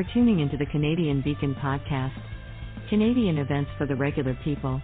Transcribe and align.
for 0.00 0.14
tuning 0.14 0.40
into 0.40 0.56
the 0.56 0.64
Canadian 0.66 1.20
Beacon 1.20 1.54
podcast. 1.56 2.18
Canadian 2.88 3.36
events 3.36 3.70
for 3.76 3.86
the 3.86 3.94
regular 3.94 4.34
people. 4.42 4.80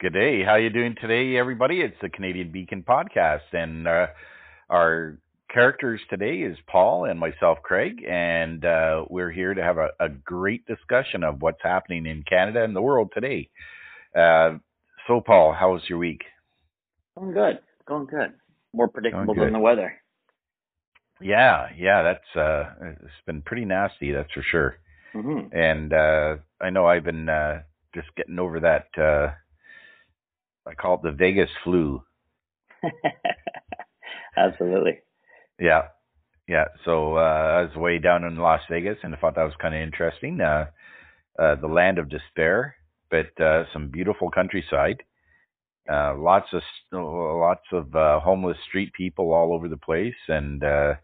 Good 0.00 0.14
day. 0.14 0.42
How 0.42 0.52
are 0.52 0.60
you 0.60 0.70
doing 0.70 0.96
today, 1.00 1.36
everybody? 1.36 1.80
It's 1.80 1.94
the 2.02 2.08
Canadian 2.08 2.50
Beacon 2.50 2.82
podcast, 2.82 3.42
and 3.52 3.86
uh, 3.86 4.06
our 4.68 5.18
characters 5.52 6.00
today 6.08 6.38
is 6.38 6.56
Paul 6.66 7.04
and 7.04 7.18
myself, 7.18 7.58
Craig, 7.62 8.04
and 8.08 8.64
uh, 8.64 9.04
we're 9.08 9.30
here 9.30 9.54
to 9.54 9.62
have 9.62 9.78
a, 9.78 9.88
a, 10.00 10.08
great 10.08 10.66
discussion 10.66 11.22
of 11.22 11.42
what's 11.42 11.62
happening 11.62 12.06
in 12.06 12.22
Canada 12.22 12.64
and 12.64 12.74
the 12.74 12.80
world 12.80 13.10
today. 13.14 13.48
Uh, 14.16 14.58
so, 15.06 15.20
Paul, 15.20 15.52
how 15.52 15.72
was 15.72 15.82
your 15.88 15.98
week? 15.98 16.22
Going 17.18 17.32
good. 17.32 17.58
Going 17.86 18.06
good. 18.06 18.32
More 18.72 18.88
predictable 18.88 19.34
good. 19.34 19.44
than 19.44 19.52
the 19.52 19.58
weather. 19.58 19.94
Yeah, 21.20 21.68
yeah, 21.76 22.02
that's 22.02 22.36
uh, 22.36 22.70
it's 23.02 23.12
been 23.26 23.42
pretty 23.42 23.64
nasty, 23.64 24.12
that's 24.12 24.32
for 24.32 24.42
sure. 24.42 24.76
Mm-hmm. 25.14 25.56
And 25.56 25.92
uh, 25.92 26.36
I 26.60 26.70
know 26.70 26.86
I've 26.86 27.04
been 27.04 27.28
uh, 27.28 27.62
just 27.94 28.08
getting 28.16 28.38
over 28.38 28.60
that 28.60 28.86
uh, 29.00 29.34
I 30.66 30.74
call 30.74 30.94
it 30.94 31.02
the 31.02 31.12
Vegas 31.12 31.50
flu. 31.64 32.02
Absolutely. 34.36 35.00
Yeah. 35.60 35.88
Yeah. 36.48 36.66
So 36.84 37.16
uh, 37.16 37.20
I 37.20 37.62
was 37.62 37.76
way 37.76 37.98
down 37.98 38.24
in 38.24 38.36
Las 38.36 38.62
Vegas 38.70 38.98
and 39.02 39.14
I 39.14 39.18
thought 39.18 39.36
that 39.36 39.44
was 39.44 39.54
kind 39.60 39.74
of 39.74 39.80
interesting. 39.82 40.40
Uh, 40.40 40.66
uh, 41.38 41.56
the 41.56 41.66
land 41.68 41.98
of 41.98 42.08
despair, 42.10 42.76
but 43.10 43.38
uh, 43.42 43.64
some 43.72 43.88
beautiful 43.90 44.30
countryside. 44.30 45.02
Uh, 45.90 46.14
lots 46.16 46.46
of 46.52 46.62
lots 46.92 47.64
of 47.72 47.94
uh, 47.96 48.20
homeless 48.20 48.58
street 48.68 48.92
people 48.94 49.32
all 49.32 49.54
over 49.54 49.68
the 49.68 49.76
place, 49.76 50.14
and 50.28 50.64
uh, 50.64 50.94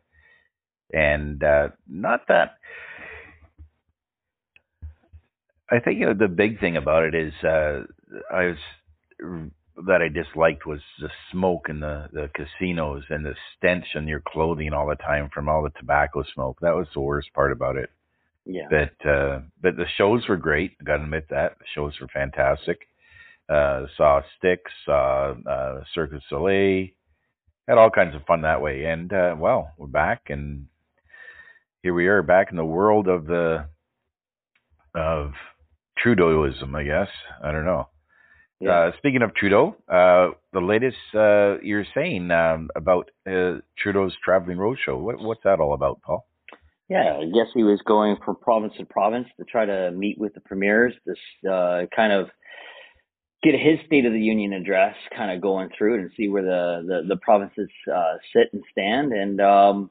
and 0.92 1.42
uh, 1.44 1.68
not 1.88 2.22
that. 2.28 2.56
I 5.70 5.80
think 5.80 6.00
you 6.00 6.06
know, 6.06 6.14
the 6.14 6.28
big 6.28 6.60
thing 6.60 6.76
about 6.76 7.04
it 7.04 7.14
is 7.14 7.32
uh, 7.44 7.82
I 8.32 8.46
was 8.46 8.58
that 9.86 10.02
I 10.02 10.08
disliked 10.08 10.66
was 10.66 10.80
the 11.00 11.10
smoke 11.30 11.66
in 11.68 11.80
the 11.80 12.08
the 12.12 12.30
casinos 12.34 13.04
and 13.10 13.24
the 13.24 13.34
stench 13.56 13.84
on 13.94 14.08
your 14.08 14.22
clothing 14.26 14.72
all 14.72 14.88
the 14.88 14.96
time 14.96 15.30
from 15.32 15.48
all 15.48 15.62
the 15.62 15.78
tobacco 15.78 16.24
smoke. 16.34 16.58
That 16.60 16.74
was 16.74 16.86
the 16.94 17.00
worst 17.00 17.32
part 17.34 17.52
about 17.52 17.76
it. 17.76 17.90
Yeah. 18.44 18.68
But 18.70 19.08
uh, 19.08 19.40
but 19.60 19.76
the 19.76 19.86
shows 19.96 20.26
were 20.28 20.36
great. 20.36 20.72
I 20.80 20.84
gotta 20.84 21.04
admit 21.04 21.26
that 21.30 21.58
the 21.58 21.66
shows 21.74 21.92
were 22.00 22.08
fantastic. 22.08 22.88
Uh, 23.48 23.86
saw 23.96 24.20
Styx, 24.36 24.62
saw 24.84 25.34
uh, 25.48 25.82
Circus 25.94 26.22
Soleil, 26.28 26.88
had 27.66 27.78
all 27.78 27.90
kinds 27.90 28.14
of 28.14 28.24
fun 28.26 28.42
that 28.42 28.62
way. 28.62 28.84
And 28.84 29.12
uh, 29.12 29.36
well, 29.38 29.72
we're 29.76 29.86
back, 29.86 30.24
and 30.28 30.66
here 31.82 31.94
we 31.94 32.08
are 32.08 32.22
back 32.22 32.48
in 32.50 32.56
the 32.56 32.64
world 32.64 33.08
of 33.08 33.26
the 33.26 33.66
of 34.94 35.32
Trudeauism. 36.02 36.74
I 36.74 36.84
guess 36.84 37.08
I 37.42 37.52
don't 37.52 37.66
know. 37.66 37.88
Yeah. 38.60 38.70
Uh, 38.70 38.90
speaking 38.98 39.22
of 39.22 39.34
Trudeau, 39.34 39.76
uh, 39.88 40.30
the 40.52 40.60
latest 40.60 40.96
uh, 41.14 41.60
you're 41.62 41.86
saying 41.94 42.30
um, 42.32 42.70
about 42.74 43.10
uh, 43.26 43.58
Trudeau's 43.78 44.16
traveling 44.24 44.58
roadshow. 44.58 44.98
What, 44.98 45.20
what's 45.20 45.42
that 45.44 45.60
all 45.60 45.74
about, 45.74 46.02
Paul? 46.02 46.26
Yeah, 46.88 47.18
I 47.20 47.26
guess 47.26 47.52
he 47.54 47.62
was 47.62 47.80
going 47.86 48.16
from 48.24 48.36
province 48.36 48.72
to 48.78 48.84
province 48.84 49.28
to 49.38 49.44
try 49.44 49.66
to 49.66 49.92
meet 49.92 50.18
with 50.18 50.34
the 50.34 50.40
premiers. 50.40 50.94
This 51.06 51.18
uh, 51.48 51.82
kind 51.94 52.12
of 52.12 52.30
get 53.44 53.54
his 53.54 53.78
State 53.86 54.06
of 54.06 54.12
the 54.12 54.20
Union 54.20 54.52
address, 54.54 54.96
kind 55.16 55.30
of 55.30 55.40
going 55.40 55.68
through 55.76 55.96
it 55.96 56.00
and 56.00 56.10
see 56.16 56.28
where 56.28 56.42
the 56.42 56.82
the, 56.86 57.14
the 57.14 57.16
provinces 57.20 57.68
uh, 57.94 58.14
sit 58.34 58.52
and 58.52 58.62
stand, 58.72 59.12
and 59.12 59.40
um, 59.40 59.90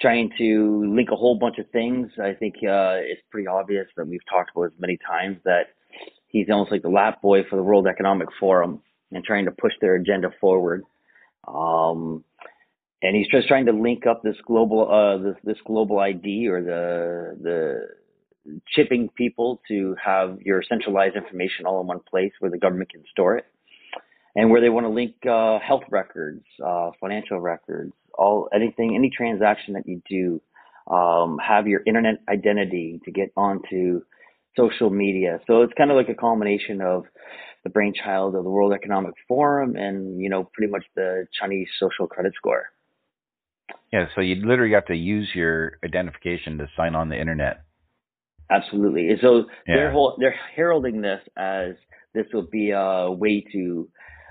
trying 0.00 0.30
to 0.38 0.84
link 0.94 1.08
a 1.10 1.16
whole 1.16 1.36
bunch 1.36 1.58
of 1.58 1.68
things. 1.70 2.12
I 2.22 2.34
think 2.34 2.56
it's 2.60 3.22
pretty 3.30 3.48
obvious 3.48 3.86
that 3.96 4.06
we've 4.06 4.20
talked 4.30 4.50
about 4.54 4.66
as 4.66 4.78
many 4.78 4.98
times 4.98 5.38
that 5.44 5.68
he's 6.32 6.48
almost 6.50 6.72
like 6.72 6.82
the 6.82 6.88
lap 6.88 7.22
boy 7.22 7.44
for 7.48 7.56
the 7.56 7.62
World 7.62 7.86
Economic 7.86 8.28
Forum 8.40 8.82
and 9.12 9.22
trying 9.22 9.44
to 9.44 9.52
push 9.52 9.72
their 9.80 9.94
agenda 9.94 10.30
forward. 10.40 10.82
Um, 11.46 12.24
and 13.02 13.16
he's 13.16 13.28
just 13.28 13.48
trying 13.48 13.66
to 13.66 13.72
link 13.72 14.06
up 14.06 14.22
this 14.22 14.36
global 14.46 14.90
uh, 14.90 15.22
this, 15.22 15.36
this 15.44 15.58
global 15.66 15.98
ID 15.98 16.48
or 16.48 16.62
the 16.62 17.36
the 17.40 17.88
chipping 18.74 19.08
people 19.16 19.60
to 19.68 19.94
have 20.02 20.40
your 20.40 20.62
centralized 20.68 21.16
information 21.16 21.66
all 21.66 21.80
in 21.80 21.86
one 21.86 22.00
place 22.00 22.32
where 22.40 22.50
the 22.50 22.58
government 22.58 22.90
can 22.90 23.02
store 23.10 23.36
it, 23.36 23.44
and 24.36 24.50
where 24.50 24.60
they 24.60 24.68
want 24.68 24.86
to 24.86 24.90
link 24.90 25.14
uh, 25.26 25.58
health 25.58 25.82
records, 25.90 26.44
uh, 26.64 26.90
financial 27.00 27.40
records, 27.40 27.92
all 28.14 28.48
anything, 28.54 28.94
any 28.94 29.10
transaction 29.10 29.74
that 29.74 29.86
you 29.86 30.00
do, 30.08 30.40
um, 30.92 31.38
have 31.38 31.66
your 31.66 31.82
internet 31.86 32.20
identity 32.28 33.00
to 33.04 33.10
get 33.10 33.32
onto 33.36 34.02
social 34.56 34.90
media. 34.90 35.40
So 35.46 35.62
it's 35.62 35.72
kind 35.76 35.90
of 35.90 35.96
like 35.96 36.08
a 36.08 36.14
combination 36.14 36.80
of 36.80 37.04
the 37.64 37.70
brainchild 37.70 38.34
of 38.34 38.44
the 38.44 38.50
World 38.50 38.72
Economic 38.72 39.14
Forum 39.28 39.76
and, 39.76 40.20
you 40.20 40.28
know, 40.28 40.48
pretty 40.52 40.70
much 40.70 40.84
the 40.96 41.26
Chinese 41.38 41.68
social 41.78 42.06
credit 42.06 42.32
score. 42.36 42.64
Yeah, 43.92 44.06
so 44.14 44.20
you 44.20 44.36
literally 44.46 44.74
have 44.74 44.86
to 44.86 44.96
use 44.96 45.28
your 45.34 45.78
identification 45.84 46.58
to 46.58 46.68
sign 46.76 46.94
on 46.94 47.08
the 47.08 47.20
internet. 47.20 47.64
Absolutely. 48.50 49.10
So 49.20 49.44
yeah. 49.66 49.76
they're 49.76 49.92
whole, 49.92 50.16
they're 50.18 50.34
heralding 50.56 51.00
this 51.00 51.20
as 51.36 51.74
this 52.14 52.26
will 52.32 52.48
be 52.50 52.70
a 52.70 53.10
way 53.10 53.44
to 53.52 53.88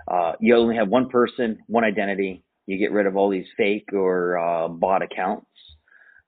uh, 0.07 0.33
you 0.39 0.55
only 0.55 0.75
have 0.75 0.89
one 0.89 1.09
person, 1.09 1.59
one 1.67 1.83
identity. 1.83 2.43
You 2.65 2.77
get 2.77 2.91
rid 2.91 3.05
of 3.05 3.15
all 3.15 3.29
these 3.29 3.45
fake 3.57 3.89
or 3.93 4.37
uh, 4.37 4.67
bot 4.67 5.01
accounts, 5.01 5.47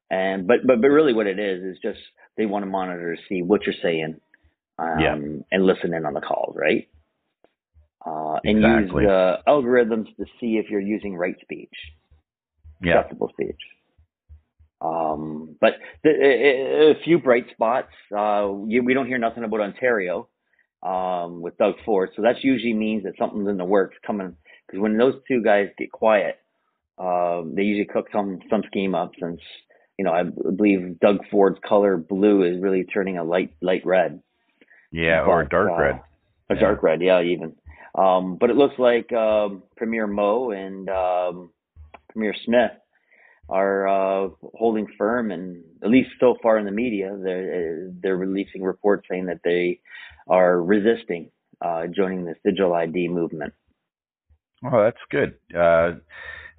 and 0.09 0.47
but 0.47 0.57
but 0.65 0.81
but 0.81 0.87
really 0.87 1.13
what 1.13 1.27
it 1.27 1.39
is 1.39 1.63
is 1.63 1.77
just 1.81 1.99
they 2.37 2.45
want 2.45 2.63
to 2.63 2.69
monitor 2.69 3.15
to 3.15 3.21
see 3.29 3.41
what 3.41 3.65
you're 3.65 3.75
saying 3.81 4.19
um, 4.79 4.99
yeah. 4.99 5.13
and 5.13 5.65
listen 5.65 5.93
in 5.93 6.05
on 6.05 6.13
the 6.13 6.21
calls, 6.21 6.55
right? 6.57 6.87
Uh, 8.05 8.39
and 8.43 8.57
exactly. 8.57 9.03
use 9.03 9.09
the 9.09 9.37
algorithms 9.47 10.15
to 10.17 10.25
see 10.39 10.57
if 10.57 10.69
you're 10.69 10.81
using 10.81 11.15
right 11.15 11.35
speech, 11.41 11.73
yeah. 12.81 12.99
acceptable 12.99 13.29
speech. 13.29 13.59
Um, 14.81 15.55
but 15.61 15.75
the, 16.03 16.09
a, 16.09 16.91
a, 16.91 17.03
few 17.05 17.19
bright 17.19 17.45
spots. 17.51 17.93
Uh, 18.15 18.49
we 18.51 18.93
don't 18.93 19.07
hear 19.07 19.17
nothing 19.17 19.45
about 19.45 19.61
Ontario 19.61 20.27
um, 20.81 21.41
with 21.41 21.57
Doug 21.57 21.75
Ford, 21.85 22.09
so 22.15 22.23
that 22.23 22.43
usually 22.43 22.73
means 22.73 23.03
that 23.03 23.13
something's 23.17 23.47
in 23.47 23.57
the 23.57 23.63
works 23.63 23.95
coming. 24.05 24.35
Because 24.67 24.81
when 24.81 24.97
those 24.97 25.15
two 25.25 25.41
guys 25.41 25.69
get 25.77 25.89
quiet, 25.89 26.37
um, 26.97 27.53
they 27.55 27.61
usually 27.61 27.87
cook 27.91 28.07
some 28.11 28.39
some 28.49 28.63
scheme 28.67 28.93
up 28.93 29.11
since 29.17 29.39
you 29.97 30.05
know, 30.05 30.11
I 30.11 30.23
believe 30.23 30.99
Doug 30.99 31.19
Ford's 31.29 31.59
color 31.67 31.97
blue 31.97 32.43
is 32.43 32.61
really 32.61 32.83
turning 32.83 33.17
a 33.17 33.23
light 33.23 33.53
light 33.61 33.85
red. 33.85 34.21
Yeah, 34.91 35.21
but, 35.21 35.29
or 35.29 35.43
dark 35.43 35.71
uh, 35.71 35.81
red. 35.81 36.01
A 36.49 36.55
yeah. 36.55 36.59
dark 36.59 36.83
red, 36.83 37.01
yeah, 37.01 37.21
even. 37.21 37.55
Um, 37.95 38.37
but 38.39 38.49
it 38.49 38.55
looks 38.55 38.77
like 38.79 39.11
um, 39.13 39.63
Premier 39.77 40.07
Moe 40.07 40.51
and 40.51 40.89
um, 40.89 41.51
Premier 42.09 42.33
Smith 42.45 42.71
are 43.49 43.87
uh, 43.87 44.29
holding 44.55 44.87
firm, 44.97 45.31
and 45.31 45.63
at 45.83 45.89
least 45.89 46.09
so 46.19 46.35
far 46.41 46.57
in 46.57 46.65
the 46.65 46.71
media, 46.71 47.15
they're 47.21 47.91
they're 48.01 48.17
releasing 48.17 48.63
reports 48.63 49.07
saying 49.09 49.27
that 49.27 49.41
they 49.43 49.79
are 50.27 50.61
resisting 50.61 51.29
uh, 51.61 51.87
joining 51.87 52.25
this 52.25 52.37
digital 52.43 52.73
ID 52.73 53.09
movement. 53.09 53.53
Oh, 54.65 54.83
that's 54.83 54.97
good. 55.09 55.35
Uh, 55.55 55.95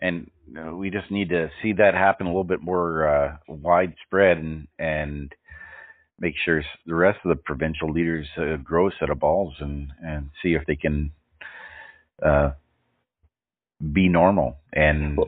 and 0.04 0.30
we 0.78 0.90
just 0.90 1.10
need 1.10 1.30
to 1.30 1.50
see 1.62 1.72
that 1.72 1.94
happen 1.94 2.26
a 2.26 2.30
little 2.30 2.44
bit 2.44 2.60
more 2.60 3.08
uh, 3.08 3.36
widespread 3.48 4.36
and 4.36 4.68
and 4.78 5.34
make 6.20 6.34
sure 6.44 6.62
the 6.86 6.94
rest 6.94 7.18
of 7.24 7.30
the 7.30 7.42
provincial 7.42 7.90
leaders 7.90 8.26
uh, 8.36 8.56
grow 8.56 8.88
a 8.88 8.90
set 9.00 9.08
of 9.08 9.18
balls 9.18 9.54
and 9.60 9.92
and 10.02 10.30
see 10.42 10.52
if 10.52 10.66
they 10.66 10.76
can 10.76 11.10
uh, 12.22 12.50
be 13.92 14.08
normal 14.08 14.58
and 14.74 15.18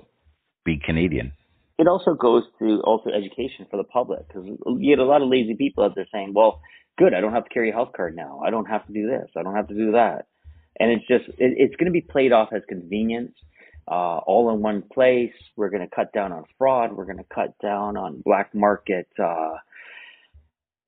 be 0.65 0.79
Canadian. 0.85 1.33
It 1.79 1.89
also 1.89 2.15
goes 2.15 2.45
to 2.59 2.81
also 2.85 3.11
education 3.11 3.67
for 3.71 3.79
the 3.79 3.85
public 3.85 4.29
because 4.29 4.47
you 4.47 4.91
get 4.91 4.99
a 4.99 5.05
lot 5.05 5.23
of 5.23 5.29
lazy 5.29 5.55
people 5.55 5.85
out 5.85 5.95
there 5.95 6.07
saying, 6.13 6.35
"Well, 6.35 6.61
good, 6.99 7.15
I 7.15 7.23
don't 7.23 7.33
have 7.33 7.45
to 7.45 7.51
carry 7.51 7.71
a 7.71 7.73
health 7.73 7.93
card 7.97 8.15
now. 8.15 8.43
I 8.45 8.51
don't 8.51 8.67
have 8.67 8.87
to 8.87 8.93
do 8.93 9.07
this. 9.07 9.31
I 9.37 9.43
don't 9.43 9.55
have 9.55 9.69
to 9.69 9.75
do 9.75 9.93
that." 9.93 10.27
And 10.79 10.91
it's 10.91 11.07
just 11.09 11.29
it, 11.39 11.55
it's 11.57 11.77
going 11.77 11.87
to 11.87 11.93
be 11.93 12.03
played 12.03 12.33
off 12.33 12.51
as 12.53 12.61
convenience 12.69 13.33
uh, 13.89 14.19
all 14.19 14.51
in 14.53 14.61
one 14.61 14.83
place. 14.83 15.33
We're 15.57 15.71
going 15.71 15.89
to 15.89 15.95
cut 15.95 16.13
down 16.13 16.33
on 16.33 16.45
fraud. 16.59 16.93
We're 16.93 17.05
going 17.05 17.19
to 17.19 17.35
cut 17.35 17.55
down 17.63 17.97
on 17.97 18.23
black 18.25 18.55
market, 18.55 19.09
uh, 19.23 19.55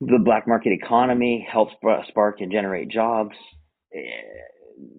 the 0.01 0.19
black 0.19 0.47
market 0.49 0.73
economy, 0.73 1.47
help 1.51 1.71
spark 2.09 2.41
and 2.41 2.51
generate 2.51 2.89
jobs. 2.89 3.35
Eh, 3.95 3.99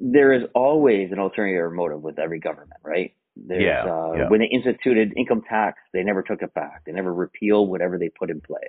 there 0.02 0.34
is 0.34 0.44
always 0.56 1.12
an 1.12 1.20
ulterior 1.20 1.70
motive 1.70 2.02
with 2.02 2.20
every 2.20 2.40
government, 2.40 2.82
right? 2.84 3.14
There's, 3.36 3.64
yeah, 3.64 3.84
uh, 3.84 4.14
yeah. 4.18 4.30
When 4.30 4.42
they 4.42 4.48
instituted 4.48 5.14
income 5.16 5.44
tax, 5.48 5.80
they 5.94 6.04
never 6.04 6.22
took 6.22 6.42
it 6.42 6.54
back. 6.54 6.84
They 6.86 6.92
never 6.92 7.14
repealed 7.14 7.70
whatever 7.70 7.98
they 7.98 8.10
put 8.10 8.30
in 8.30 8.42
place. 8.42 8.60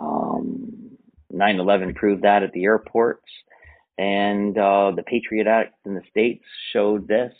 Um, 0.00 0.96
9/11 1.32 1.94
proved 1.94 2.22
that 2.22 2.42
at 2.42 2.52
the 2.52 2.64
airports, 2.64 3.28
and 3.98 4.56
uh, 4.56 4.92
the 4.96 5.02
Patriot 5.02 5.46
Act 5.46 5.74
in 5.84 5.94
the 5.94 6.02
states 6.10 6.44
showed 6.72 7.06
this. 7.06 7.32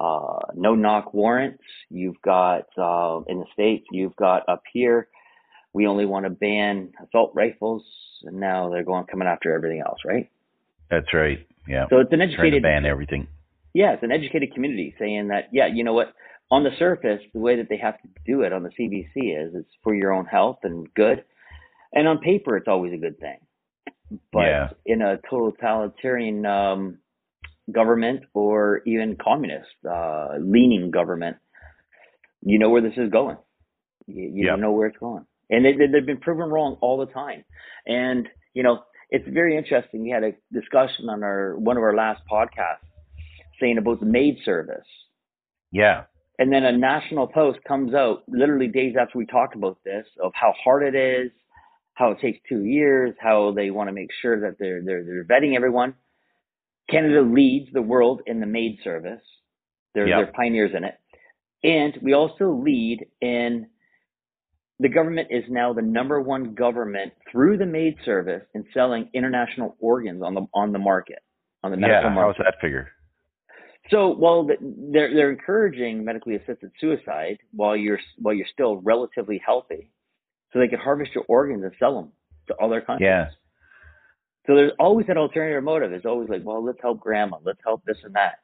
Uh, 0.00 0.38
no 0.54 0.74
knock 0.74 1.12
warrants. 1.12 1.62
You've 1.90 2.20
got 2.22 2.66
uh, 2.78 3.20
in 3.28 3.40
the 3.40 3.46
states. 3.52 3.84
You've 3.92 4.16
got 4.16 4.48
up 4.48 4.62
here. 4.72 5.08
We 5.74 5.86
only 5.86 6.06
want 6.06 6.24
to 6.24 6.30
ban 6.30 6.92
assault 7.06 7.32
rifles, 7.34 7.84
and 8.24 8.40
now 8.40 8.70
they're 8.70 8.82
going 8.84 9.04
coming 9.04 9.28
after 9.28 9.54
everything 9.54 9.82
else, 9.86 9.98
right? 10.06 10.30
That's 10.90 11.12
right. 11.12 11.46
Yeah. 11.68 11.84
So 11.90 11.98
it's 11.98 12.12
an 12.12 12.22
educated 12.22 12.62
ban 12.62 12.86
everything. 12.86 13.28
yeah, 13.74 13.92
it's 13.92 14.02
an 14.02 14.10
educated 14.10 14.54
community 14.54 14.94
saying 14.98 15.28
that, 15.28 15.50
yeah, 15.52 15.66
you 15.72 15.84
know 15.84 15.92
what, 15.92 16.14
on 16.50 16.64
the 16.64 16.70
surface, 16.78 17.20
the 17.32 17.38
way 17.38 17.56
that 17.56 17.68
they 17.68 17.76
have 17.76 18.00
to 18.02 18.08
do 18.26 18.40
it 18.42 18.52
on 18.52 18.62
the 18.64 18.70
CBC 18.70 19.46
is 19.46 19.54
it's 19.54 19.70
for 19.84 19.94
your 19.94 20.12
own 20.12 20.24
health 20.24 20.58
and 20.64 20.92
good. 20.94 21.22
And 21.92 22.08
on 22.08 22.18
paper, 22.18 22.56
it's 22.56 22.66
always 22.66 22.92
a 22.92 22.96
good 22.96 23.20
thing. 23.20 23.38
But 24.32 24.46
Yeah. 24.46 24.68
in 24.86 25.02
a 25.02 25.18
totalitarian 25.30 26.44
um, 26.46 26.98
government 27.72 28.22
or 28.34 28.82
even 28.86 29.16
communist 29.22 29.68
uh, 29.88 30.28
leaning 30.40 30.90
government, 30.90 31.36
you 32.42 32.58
know 32.58 32.70
where 32.70 32.82
this 32.82 32.96
is 32.96 33.10
going. 33.10 33.36
You, 34.06 34.30
you 34.34 34.46
Yep. 34.46 34.58
know 34.60 34.72
where 34.72 34.86
it's 34.88 34.98
going. 34.98 35.24
And 35.50 35.64
they, 35.64 35.72
they- 35.74 35.86
they've 35.88 36.06
been 36.06 36.18
proven 36.18 36.48
wrong 36.50 36.78
all 36.80 36.98
the 36.98 37.12
time. 37.12 37.44
And, 37.86 38.28
you 38.54 38.62
know, 38.62 38.80
it's 39.10 39.28
very 39.28 39.56
interesting. 39.56 40.02
We 40.02 40.10
had 40.10 40.24
a 40.24 40.32
discussion 40.52 41.08
on 41.08 41.22
our 41.24 41.56
one 41.56 41.76
of 41.76 41.82
our 41.82 41.94
last 41.94 42.22
podcasts 42.30 42.78
saying 43.60 43.78
about 43.78 44.00
the 44.00 44.06
MAID 44.06 44.38
service. 44.44 44.86
Yeah. 45.72 46.04
And 46.38 46.52
then 46.52 46.64
a 46.64 46.72
national 46.72 47.26
post 47.26 47.58
comes 47.66 47.92
out 47.94 48.22
literally 48.28 48.68
days 48.68 48.94
after 48.98 49.18
we 49.18 49.26
talked 49.26 49.54
about 49.56 49.78
this 49.84 50.06
of 50.22 50.32
how 50.34 50.54
hard 50.64 50.82
it 50.82 50.94
is, 50.96 51.30
how 51.94 52.12
it 52.12 52.20
takes 52.20 52.38
two 52.48 52.64
years, 52.64 53.14
how 53.20 53.52
they 53.52 53.70
want 53.70 53.88
to 53.88 53.92
make 53.92 54.08
sure 54.22 54.40
that 54.40 54.56
they're 54.58 54.80
they're 54.82 55.04
they're 55.04 55.24
vetting 55.24 55.54
everyone. 55.56 55.94
Canada 56.90 57.22
leads 57.22 57.72
the 57.72 57.82
world 57.82 58.22
in 58.26 58.40
the 58.40 58.46
MAID 58.46 58.78
service. 58.82 59.22
They're 59.94 60.08
Yep. 60.08 60.16
they're 60.18 60.32
pioneers 60.32 60.72
in 60.74 60.84
it. 60.84 60.94
And 61.62 61.96
we 62.02 62.14
also 62.14 62.50
lead 62.50 63.06
in 63.20 63.68
the 64.78 64.88
government 64.88 65.28
is 65.30 65.44
now 65.50 65.72
the 65.74 65.82
number 65.82 66.20
one 66.20 66.54
government 66.54 67.12
through 67.30 67.58
the 67.58 67.66
MAID 67.66 67.96
service 68.04 68.42
in 68.54 68.64
selling 68.72 69.10
international 69.12 69.76
organs 69.78 70.22
on 70.22 70.34
the 70.34 70.46
on 70.54 70.72
the 70.72 70.78
market 70.78 71.22
on 71.62 71.70
the 71.70 71.76
medical 71.76 72.04
Yeah. 72.10 72.14
market. 72.14 72.36
How's 72.38 72.44
that 72.46 72.60
figure? 72.60 72.90
So, 73.90 74.08
while 74.14 74.44
they're 74.44 75.12
they're 75.14 75.30
encouraging 75.30 76.04
medically 76.04 76.36
assisted 76.36 76.70
suicide 76.80 77.38
while 77.52 77.76
you're 77.76 77.98
while 78.18 78.34
you're 78.34 78.46
still 78.46 78.76
relatively 78.76 79.38
healthy, 79.44 79.90
so 80.52 80.58
they 80.58 80.68
can 80.68 80.78
harvest 80.78 81.14
your 81.14 81.24
organs 81.28 81.62
and 81.64 81.72
sell 81.78 81.94
them 81.96 82.12
to 82.46 82.56
other 82.56 82.80
countries. 82.80 83.06
Yeah. 83.06 83.30
So 84.46 84.54
there's 84.54 84.72
always 84.78 85.06
an 85.08 85.18
alternative 85.18 85.62
motive. 85.62 85.92
It's 85.92 86.06
always 86.06 86.28
like, 86.28 86.42
well, 86.44 86.64
let's 86.64 86.78
help 86.80 87.00
grandma, 87.00 87.38
let's 87.44 87.60
help 87.64 87.84
this 87.84 87.98
and 88.04 88.14
that. 88.14 88.40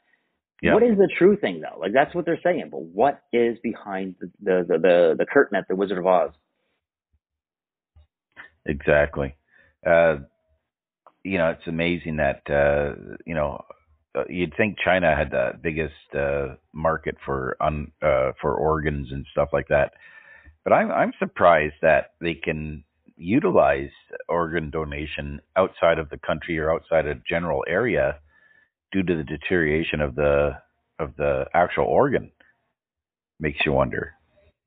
Yeah. 0.62 0.74
What 0.74 0.82
is 0.82 0.96
the 0.96 1.08
true 1.18 1.36
thing 1.36 1.60
though? 1.60 1.78
Like 1.78 1.92
that's 1.92 2.14
what 2.14 2.24
they're 2.24 2.40
saying, 2.42 2.68
but 2.70 2.80
what 2.80 3.22
is 3.32 3.58
behind 3.62 4.14
the 4.20 4.30
the 4.42 4.64
the, 4.66 4.78
the, 4.78 5.14
the 5.18 5.26
curtain 5.26 5.56
at 5.56 5.68
the 5.68 5.76
Wizard 5.76 5.98
of 5.98 6.06
Oz? 6.06 6.30
Exactly. 8.64 9.36
Uh, 9.86 10.16
you 11.24 11.38
know, 11.38 11.50
it's 11.50 11.66
amazing 11.66 12.16
that 12.16 12.42
uh, 12.48 13.16
you 13.26 13.34
know 13.34 13.64
uh, 14.14 14.24
you'd 14.28 14.54
think 14.56 14.78
China 14.82 15.14
had 15.14 15.30
the 15.30 15.52
biggest 15.62 15.92
uh, 16.18 16.54
market 16.72 17.16
for 17.24 17.56
un, 17.60 17.92
uh, 18.02 18.32
for 18.40 18.54
organs 18.54 19.08
and 19.12 19.26
stuff 19.32 19.50
like 19.52 19.68
that, 19.68 19.92
but 20.64 20.72
I'm 20.72 20.90
I'm 20.90 21.12
surprised 21.18 21.74
that 21.82 22.12
they 22.20 22.34
can 22.34 22.82
utilize 23.16 23.90
organ 24.28 24.70
donation 24.70 25.40
outside 25.56 25.98
of 25.98 26.10
the 26.10 26.18
country 26.18 26.58
or 26.58 26.72
outside 26.72 27.06
a 27.06 27.14
general 27.28 27.64
area 27.68 28.18
due 28.92 29.02
to 29.02 29.16
the 29.16 29.24
deterioration 29.24 30.00
of 30.00 30.14
the 30.14 30.50
of 30.98 31.14
the 31.16 31.44
actual 31.54 31.84
organ. 31.84 32.30
Makes 33.38 33.60
you 33.66 33.72
wonder. 33.72 34.14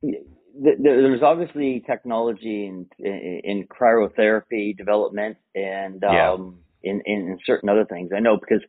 there's 0.02 1.24
obviously 1.24 1.84
technology 1.88 2.68
in, 2.68 2.86
in, 3.00 3.68
cryotherapy 3.68 4.78
development 4.78 5.38
and 5.56 6.04
Yeah. 6.04 6.34
um, 6.34 6.60
in, 6.84 7.02
in 7.06 7.40
certain 7.46 7.70
other 7.70 7.86
things. 7.86 8.12
I 8.16 8.20
know 8.20 8.38
because 8.38 8.64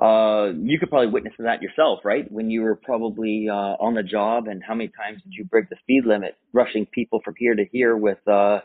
uh, 0.00 0.52
you 0.56 0.78
could 0.78 0.90
probably 0.90 1.08
witness 1.08 1.34
that 1.38 1.62
yourself, 1.62 2.00
right? 2.04 2.30
When 2.30 2.50
you 2.50 2.62
were 2.62 2.76
probably 2.76 3.48
uh, 3.50 3.76
on 3.78 3.94
the 3.94 4.02
job, 4.02 4.48
and 4.48 4.62
how 4.62 4.74
many 4.74 4.88
times 4.88 5.22
did 5.22 5.32
you 5.32 5.44
break 5.44 5.68
the 5.68 5.76
speed 5.82 6.04
limit, 6.04 6.36
rushing 6.52 6.86
people 6.86 7.20
from 7.24 7.34
here 7.38 7.54
to 7.54 7.64
here 7.70 7.96
with 7.96 8.18
uh, 8.26 8.60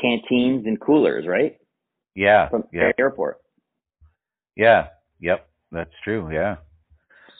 canteens 0.00 0.66
and 0.66 0.80
coolers, 0.80 1.26
right? 1.26 1.58
Yeah, 2.14 2.48
From 2.50 2.64
yeah, 2.72 2.92
the 2.96 3.02
airport. 3.02 3.38
yeah, 4.56 4.88
yep. 5.20 5.48
That's 5.72 5.90
true. 6.04 6.32
Yeah. 6.32 6.56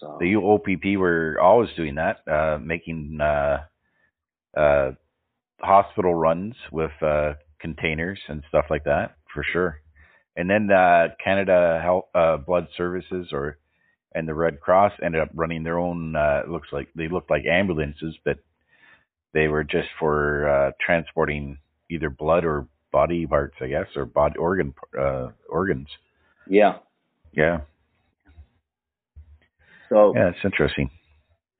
So 0.00 0.19
the 0.20 0.37
OPP 0.37 0.99
were 0.99 1.38
always 1.41 1.70
doing 1.76 1.94
that, 1.94 2.19
uh, 2.31 2.58
making 2.58 3.19
uh, 3.20 3.64
uh, 4.56 4.93
hospital 5.61 6.14
runs 6.14 6.55
with 6.73 6.91
uh, 7.03 7.35
containers 7.61 8.19
and 8.29 8.43
stuff 8.49 8.67
like 8.70 8.85
that 8.85 9.17
for 9.32 9.43
sure. 9.53 9.81
And 10.37 10.50
then 10.50 10.70
uh, 10.70 11.08
Canada 11.23 11.81
Health 11.82 12.06
uh, 12.14 12.37
Blood 12.38 12.69
Services 12.76 13.29
or 13.32 13.58
and 14.14 14.26
the 14.29 14.35
Red 14.35 14.61
Cross 14.61 14.93
ended 15.03 15.20
up 15.20 15.31
running 15.35 15.62
their 15.62 15.79
own. 15.79 16.17
Uh, 16.17 16.43
it 16.44 16.50
looks 16.50 16.69
like 16.73 16.88
they 16.94 17.08
looked 17.08 17.31
like 17.31 17.44
ambulances, 17.44 18.17
but 18.25 18.38
they 19.35 19.49
were 19.49 19.64
just 19.64 19.88
for 19.99 20.49
uh, 20.49 20.70
transporting 20.85 21.58
either 21.91 22.11
blood 22.11 22.44
or 22.44 22.67
body 22.93 23.27
parts, 23.27 23.56
I 23.61 23.69
guess, 23.69 23.87
or 23.97 24.06
body 24.06 24.38
organ 24.38 24.75
uh, 24.99 25.29
organs. 25.49 25.88
yeah, 26.49 26.79
Yeah, 27.33 27.61
so 29.88 30.15
yeah, 30.15 30.29
it's 30.31 30.38
interesting. 30.44 30.91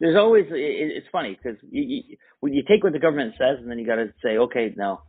there's 0.00 0.17
always 0.17 0.46
it, 0.50 0.52
it's 0.96 1.06
funny 1.12 1.38
because 1.40 1.58
you, 1.70 1.82
you 1.82 2.17
when 2.40 2.52
you 2.52 2.62
take 2.69 2.82
what 2.84 2.93
the 2.93 2.99
government 2.99 3.34
says 3.38 3.58
and 3.61 3.70
then 3.70 3.78
you 3.78 3.87
got 3.87 3.96
to 3.96 4.12
say 4.23 4.38
okay 4.38 4.73
now 4.76 5.02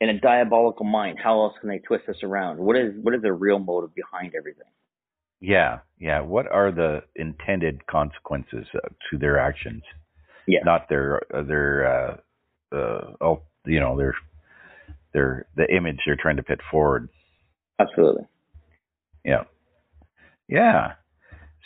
in 0.00 0.08
a 0.10 0.20
diabolical 0.20 0.84
mind 0.86 1.18
how 1.22 1.42
else 1.42 1.54
can 1.60 1.68
they 1.68 1.78
twist 1.78 2.04
this 2.06 2.22
around 2.22 2.58
what 2.58 2.76
is 2.76 2.92
what 3.02 3.14
is 3.14 3.22
the 3.22 3.32
real 3.32 3.58
motive 3.58 3.94
behind 3.94 4.32
everything 4.36 4.70
Yeah, 5.40 5.80
yeah. 5.98 6.20
What 6.20 6.46
are 6.50 6.72
the 6.72 7.02
intended 7.14 7.86
consequences 7.86 8.66
uh, 8.74 8.88
to 9.10 9.18
their 9.18 9.38
actions? 9.38 9.82
Yeah. 10.46 10.60
Not 10.64 10.88
their 10.88 11.20
uh, 11.34 11.42
their 11.42 11.72
uh, 11.86 12.16
uh, 12.76 13.12
oh, 13.20 13.42
you 13.66 13.80
know, 13.80 13.96
their 13.98 14.14
their 15.16 15.46
the 15.56 15.66
image 15.74 15.98
they're 16.06 16.16
trying 16.20 16.36
to 16.36 16.42
put 16.42 16.60
forward. 16.70 17.08
absolutely 17.80 18.24
Yeah, 19.24 19.44
yeah. 20.48 20.92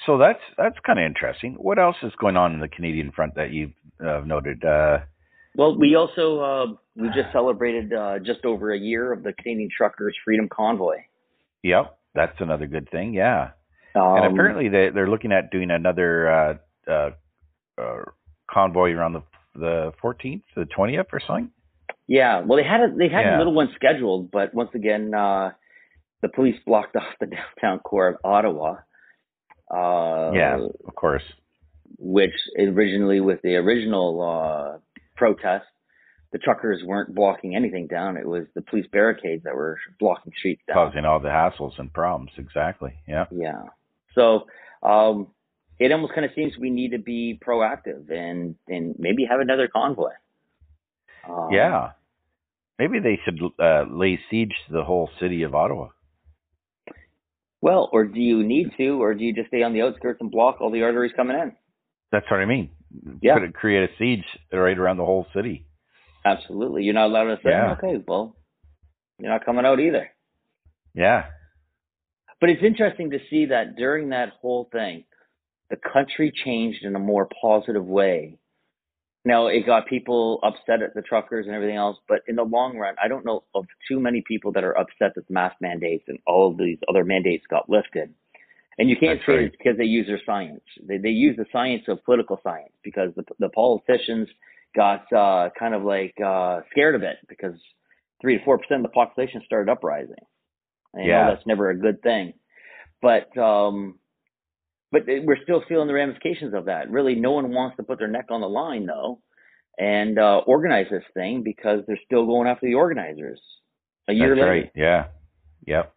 So 0.07 0.16
that's 0.16 0.40
that's 0.57 0.76
kind 0.87 0.99
of 0.99 1.04
interesting. 1.04 1.54
What 1.54 1.78
else 1.78 1.97
is 2.02 2.12
going 2.19 2.37
on 2.37 2.54
in 2.54 2.61
the 2.61 2.69
Canadian 2.69 3.12
front 3.12 3.35
that 3.35 3.52
you've 3.52 3.75
uh, 4.02 4.23
noted? 4.25 4.64
Uh, 4.64 5.00
well 5.57 5.76
we 5.76 5.97
also 5.97 6.38
uh, 6.40 6.66
we 6.97 7.09
just 7.09 7.33
celebrated 7.33 7.92
uh, 7.92 8.19
just 8.21 8.45
over 8.45 8.73
a 8.73 8.78
year 8.78 9.12
of 9.12 9.23
the 9.23 9.33
Canadian 9.33 9.69
Truckers 9.76 10.16
Freedom 10.25 10.49
Convoy 10.49 10.97
yep, 11.62 11.99
that's 12.14 12.37
another 12.40 12.66
good 12.66 12.88
thing. 12.90 13.14
Yeah, 13.14 13.50
um, 13.95 14.16
and 14.16 14.26
apparently 14.26 14.69
they 14.69 14.90
they're 14.90 15.09
looking 15.09 15.33
at 15.33 15.50
doing 15.50 15.71
another 15.71 16.30
uh, 16.30 16.54
uh, 16.90 17.11
uh, 17.78 18.02
convoy 18.50 18.90
around 18.90 19.14
the 19.14 19.23
the 19.54 19.92
14th, 20.02 20.42
the 20.54 20.64
20th, 20.64 21.07
or 21.12 21.21
something. 21.26 21.50
Yeah 22.17 22.40
well 22.45 22.57
they 22.59 22.69
had 22.69 22.81
a 22.81 22.88
they 22.97 23.09
had 23.09 23.23
Yeah. 23.25 23.37
a 23.37 23.38
little 23.38 23.55
one 23.55 23.69
scheduled 23.76 24.31
but 24.31 24.52
once 24.52 24.71
again 24.75 25.14
uh, 25.14 25.52
the 26.23 26.29
police 26.29 26.57
blocked 26.67 26.95
off 27.00 27.14
the 27.21 27.26
downtown 27.26 27.79
core 27.79 28.09
of 28.09 28.17
Ottawa 28.25 28.76
uh, 29.73 30.33
yeah, 30.35 30.59
of 30.88 30.95
course. 30.97 31.23
which 31.99 32.33
originally 32.59 33.21
with 33.21 33.40
the 33.43 33.55
original 33.55 34.21
uh, 34.21 34.79
protest, 35.17 35.67
the 36.33 36.38
truckers 36.38 36.83
weren't 36.85 37.14
blocking 37.14 37.55
anything 37.55 37.87
down. 37.87 38.17
It 38.17 38.26
was 38.26 38.47
the 38.57 38.62
police 38.62 38.87
barricades 38.90 39.45
that 39.45 39.55
were 39.55 39.79
blocking 40.00 40.33
streets 40.37 40.62
down. 40.67 40.75
causing 40.75 41.05
all 41.05 41.21
the 41.21 41.29
hassles 41.29 41.79
and 41.79 41.93
problems. 41.93 42.33
Exactly. 42.37 42.95
Yeah. 43.07 43.26
Yeah. 43.31 43.62
So 44.17 44.47
um, 44.83 45.29
it 45.79 45.93
almost 45.93 46.14
kind 46.14 46.25
of 46.25 46.33
seems 46.35 46.52
we 46.59 46.71
need 46.71 46.90
to 46.90 46.99
be 46.99 47.38
proactive 47.47 48.11
and 48.11 48.57
and 48.67 48.97
maybe 48.99 49.25
have 49.31 49.38
another 49.38 49.69
convoy. 49.69 50.11
Um, 51.29 51.49
yeah. 51.52 51.93
Maybe 52.81 52.99
they 52.99 53.21
should 53.27 53.39
uh, 53.63 53.85
lay 53.91 54.19
siege 54.31 54.55
to 54.67 54.73
the 54.73 54.83
whole 54.85 55.11
city 55.21 55.43
of 55.43 55.55
Ottawa. 55.55 55.89
Well, 57.61 57.91
or 57.93 58.07
do 58.07 58.19
you 58.19 58.43
need 58.43 58.69
to, 58.79 59.03
or 59.03 59.13
do 59.13 59.23
you 59.23 59.35
just 59.35 59.49
stay 59.49 59.63
on 59.63 59.75
the 59.75 59.83
outskirts 59.83 60.19
and 60.23 60.31
block 60.31 60.63
all 60.63 60.71
the 60.71 60.83
arteries 60.83 61.13
coming 61.15 61.37
in? 61.39 61.53
That's 62.11 62.25
what 62.31 62.41
I 62.41 62.47
mean. 62.47 62.71
Yeah. 63.21 63.35
Could 63.35 63.43
it 63.43 63.53
create 63.55 63.83
a 63.91 63.93
siege 63.99 64.25
right 64.51 64.79
around 64.79 64.97
the 64.97 65.05
whole 65.05 65.27
city? 65.37 65.67
Absolutely. 66.25 66.85
You're 66.85 66.95
not 66.95 67.09
allowed 67.11 67.25
to 67.25 67.37
say, 67.45 67.51
Yeah. 67.51 67.73
okay, 67.73 68.03
well, 68.09 68.35
you're 69.19 69.31
not 69.31 69.45
coming 69.45 69.67
out 69.67 69.79
either. 69.79 70.09
Yeah. 70.95 71.27
But 72.41 72.49
it's 72.49 72.63
interesting 72.65 73.11
to 73.11 73.19
see 73.29 73.45
that 73.47 73.77
during 73.77 74.09
that 74.09 74.31
whole 74.41 74.71
thing, 74.73 75.05
the 75.69 75.77
country 75.77 76.33
changed 76.47 76.83
in 76.83 76.97
a 76.97 76.99
more 76.99 77.29
positive 77.43 77.85
way 77.85 78.39
Now 79.25 79.49
it 79.49 79.67
got 79.67 79.87
people 79.87 80.41
upset 80.43 80.83
at 80.83 80.95
the 80.95 81.03
truckers 81.03 81.47
and 81.47 81.55
everything 81.55 81.77
else, 81.77 81.99
but 82.09 82.21
in 82.27 82.37
the 82.37 82.43
long 82.43 82.79
run, 82.79 82.95
I 83.03 83.09
don't 83.09 83.25
know 83.25 83.45
of 83.55 83.67
too 83.87 84.00
many 84.00 84.23
people 84.27 84.50
that 84.53 84.65
are 84.65 84.77
upset 84.79 85.12
that 85.15 85.27
the 85.29 85.35
mask 85.35 85.57
mandates 85.61 86.05
and 86.09 86.19
all 86.27 86.50
of 86.50 86.57
these 86.57 86.79
other 86.89 87.05
mandates 87.05 87.45
got 87.50 87.69
lifted. 87.69 88.15
And 88.79 88.89
you 88.89 88.97
can't 88.97 89.19
That's 89.19 89.27
say 89.27 89.33
right. 89.35 89.45
it's 89.45 89.57
because 89.57 89.77
they 89.77 89.85
use 89.85 90.07
their 90.07 90.21
science. 90.25 90.62
They 90.87 90.97
they 90.97 91.11
use 91.11 91.37
the 91.37 91.45
science 91.53 91.83
of 91.89 92.03
political 92.05 92.41
science 92.43 92.73
because 92.83 93.11
the 93.15 93.25
the 93.39 93.50
politicians 93.50 94.27
got 94.75 95.12
uh, 95.12 95.50
kind 95.59 95.75
of 95.75 95.83
like 95.83 96.15
uh, 96.25 96.61
scared 96.71 96.95
of 96.95 97.03
it 97.03 97.17
because 97.29 97.55
three 98.23 98.39
to 98.39 98.45
four 98.45 98.57
percent 98.57 98.81
of 98.81 98.85
the 98.85 98.95
population 98.95 99.43
started 99.45 99.71
uprising. 99.71 100.15
And 100.95 101.05
you 101.05 101.11
Yeah. 101.11 101.27
know 101.27 101.35
that's 101.35 101.47
never 101.47 101.69
a 101.69 101.77
good 101.77 102.00
thing. 102.03 102.33
But 103.03 103.37
um, 103.37 103.99
but 104.92 105.02
we're 105.06 105.42
still 105.42 105.62
feeling 105.68 105.88
the 105.88 105.94
ramifications 105.94 106.54
of 106.54 106.64
that. 106.66 106.90
Really, 106.90 107.14
no 107.14 107.32
one 107.32 107.52
wants 107.52 107.76
to 107.76 107.82
put 107.82 107.99
their 107.99 108.09
neck 108.09 108.26
on 108.30 108.40
the 108.40 108.49
line 108.49 108.87
though, 108.87 109.20
and 109.78 110.18
uh, 110.18 110.38
organize 110.47 110.87
this 110.90 111.04
thing 111.14 111.42
because 111.42 111.80
they're 111.87 112.00
still 112.04 112.26
going 112.26 112.49
after 112.49 112.66
the 112.66 112.75
organizers 112.75 113.40
a 114.09 114.12
year 114.12 114.30
That's 114.30 114.40
later. 114.40 114.50
right. 114.50 114.73
Yeah. 114.75 115.06
Yep. 115.66 115.94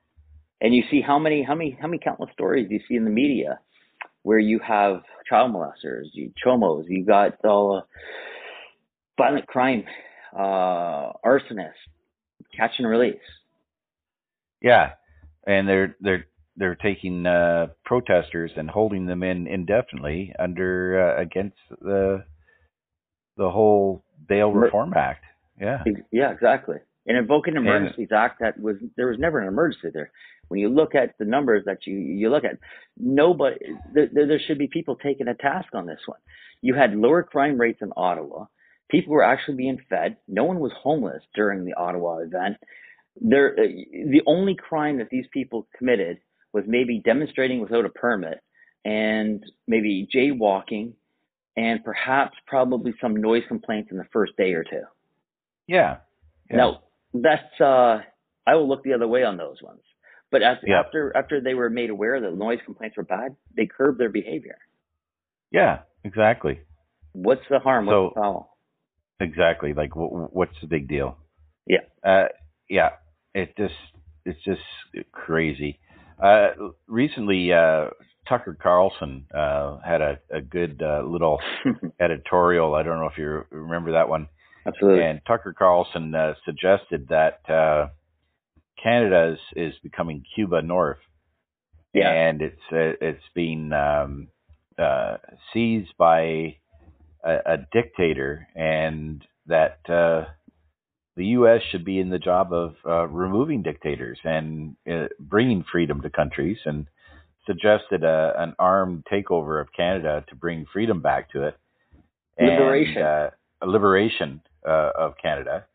And 0.62 0.73
you 0.73 0.83
see 0.89 1.01
how 1.01 1.19
many 1.19 1.43
how 1.43 1.55
many 1.55 1.77
how 1.79 1.88
many 1.88 2.00
countless 2.03 2.29
stories 2.33 2.67
you 2.69 2.79
see 2.88 2.95
in 2.95 3.03
the 3.03 3.09
media 3.09 3.59
where 4.21 4.39
you 4.39 4.59
have 4.59 5.01
child 5.27 5.53
molesters, 5.53 6.05
you 6.13 6.31
chomos, 6.45 6.85
you 6.88 7.05
got 7.05 7.33
all 7.43 7.77
uh, 7.77 7.81
violent 9.17 9.47
crime, 9.47 9.83
uh, 10.33 11.12
arsonists, 11.25 11.73
catch 12.55 12.71
and 12.77 12.88
release. 12.88 13.17
Yeah. 14.62 14.91
And 15.45 15.67
they're 15.67 15.95
they're 16.00 16.25
they're 16.55 16.75
taking 16.75 17.25
uh, 17.25 17.67
protesters 17.83 18.51
and 18.55 18.69
holding 18.69 19.05
them 19.05 19.24
in 19.24 19.48
indefinitely 19.48 20.33
under 20.38 21.15
uh, 21.17 21.22
against 21.22 21.57
the 21.81 22.24
the 23.38 23.50
whole 23.50 24.03
Bail 24.27 24.51
Reform 24.51 24.93
Act. 24.95 25.24
Yeah. 25.60 25.83
Yeah, 26.12 26.31
exactly. 26.31 26.77
And 27.05 27.17
invoking 27.17 27.57
an 27.57 27.67
And- 27.67 28.12
act 28.13 28.39
that 28.39 28.60
was 28.60 28.77
there 28.95 29.07
was 29.07 29.19
never 29.19 29.39
an 29.39 29.48
emergency 29.48 29.89
there. 29.93 30.12
When 30.50 30.60
you 30.60 30.69
look 30.69 30.93
at 30.93 31.15
the 31.17 31.25
numbers 31.25 31.63
that 31.65 31.88
you 31.88 31.95
you 31.95 32.29
look 32.29 32.43
at, 32.43 32.57
nobody 32.98 33.57
there, 33.93 34.07
there 34.13 34.27
there 34.27 34.39
should 34.45 34.57
be 34.60 34.67
people 34.67 34.95
taking 34.95 35.27
a 35.27 35.33
task 35.33 35.74
on 35.74 35.86
this 35.86 36.01
one. 36.05 36.19
You 36.62 36.75
had 36.75 36.95
lower 36.95 37.24
crime 37.24 37.57
rates 37.60 37.79
in 37.81 37.91
Ottawa. 37.98 38.45
People 38.89 39.13
were 39.13 39.24
actually 39.24 39.55
being 39.57 39.79
fed. 39.89 40.17
No 40.27 40.43
one 40.43 40.60
was 40.60 40.72
homeless 40.81 41.24
during 41.33 41.65
the 41.65 41.74
Ottawa 41.74 42.17
event. 42.19 42.57
There, 43.19 43.53
uh, 43.53 43.63
the 43.63 44.22
only 44.27 44.55
crime 44.55 44.98
that 45.00 45.10
these 45.10 45.25
people 45.31 45.67
committed 45.77 46.19
was 46.53 46.63
maybe 46.67 47.00
demonstrating 47.03 47.60
without 47.60 47.86
a 47.86 47.89
permit 47.89 48.39
and 48.86 49.43
maybe 49.67 50.07
jaywalking 50.13 50.93
and 51.57 51.83
perhaps 51.83 52.36
probably 52.48 52.93
some 53.01 53.15
noise 53.15 53.43
complaints 53.48 53.89
in 53.91 53.98
the 53.98 54.05
first 54.13 54.36
day 54.38 54.53
or 54.53 54.63
two. 54.63 54.81
Yeah. 55.67 55.98
yeah. 56.50 56.57
Now 56.57 56.79
that's 57.13 57.62
uh, 57.62 58.00
I 58.48 58.55
will 58.55 58.67
look 58.67 58.83
the 58.83 58.93
other 58.93 59.07
way 59.07 59.24
on 59.24 59.38
those 59.38 59.62
ones. 59.62 59.81
But 60.31 60.41
as, 60.41 60.57
Yeah. 60.65 60.79
after 60.79 61.15
after 61.15 61.41
they 61.41 61.53
were 61.53 61.69
made 61.69 61.89
aware 61.91 62.19
that 62.19 62.36
noise 62.36 62.60
complaints 62.65 62.98
were 62.98 63.03
bad, 63.03 63.36
they 63.55 63.65
curbed 63.67 64.00
their 64.00 64.10
behavior. 64.10 64.57
Yeah. 65.51 65.79
Exactly. 66.03 66.60
What's 67.13 67.43
the 67.50 67.60
harm? 67.60 67.86
So- 67.88 68.03
What's 68.05 68.15
the 68.15 68.22
foul? 68.22 68.57
Exactly. 69.19 69.74
Like, 69.74 69.93
wh- 69.93 70.36
what's 70.36 70.60
the 70.60 70.67
big 70.67 70.88
deal? 70.89 71.17
Yeah. 71.67 71.81
Uh, 72.03 72.25
yeah. 72.69 72.89
It 73.33 73.55
just, 73.55 73.74
it's 74.25 74.43
just 74.43 74.62
crazy. 75.12 75.79
Uh, 76.22 76.50
recently, 76.88 77.51
uh, 77.51 77.88
Tucker 78.27 78.58
Carlson 78.62 79.25
uh, 79.34 79.79
had 79.86 80.01
a, 80.01 80.20
a 80.32 80.41
good 80.41 80.82
uh, 80.82 81.03
little 81.05 81.39
editorial. 82.00 82.75
I 82.75 82.84
don't 82.84 83.00
know 83.00 83.08
if 83.08 83.17
you 83.17 83.43
remember 83.51 83.93
that 83.93 84.10
one. 84.10 84.27
Absolutely. 84.65 85.03
And 85.03 85.22
Tucker 85.27 85.53
Carlson 85.58 86.15
uh, 86.15 86.34
suggested 86.46 87.08
that 87.10 87.50
uh, 87.50 87.89
Canada 88.82 89.34
is, 89.34 89.74
is 89.74 89.79
becoming 89.84 90.24
Cuba 90.36 90.62
North, 90.62 91.00
yeah. 91.93 92.10
and 92.12 92.41
it's 92.41 92.62
uh, 92.72 92.96
it's 93.01 93.24
being 93.36 93.74
um, 93.74 94.29
uh, 94.77 95.17
seized 95.53 95.91
by 95.98 96.55
a, 97.24 97.38
a 97.46 97.58
dictator, 97.74 98.48
and 98.55 99.25
that 99.48 99.79
uh, 99.89 100.25
the 101.15 101.25
U.S. 101.27 101.62
should 101.72 101.86
be 101.86 102.00
in 102.00 102.10
the 102.10 102.20
job 102.20 102.51
of 102.51 102.75
uh, 102.86 103.08
removing 103.08 103.62
dictators 103.62 104.20
and 104.24 104.75
uh, 104.91 105.08
bringing 105.20 105.63
freedom 105.72 106.01
to 106.01 106.10
countries, 106.10 106.58
and 106.65 106.88
suggested 107.46 108.03
a, 108.03 108.34
an 108.38 108.55
armed 108.58 109.03
takeover 109.12 109.62
of 109.62 109.67
Canada 109.75 110.24
to 110.29 110.36
bring 110.36 110.65
freedom 110.72 111.01
back 111.01 111.32
to 111.32 111.48
it. 111.48 111.58
And, 112.38 112.50
Liberation. 112.50 113.01
uh, 113.01 113.29
a 113.62 113.67
liberation 113.67 114.41
uh, 114.67 114.89
of 114.98 115.13
Canada. 115.22 115.65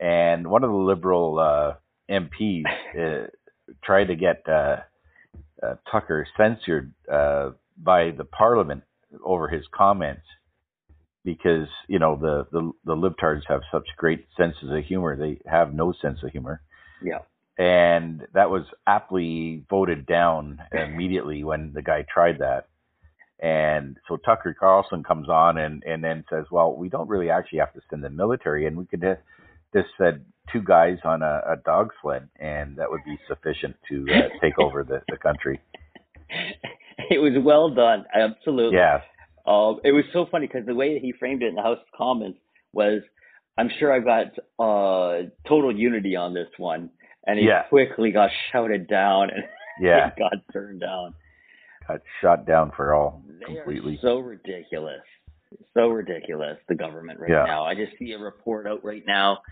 And 0.00 0.48
one 0.48 0.64
of 0.64 0.70
the 0.70 0.76
liberal 0.76 1.38
uh, 1.38 1.74
MPs 2.10 2.64
uh, 2.98 3.26
tried 3.82 4.06
to 4.06 4.16
get 4.16 4.42
uh, 4.48 4.76
uh, 5.62 5.74
Tucker 5.90 6.26
censored 6.36 6.92
uh, 7.10 7.50
by 7.78 8.10
the 8.10 8.24
Parliament 8.24 8.82
over 9.24 9.48
his 9.48 9.64
comments 9.74 10.26
because 11.24 11.68
you 11.88 11.98
know 11.98 12.16
the, 12.16 12.46
the 12.52 12.72
the 12.84 12.94
libtards 12.94 13.42
have 13.48 13.62
such 13.72 13.86
great 13.96 14.26
senses 14.36 14.70
of 14.70 14.84
humor. 14.84 15.16
They 15.16 15.40
have 15.46 15.72
no 15.74 15.92
sense 16.00 16.18
of 16.22 16.30
humor, 16.30 16.60
yeah. 17.02 17.20
and 17.58 18.26
that 18.34 18.50
was 18.50 18.64
aptly 18.86 19.64
voted 19.68 20.06
down 20.06 20.60
immediately 20.72 21.44
when 21.44 21.72
the 21.74 21.82
guy 21.82 22.04
tried 22.12 22.38
that. 22.38 22.68
And 23.40 23.98
so 24.08 24.16
Tucker 24.16 24.56
Carlson 24.58 25.02
comes 25.02 25.28
on 25.28 25.58
and, 25.58 25.82
and 25.84 26.02
then 26.02 26.24
says, 26.30 26.46
well, 26.50 26.74
we 26.74 26.88
don't 26.88 27.08
really 27.08 27.30
actually 27.30 27.58
have 27.58 27.74
to 27.74 27.80
send 27.90 28.02
the 28.02 28.10
military 28.10 28.66
and 28.66 28.76
we 28.76 28.86
could 28.86 29.04
just 29.74 29.88
send 29.98 30.24
two 30.52 30.62
guys 30.62 30.98
on 31.04 31.22
a, 31.22 31.42
a 31.48 31.56
dog 31.64 31.90
sled 32.00 32.28
and 32.38 32.76
that 32.76 32.90
would 32.90 33.04
be 33.04 33.18
sufficient 33.28 33.76
to 33.88 34.06
uh, 34.10 34.28
take 34.40 34.58
over 34.58 34.84
the, 34.84 35.02
the 35.08 35.18
country. 35.18 35.60
it 37.10 37.18
was 37.18 37.32
well 37.44 37.70
done. 37.70 38.04
Absolutely. 38.14 38.78
Yeah. 38.78 39.00
Um, 39.46 39.80
it 39.84 39.92
was 39.92 40.04
so 40.12 40.26
funny 40.30 40.46
because 40.46 40.66
the 40.66 40.74
way 40.74 40.94
that 40.94 41.00
he 41.02 41.12
framed 41.12 41.42
it 41.42 41.48
in 41.48 41.54
the 41.54 41.62
House 41.62 41.78
of 41.78 41.98
Commons 41.98 42.36
was, 42.72 43.02
I'm 43.58 43.70
sure 43.78 43.92
I 43.92 44.00
got 44.00 44.32
uh, 44.58 45.28
total 45.46 45.74
unity 45.76 46.16
on 46.16 46.32
this 46.34 46.48
one, 46.56 46.90
and 47.26 47.38
he 47.38 47.46
Yeah. 47.46 47.64
quickly 47.64 48.10
got 48.10 48.30
shouted 48.50 48.86
down 48.88 49.30
and 49.30 49.44
Yeah. 49.80 50.10
got 50.18 50.32
turned 50.52 50.80
down. 50.80 51.14
Got 51.86 52.00
shot 52.22 52.46
down 52.46 52.70
for 52.74 52.94
all 52.94 53.22
They 53.28 53.44
completely. 53.44 53.98
so 54.00 54.18
ridiculous, 54.20 55.02
so 55.74 55.88
ridiculous. 55.88 56.58
The 56.68 56.74
government 56.74 57.20
right 57.20 57.30
Yeah. 57.30 57.44
now. 57.44 57.64
I 57.64 57.74
just 57.74 57.98
see 57.98 58.12
a 58.12 58.18
report 58.18 58.66
out 58.66 58.82
right 58.84 59.04
now. 59.06 59.42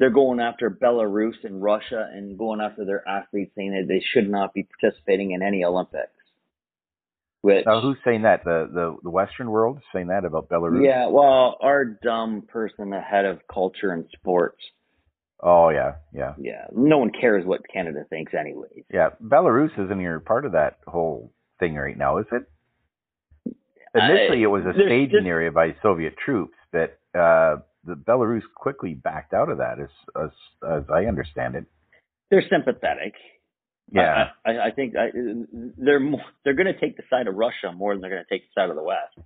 They're 0.00 0.10
going 0.10 0.40
after 0.40 0.70
Belarus 0.70 1.44
and 1.44 1.62
Russia 1.62 2.10
and 2.12 2.36
going 2.36 2.60
after 2.60 2.84
their 2.84 3.06
athletes, 3.08 3.52
saying 3.54 3.70
that 3.72 3.86
they 3.86 4.00
should 4.00 4.28
not 4.28 4.52
be 4.52 4.64
participating 4.64 5.30
in 5.30 5.42
any 5.42 5.62
Olympics. 5.64 6.10
Which 7.44 7.66
Now, 7.66 7.82
who's 7.82 7.98
saying 8.06 8.22
that? 8.22 8.42
The, 8.42 8.70
the, 8.72 8.96
the 9.02 9.10
Western 9.10 9.50
world 9.50 9.76
is 9.76 9.82
saying 9.92 10.06
that 10.06 10.24
about 10.24 10.48
Belarus? 10.48 10.82
Yeah, 10.82 11.08
well, 11.08 11.58
our 11.60 11.84
dumb 11.84 12.44
person, 12.48 12.88
the 12.88 13.02
head 13.02 13.26
of 13.26 13.40
culture 13.52 13.92
and 13.92 14.06
sports. 14.18 14.56
Oh, 15.40 15.68
yeah. 15.68 15.96
Yeah. 16.14 16.32
Yeah, 16.38 16.68
no 16.74 16.96
one 16.96 17.10
cares 17.10 17.44
what 17.44 17.60
Canada 17.70 18.06
thinks, 18.08 18.32
anyways. 18.32 18.84
Yeah. 18.90 19.10
Belarus 19.22 19.72
isn't 19.74 20.00
even 20.00 20.22
part 20.24 20.46
of 20.46 20.52
that 20.52 20.78
whole 20.86 21.32
thing 21.60 21.74
right 21.74 21.98
now, 21.98 22.16
is 22.16 22.24
it? 22.32 22.44
Initially, 23.94 24.42
it 24.42 24.46
was 24.46 24.64
a 24.64 24.72
staging 24.72 25.10
just- 25.10 25.26
area 25.26 25.52
by 25.52 25.76
Soviet 25.82 26.14
troops, 26.16 26.56
but 26.72 26.98
uh, 27.14 27.56
the 27.84 27.94
Belarus 27.94 28.40
quickly 28.54 28.94
backed 28.94 29.34
out 29.34 29.50
of 29.50 29.58
that, 29.58 29.78
as 29.80 29.90
as, 30.18 30.30
as 30.66 30.82
I 30.90 31.04
understand 31.04 31.56
it. 31.56 31.66
They're 32.30 32.42
sympathetic. 32.50 33.12
Yeah, 33.92 34.30
I, 34.44 34.50
I, 34.50 34.66
I 34.66 34.70
think 34.70 34.94
I, 34.96 35.08
they're 35.76 36.00
more, 36.00 36.22
they're 36.44 36.54
going 36.54 36.72
to 36.72 36.78
take 36.80 36.96
the 36.96 37.02
side 37.10 37.28
of 37.28 37.34
Russia 37.36 37.72
more 37.74 37.94
than 37.94 38.00
they're 38.00 38.10
going 38.10 38.24
to 38.24 38.34
take 38.34 38.42
the 38.42 38.60
side 38.60 38.70
of 38.70 38.76
the 38.76 38.82
West, 38.82 39.16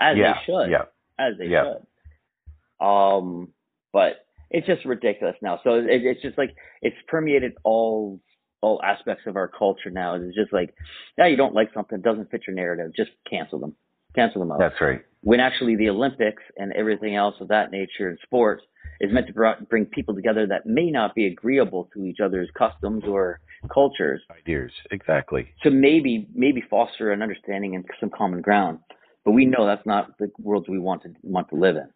as 0.00 0.16
yeah, 0.16 0.34
they 0.34 0.38
should. 0.52 0.70
yeah, 0.70 0.82
as 1.18 1.34
they 1.38 1.46
Yeah. 1.46 1.74
should. 2.80 2.84
Um, 2.86 3.48
but 3.92 4.24
it's 4.50 4.66
just 4.66 4.84
ridiculous 4.84 5.36
now. 5.42 5.60
So 5.64 5.74
it, 5.74 5.86
it's 5.88 6.22
just 6.22 6.38
like 6.38 6.54
it's 6.82 6.96
permeated 7.08 7.52
all 7.64 8.20
all 8.60 8.80
aspects 8.82 9.22
of 9.26 9.36
our 9.36 9.48
culture 9.48 9.90
now. 9.90 10.14
It's 10.16 10.34
just 10.34 10.52
like, 10.52 10.74
yeah, 11.16 11.26
you 11.26 11.36
don't 11.36 11.54
like 11.54 11.72
something, 11.72 12.00
doesn't 12.00 12.30
fit 12.30 12.42
your 12.46 12.56
narrative, 12.56 12.92
just 12.96 13.10
cancel 13.30 13.60
them, 13.60 13.74
cancel 14.16 14.40
them 14.40 14.50
out. 14.50 14.58
that's 14.58 14.80
right. 14.80 15.02
when 15.22 15.38
actually 15.38 15.76
the 15.76 15.88
Olympics 15.88 16.42
and 16.56 16.72
everything 16.72 17.14
else 17.14 17.36
of 17.40 17.48
that 17.48 17.70
nature 17.70 18.10
in 18.10 18.18
sports 18.24 18.64
is 19.00 19.12
meant 19.12 19.28
to 19.28 19.32
br- 19.32 19.62
bring 19.70 19.84
people 19.86 20.12
together 20.14 20.44
that 20.48 20.66
may 20.66 20.90
not 20.90 21.14
be 21.14 21.26
agreeable 21.28 21.88
to 21.94 22.04
each 22.04 22.18
other's 22.20 22.48
customs 22.58 23.04
or 23.06 23.38
cultures 23.72 24.20
Ideas, 24.30 24.70
exactly. 24.90 25.48
to 25.62 25.70
maybe 25.70 26.28
maybe 26.34 26.62
foster 26.70 27.12
an 27.12 27.22
understanding 27.22 27.74
and 27.74 27.84
some 28.00 28.10
common 28.10 28.40
ground. 28.40 28.78
But 29.24 29.32
we 29.32 29.44
know 29.44 29.66
that's 29.66 29.84
not 29.86 30.16
the 30.18 30.30
world 30.38 30.66
we 30.68 30.78
want 30.78 31.02
to 31.02 31.10
want 31.22 31.48
to 31.50 31.56
live 31.56 31.76
in. 31.76 31.88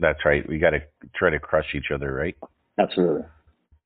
That's 0.00 0.24
right. 0.24 0.46
We 0.48 0.58
got 0.58 0.70
to 0.70 0.80
try 1.14 1.30
to 1.30 1.38
crush 1.38 1.74
each 1.74 1.90
other, 1.92 2.12
right? 2.12 2.36
Absolutely. 2.78 3.22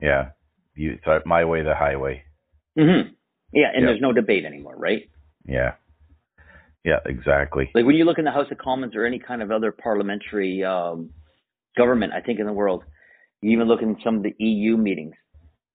Yeah. 0.01 0.31
You 0.75 0.99
thought 1.05 1.25
my 1.27 1.45
way, 1.45 1.63
the 1.63 1.75
highway. 1.75 2.23
Mm-hmm. 2.79 3.13
Yeah, 3.53 3.71
and 3.75 3.83
Yeah. 3.83 3.87
there's 3.89 4.01
no 4.01 4.13
debate 4.13 4.45
anymore, 4.45 4.75
right? 4.77 5.09
Yeah. 5.47 5.73
Yeah, 6.85 6.99
exactly. 7.07 7.71
Like 7.75 7.85
when 7.87 7.95
you 7.95 8.05
look 8.05 8.19
in 8.19 8.25
the 8.25 8.31
House 8.33 8.51
of 8.51 8.59
Commons 8.59 8.97
or 8.97 9.07
any 9.07 9.19
kind 9.19 9.41
of 9.43 9.51
other 9.53 9.71
parliamentary 9.71 10.65
um, 10.65 11.11
government, 11.77 12.13
I 12.13 12.21
think 12.21 12.41
in 12.41 12.47
the 12.47 12.53
world, 12.53 12.83
you 13.41 13.51
even 13.53 13.69
look 13.69 13.83
in 13.83 13.97
some 14.03 14.17
of 14.17 14.23
the 14.23 14.35
EU 14.39 14.77
meetings, 14.77 15.15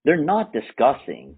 they're 0.08 0.24
not 0.24 0.54
discussing, 0.54 1.36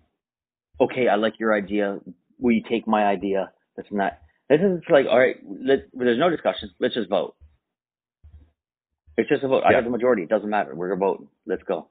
okay, 0.80 1.08
I 1.08 1.16
like 1.16 1.40
your 1.40 1.56
idea. 1.56 1.98
Will 2.40 2.52
you 2.54 2.62
take 2.70 2.88
my 2.88 3.04
idea? 3.04 3.52
This 3.76 3.88
and 3.90 4.00
that. 4.00 4.22
This 4.48 4.62
is 4.62 4.82
like, 4.90 5.08
all 5.10 5.18
right, 5.18 5.38
let, 5.44 5.88
there's 5.92 6.20
no 6.20 6.30
discussion. 6.30 6.70
Let's 6.80 6.94
just 6.94 7.10
vote. 7.10 7.36
It's 9.18 9.28
just 9.28 9.44
a 9.44 9.48
vote. 9.48 9.64
I 9.66 9.72
Yeah. 9.72 9.78
have 9.78 9.86
the 9.86 9.90
majority. 9.90 10.22
It 10.22 10.30
doesn't 10.30 10.50
matter. 10.50 10.76
We're 10.76 10.90
going 10.96 11.00
to 11.00 11.06
vote. 11.06 11.28
Let's 11.48 11.64
go. 11.64 11.88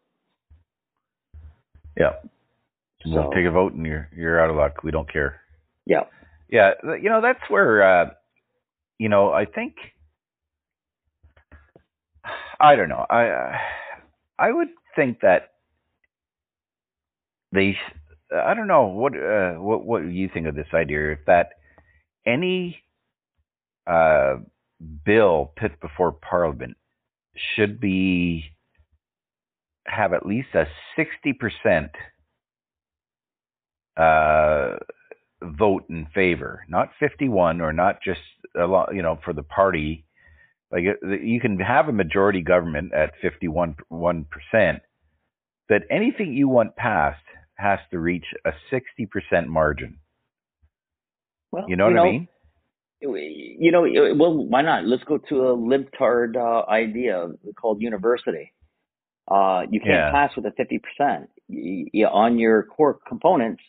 Yeah. 1.97 2.13
We'll 3.05 3.31
take 3.33 3.47
a 3.47 3.51
vote 3.51 3.73
and 3.75 3.85
you're 3.85 4.09
you're 4.15 4.41
out 4.41 4.51
of 4.51 4.57
luck. 4.57 4.85
We 4.85 4.91
don't 4.93 5.11
care. 5.13 5.41
Yeah. 5.85 6.05
Yeah, 6.49 6.73
you 6.85 7.09
know 7.11 7.21
that's 7.21 7.41
where 7.49 7.83
uh 7.83 8.11
you 8.99 9.09
know 9.09 9.33
I 9.33 9.45
think 9.45 9.75
I 12.61 12.75
don't 12.77 12.89
know. 12.89 13.05
I 13.09 13.29
uh, 13.29 13.53
I 14.39 14.53
would 14.53 14.69
think 14.97 15.21
that 15.21 15.53
they 17.53 17.77
I 18.35 18.55
don't 18.55 18.69
know 18.69 18.87
what 18.87 19.15
uh 19.17 19.55
what 19.55 19.85
what 19.85 20.01
you 20.01 20.29
think 20.33 20.47
of 20.47 20.55
this 20.55 20.69
idea 20.75 21.13
if 21.13 21.21
that 21.27 21.51
any 22.27 22.79
uh 23.87 24.37
bill 25.05 25.53
put 25.57 25.81
before 25.81 26.13
parliament 26.13 26.77
should 27.57 27.81
be 27.81 28.45
have 29.87 30.13
at 30.13 30.27
least 30.27 30.49
a 30.55 30.67
60% 30.99 31.91
uh 33.97 34.77
vote 35.43 35.85
in 35.89 36.07
favor, 36.15 36.65
not 36.69 36.91
51 37.01 37.61
or 37.61 37.73
not 37.73 38.03
just 38.05 38.21
a 38.61 38.67
lot, 38.67 38.95
you 38.95 39.03
know, 39.03 39.19
for 39.25 39.33
the 39.33 39.43
party. 39.43 40.05
Like 40.73 40.85
you 41.03 41.41
can 41.41 41.59
have 41.61 41.89
a 41.89 41.93
majority 41.93 42.43
government 42.43 42.93
at 42.95 43.13
51 43.23 43.77
one 43.89 44.27
percent, 44.31 44.83
but 45.69 45.83
anything 45.91 46.35
you 46.35 46.49
want 46.49 46.77
passed 46.77 47.23
has 47.59 47.79
to 47.91 47.99
reach 47.99 48.25
a 48.45 48.53
60% 48.73 49.47
margin. 49.49 49.99
Well, 51.51 51.65
You 51.69 51.77
know 51.77 51.87
what 51.91 51.99
I 51.99 52.05
mean? 52.05 52.29
you 53.01 53.71
know, 53.73 53.83
well, 54.17 54.37
why 54.47 54.63
not? 54.63 54.85
Let's 54.85 55.05
go 55.05 55.19
to 55.19 55.47
a 55.49 55.57
libtard 55.57 56.37
uh, 56.37 56.69
idea 56.71 57.29
called 57.57 57.81
university. 57.81 58.53
Uh, 59.31 59.63
you 59.71 59.81
can't 59.81 59.93
Yeah. 59.93 60.11
pass 60.11 60.35
with 60.37 60.47
a 60.47 60.51
50%. 60.53 61.29
Y- 61.49 61.85
y- 61.95 62.05
on 62.05 62.39
your 62.39 62.63
core 62.65 62.99
components, 63.07 63.63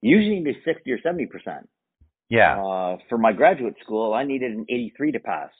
usually 0.00 0.40
need 0.40 0.56
60 0.64 0.90
or 0.92 0.98
70%. 0.98 1.68
Yeah, 2.28 2.62
Uh, 2.62 2.98
for 3.08 3.18
my 3.18 3.32
graduate 3.32 3.76
school, 3.82 4.14
I 4.14 4.24
needed 4.24 4.52
an 4.52 4.64
83 4.68 5.12
to 5.12 5.20
pass. 5.20 5.50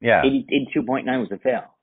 yeah, 0.00 0.22
80, 0.22 0.46
82.9 0.76 1.20
was 1.20 1.32
a 1.32 1.38
fail. 1.38 1.73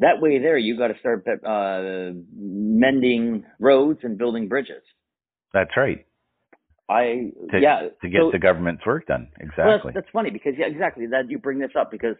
That 0.00 0.20
way 0.20 0.38
there, 0.38 0.58
you 0.58 0.76
got 0.76 0.88
to 0.88 0.98
start 0.98 1.24
uh, 1.28 2.12
mending 2.36 3.44
roads 3.60 4.00
and 4.02 4.18
building 4.18 4.48
bridges. 4.48 4.82
that's 5.52 5.70
right. 5.76 6.04
I, 6.88 7.30
To, 7.50 7.58
yeah. 7.60 7.88
to 8.02 8.08
get 8.08 8.20
so- 8.20 8.30
the 8.32 8.38
government's 8.38 8.84
work 8.84 9.06
done. 9.06 9.28
Well, 9.38 9.48
Exactly. 9.48 9.92
that's, 9.92 9.94
that's 10.04 10.12
funny 10.12 10.30
because 10.30 10.54
yeah, 10.58 10.66
exactly 10.66 11.06
that 11.06 11.30
you 11.30 11.38
bring 11.38 11.58
this 11.58 11.70
up 11.78 11.90
because 11.90 12.16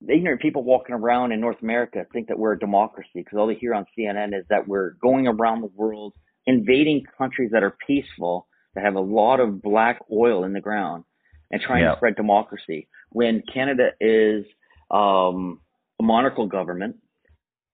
the 0.00 0.14
ignorant 0.14 0.40
people 0.40 0.62
walking 0.62 0.94
around 0.94 1.32
in 1.32 1.40
North 1.40 1.60
America 1.62 2.06
think 2.12 2.28
that 2.28 2.38
we're 2.38 2.52
a 2.52 2.58
democracy 2.58 3.10
because 3.16 3.36
all 3.38 3.46
they 3.46 3.54
hear 3.54 3.74
on 3.74 3.84
CNN 3.98 4.28
is 4.38 4.44
that 4.48 4.66
we're 4.68 4.92
going 5.02 5.26
around 5.26 5.60
the 5.60 5.70
world 5.74 6.14
invading 6.46 7.02
countries 7.18 7.50
that 7.52 7.62
are 7.62 7.76
peaceful 7.86 8.46
that 8.74 8.84
have 8.84 8.94
a 8.94 9.00
lot 9.00 9.40
of 9.40 9.60
black 9.60 9.98
oil 10.12 10.44
in 10.44 10.52
the 10.52 10.60
ground 10.60 11.04
and 11.50 11.60
trying 11.60 11.82
Yeah. 11.82 11.90
to 11.92 11.96
spread 11.96 12.14
democracy 12.16 12.88
when 13.10 13.42
Canada 13.52 13.90
is 14.00 14.44
um, 14.90 15.60
a 16.00 16.02
monarchical 16.02 16.46
government 16.46 16.96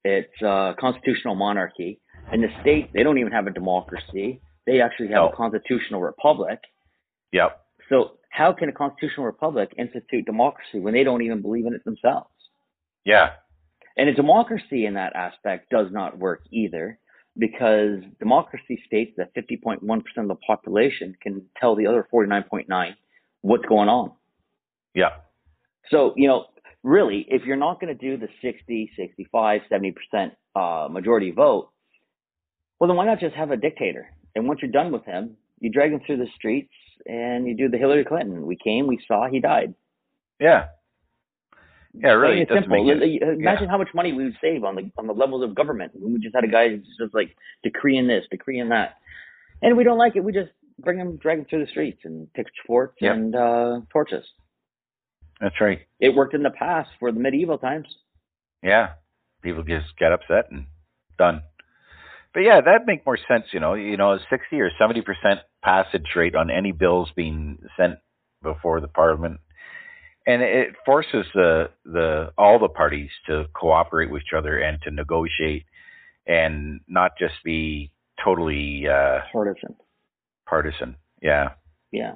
it's 0.04 0.42
a 0.42 0.74
constitutional 0.78 1.34
monarchy 1.34 2.00
in 2.32 2.40
the 2.40 2.48
state 2.60 2.90
they 2.92 3.02
don't 3.02 3.18
even 3.18 3.32
have 3.32 3.46
a 3.46 3.50
democracy 3.50 4.40
they 4.66 4.80
actually 4.80 5.08
have 5.08 5.16
No. 5.16 5.28
a 5.28 5.36
constitutional 5.36 6.00
republic 6.00 6.60
yep. 7.32 7.64
so 7.88 8.12
how 8.32 8.52
can 8.52 8.70
a 8.70 8.72
constitutional 8.72 9.26
republic 9.26 9.74
institute 9.76 10.24
democracy 10.24 10.80
when 10.80 10.94
they 10.94 11.04
don't 11.04 11.22
even 11.22 11.42
believe 11.42 11.66
in 11.66 11.74
it 11.74 11.84
themselves? 11.84 12.30
Yeah. 13.04 13.32
And 13.98 14.08
a 14.08 14.14
democracy 14.14 14.86
in 14.86 14.94
that 14.94 15.14
aspect 15.14 15.68
does 15.68 15.88
not 15.92 16.18
work 16.18 16.40
either 16.50 16.98
because 17.36 18.00
democracy 18.18 18.82
states 18.86 19.12
that 19.18 19.34
50.1% 19.34 19.82
of 20.16 20.28
the 20.28 20.34
population 20.46 21.14
can 21.20 21.42
tell 21.60 21.76
the 21.76 21.86
other 21.86 22.08
49.9 22.12 22.94
what's 23.42 23.66
going 23.66 23.90
on. 23.90 24.12
Yeah. 24.94 25.10
So, 25.90 26.14
you 26.16 26.26
know, 26.26 26.46
really, 26.82 27.26
if 27.28 27.42
you're 27.44 27.56
not 27.56 27.80
going 27.80 27.96
to 27.96 28.00
do 28.00 28.16
the 28.16 28.28
60, 28.42 28.90
65, 28.96 29.60
70% 29.70 29.94
uh, 30.54 30.88
majority 30.90 31.30
vote, 31.30 31.70
well, 32.78 32.88
then 32.88 32.96
why 32.96 33.06
not 33.06 33.20
just 33.20 33.34
have 33.36 33.50
a 33.50 33.56
dictator? 33.56 34.08
And 34.34 34.48
once 34.48 34.60
you're 34.62 34.70
done 34.70 34.92
with 34.92 35.04
him, 35.04 35.36
you 35.60 35.70
drag 35.70 35.92
him 35.92 36.00
through 36.06 36.16
the 36.18 36.26
streets 36.36 36.72
and 37.06 37.46
you 37.46 37.56
do 37.56 37.68
the 37.68 37.78
Hillary 37.78 38.04
Clinton. 38.04 38.46
We 38.46 38.56
came, 38.56 38.86
we 38.86 38.98
saw, 39.06 39.28
he 39.28 39.40
died. 39.40 39.74
Yeah. 40.40 40.66
Yeah, 41.94 42.12
really, 42.12 42.36
Plain 42.36 42.38
it 42.38 42.40
and 42.40 42.48
doesn't 42.48 42.62
simple. 43.02 43.28
it- 43.32 43.38
Imagine 43.40 43.68
how 43.68 43.76
much 43.78 43.88
money 43.94 44.12
we 44.12 44.24
would 44.24 44.36
save 44.40 44.64
on 44.64 44.74
the 44.76 44.90
on 44.96 45.06
the 45.06 45.12
levels 45.12 45.44
of 45.44 45.54
government. 45.54 45.92
When 45.94 46.14
we 46.14 46.20
just 46.20 46.34
had 46.34 46.42
a 46.42 46.48
guy 46.48 46.76
just 46.98 47.12
like 47.14 47.36
decreeing 47.62 48.06
this, 48.06 48.24
decreeing 48.30 48.70
that, 48.70 48.96
and 49.60 49.76
we 49.76 49.84
don't 49.84 49.98
like 49.98 50.16
it. 50.16 50.24
We 50.24 50.32
just 50.32 50.50
bring 50.78 50.98
him, 50.98 51.18
drag 51.18 51.40
him 51.40 51.44
through 51.44 51.66
the 51.66 51.70
streets 51.70 52.00
and 52.04 52.32
pitchforks 52.32 52.96
Yep. 53.02 53.14
and 53.14 53.36
uh, 53.36 53.80
torches. 53.92 54.24
That's 55.42 55.60
right. 55.60 55.80
It 55.98 56.14
worked 56.14 56.34
in 56.34 56.44
the 56.44 56.50
past 56.50 56.88
for 57.00 57.10
the 57.10 57.18
medieval 57.18 57.58
times. 57.58 57.88
Yeah. 58.62 58.90
People 59.42 59.64
just 59.64 59.96
get 59.98 60.12
upset 60.12 60.52
and 60.52 60.66
done. 61.18 61.42
But 62.32 62.40
yeah, 62.40 62.60
that'd 62.64 62.86
make 62.86 63.04
more 63.04 63.18
sense, 63.28 63.46
you 63.52 63.60
know, 63.60 63.74
you 63.74 63.96
know, 63.96 64.12
a 64.12 64.18
sixty 64.30 64.60
or 64.60 64.70
seventy 64.78 65.02
percent 65.02 65.40
passage 65.62 66.06
rate 66.16 66.34
on 66.36 66.48
any 66.48 66.72
bills 66.72 67.10
being 67.14 67.58
sent 67.76 67.96
before 68.42 68.80
the 68.80 68.88
parliament. 68.88 69.40
And 70.26 70.40
it 70.40 70.68
forces 70.86 71.26
the 71.34 71.70
the 71.84 72.32
all 72.38 72.58
the 72.60 72.68
parties 72.68 73.10
to 73.26 73.46
cooperate 73.52 74.10
with 74.10 74.22
each 74.22 74.32
other 74.34 74.58
and 74.58 74.80
to 74.82 74.90
negotiate 74.92 75.64
and 76.26 76.80
not 76.86 77.18
just 77.18 77.34
be 77.44 77.90
totally 78.24 78.86
uh 78.88 79.18
Partisan. 79.32 79.74
partisan. 80.46 80.96
Yeah. 81.20 81.50
Yeah, 81.90 82.14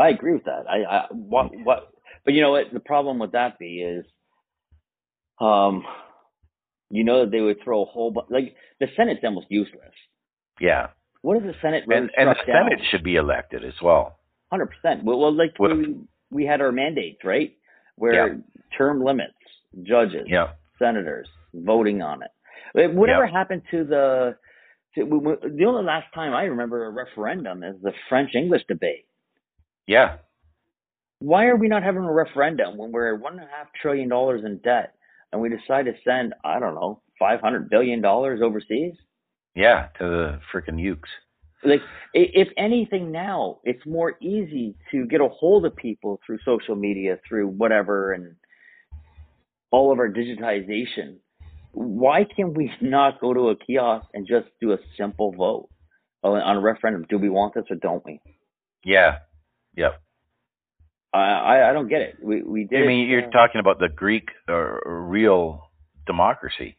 I 0.00 0.08
agree 0.08 0.32
with 0.32 0.44
that. 0.44 0.64
I, 0.68 0.82
I 0.82 1.06
what 1.10 1.50
what, 1.62 1.93
but 2.24 2.34
you 2.34 2.40
know 2.42 2.50
what? 2.52 2.72
The 2.72 2.80
problem 2.80 3.18
with 3.18 3.32
that 3.32 3.58
be 3.58 3.80
is, 3.80 4.04
um, 5.40 5.84
you 6.90 7.04
know 7.04 7.24
that 7.24 7.30
they 7.30 7.40
would 7.40 7.62
throw 7.64 7.82
a 7.82 7.86
whole 7.86 8.10
bunch. 8.10 8.28
Like 8.30 8.54
the 8.80 8.86
Senate's 8.96 9.20
almost 9.24 9.46
useless. 9.50 9.92
Yeah. 10.60 10.88
What 11.22 11.38
is 11.38 11.42
the 11.42 11.54
Senate 11.62 11.84
And 11.88 12.10
and 12.16 12.28
the 12.30 12.34
down? 12.46 12.68
Senate 12.70 12.80
should 12.90 13.02
be 13.02 13.16
elected 13.16 13.64
as 13.64 13.74
well. 13.82 14.18
Hundred 14.50 14.66
percent. 14.70 15.04
Well, 15.04 15.18
well, 15.18 15.32
like 15.34 15.58
we 15.58 15.96
we 16.30 16.46
had 16.46 16.60
our 16.60 16.72
mandates, 16.72 17.24
right? 17.24 17.56
Where 17.96 18.28
Yeah. 18.34 18.34
term 18.76 19.02
limits, 19.02 19.34
judges, 19.82 20.26
Yeah. 20.28 20.52
senators 20.78 21.28
voting 21.54 22.02
on 22.02 22.22
it. 22.22 22.30
Whatever 22.94 23.26
happened 23.26 23.62
to 23.70 23.84
the 23.84 24.36
to, 24.94 25.02
we- 25.04 25.18
we- 25.18 25.48
the 25.50 25.64
only 25.64 25.82
last 25.84 26.12
time 26.14 26.32
I 26.34 26.44
remember 26.44 26.84
a 26.84 26.90
referendum 26.90 27.64
is 27.64 27.80
the 27.82 27.92
French 28.08 28.34
English 28.34 28.64
debate. 28.68 29.06
Yeah. 29.86 30.18
Why 31.24 31.46
are 31.46 31.56
we 31.56 31.68
not 31.68 31.82
having 31.82 32.02
a 32.04 32.12
referendum 32.12 32.76
when 32.76 32.92
we're 32.92 33.14
one 33.16 33.32
and 33.38 33.42
a 33.48 33.56
half 33.56 33.68
trillion 33.80 34.10
dollars 34.10 34.42
in 34.44 34.58
debt 34.58 34.94
and 35.32 35.40
we 35.40 35.48
decide 35.48 35.86
to 35.86 35.94
send 36.06 36.34
I 36.44 36.60
don't 36.60 36.74
know 36.74 37.00
five 37.18 37.40
hundred 37.40 37.70
billion 37.70 38.02
dollars 38.02 38.40
overseas? 38.42 38.94
Yeah, 39.54 39.88
to 39.98 40.04
the 40.04 40.40
freaking 40.52 40.78
ukes. 40.80 41.12
like 41.64 41.80
if 42.12 42.48
anything 42.58 43.10
now 43.10 43.60
it's 43.64 43.84
more 43.86 44.10
easy 44.20 44.74
to 44.90 45.06
get 45.06 45.20
a 45.22 45.28
hold 45.28 45.64
of 45.64 45.74
people 45.76 46.20
through 46.26 46.38
social 46.44 46.76
media 46.76 47.18
through 47.26 47.48
whatever 47.48 48.12
and 48.12 48.36
all 49.70 49.90
of 49.92 49.98
our 49.98 50.10
digitization 50.10 51.16
why 51.72 52.26
can 52.36 52.52
we 52.52 52.70
not 52.82 53.18
go 53.18 53.32
to 53.32 53.48
a 53.48 53.56
kiosk 53.56 54.06
and 54.12 54.26
just 54.26 54.48
do 54.60 54.72
a 54.72 54.78
simple 54.98 55.32
vote 55.32 55.68
on 56.22 56.36
on 56.48 56.56
a 56.56 56.60
referendum 56.60 57.06
do 57.08 57.16
we 57.18 57.30
want 57.30 57.54
this 57.54 57.64
or 57.70 57.76
don't 57.76 58.04
we 58.04 58.20
Yeah. 58.84 59.20
Yep. 59.76 60.03
I 61.14 61.70
i, 61.70 61.72
don't 61.72 61.88
get 61.88 62.02
it 62.02 62.16
we 62.22 62.42
we 62.42 62.64
did 62.64 62.82
I 62.82 62.86
mean, 62.86 63.08
you're 63.08 63.28
uh, 63.28 63.30
talking 63.30 63.60
about 63.60 63.78
the 63.78 63.88
Greek 63.88 64.28
or 64.48 64.82
real 65.08 65.70
democracy. 66.06 66.76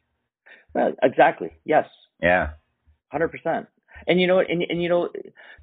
well, 0.73 0.93
exactly 1.01 1.51
yes 1.65 1.87
Yeah. 2.21 2.49
Hundred 3.11 3.29
percent. 3.29 3.67
And 4.07 4.19
you 4.19 4.27
know 4.27 4.35
what? 4.35 4.49
And, 4.49 4.63
and 4.67 4.81
you 4.81 4.89
know, 4.89 5.09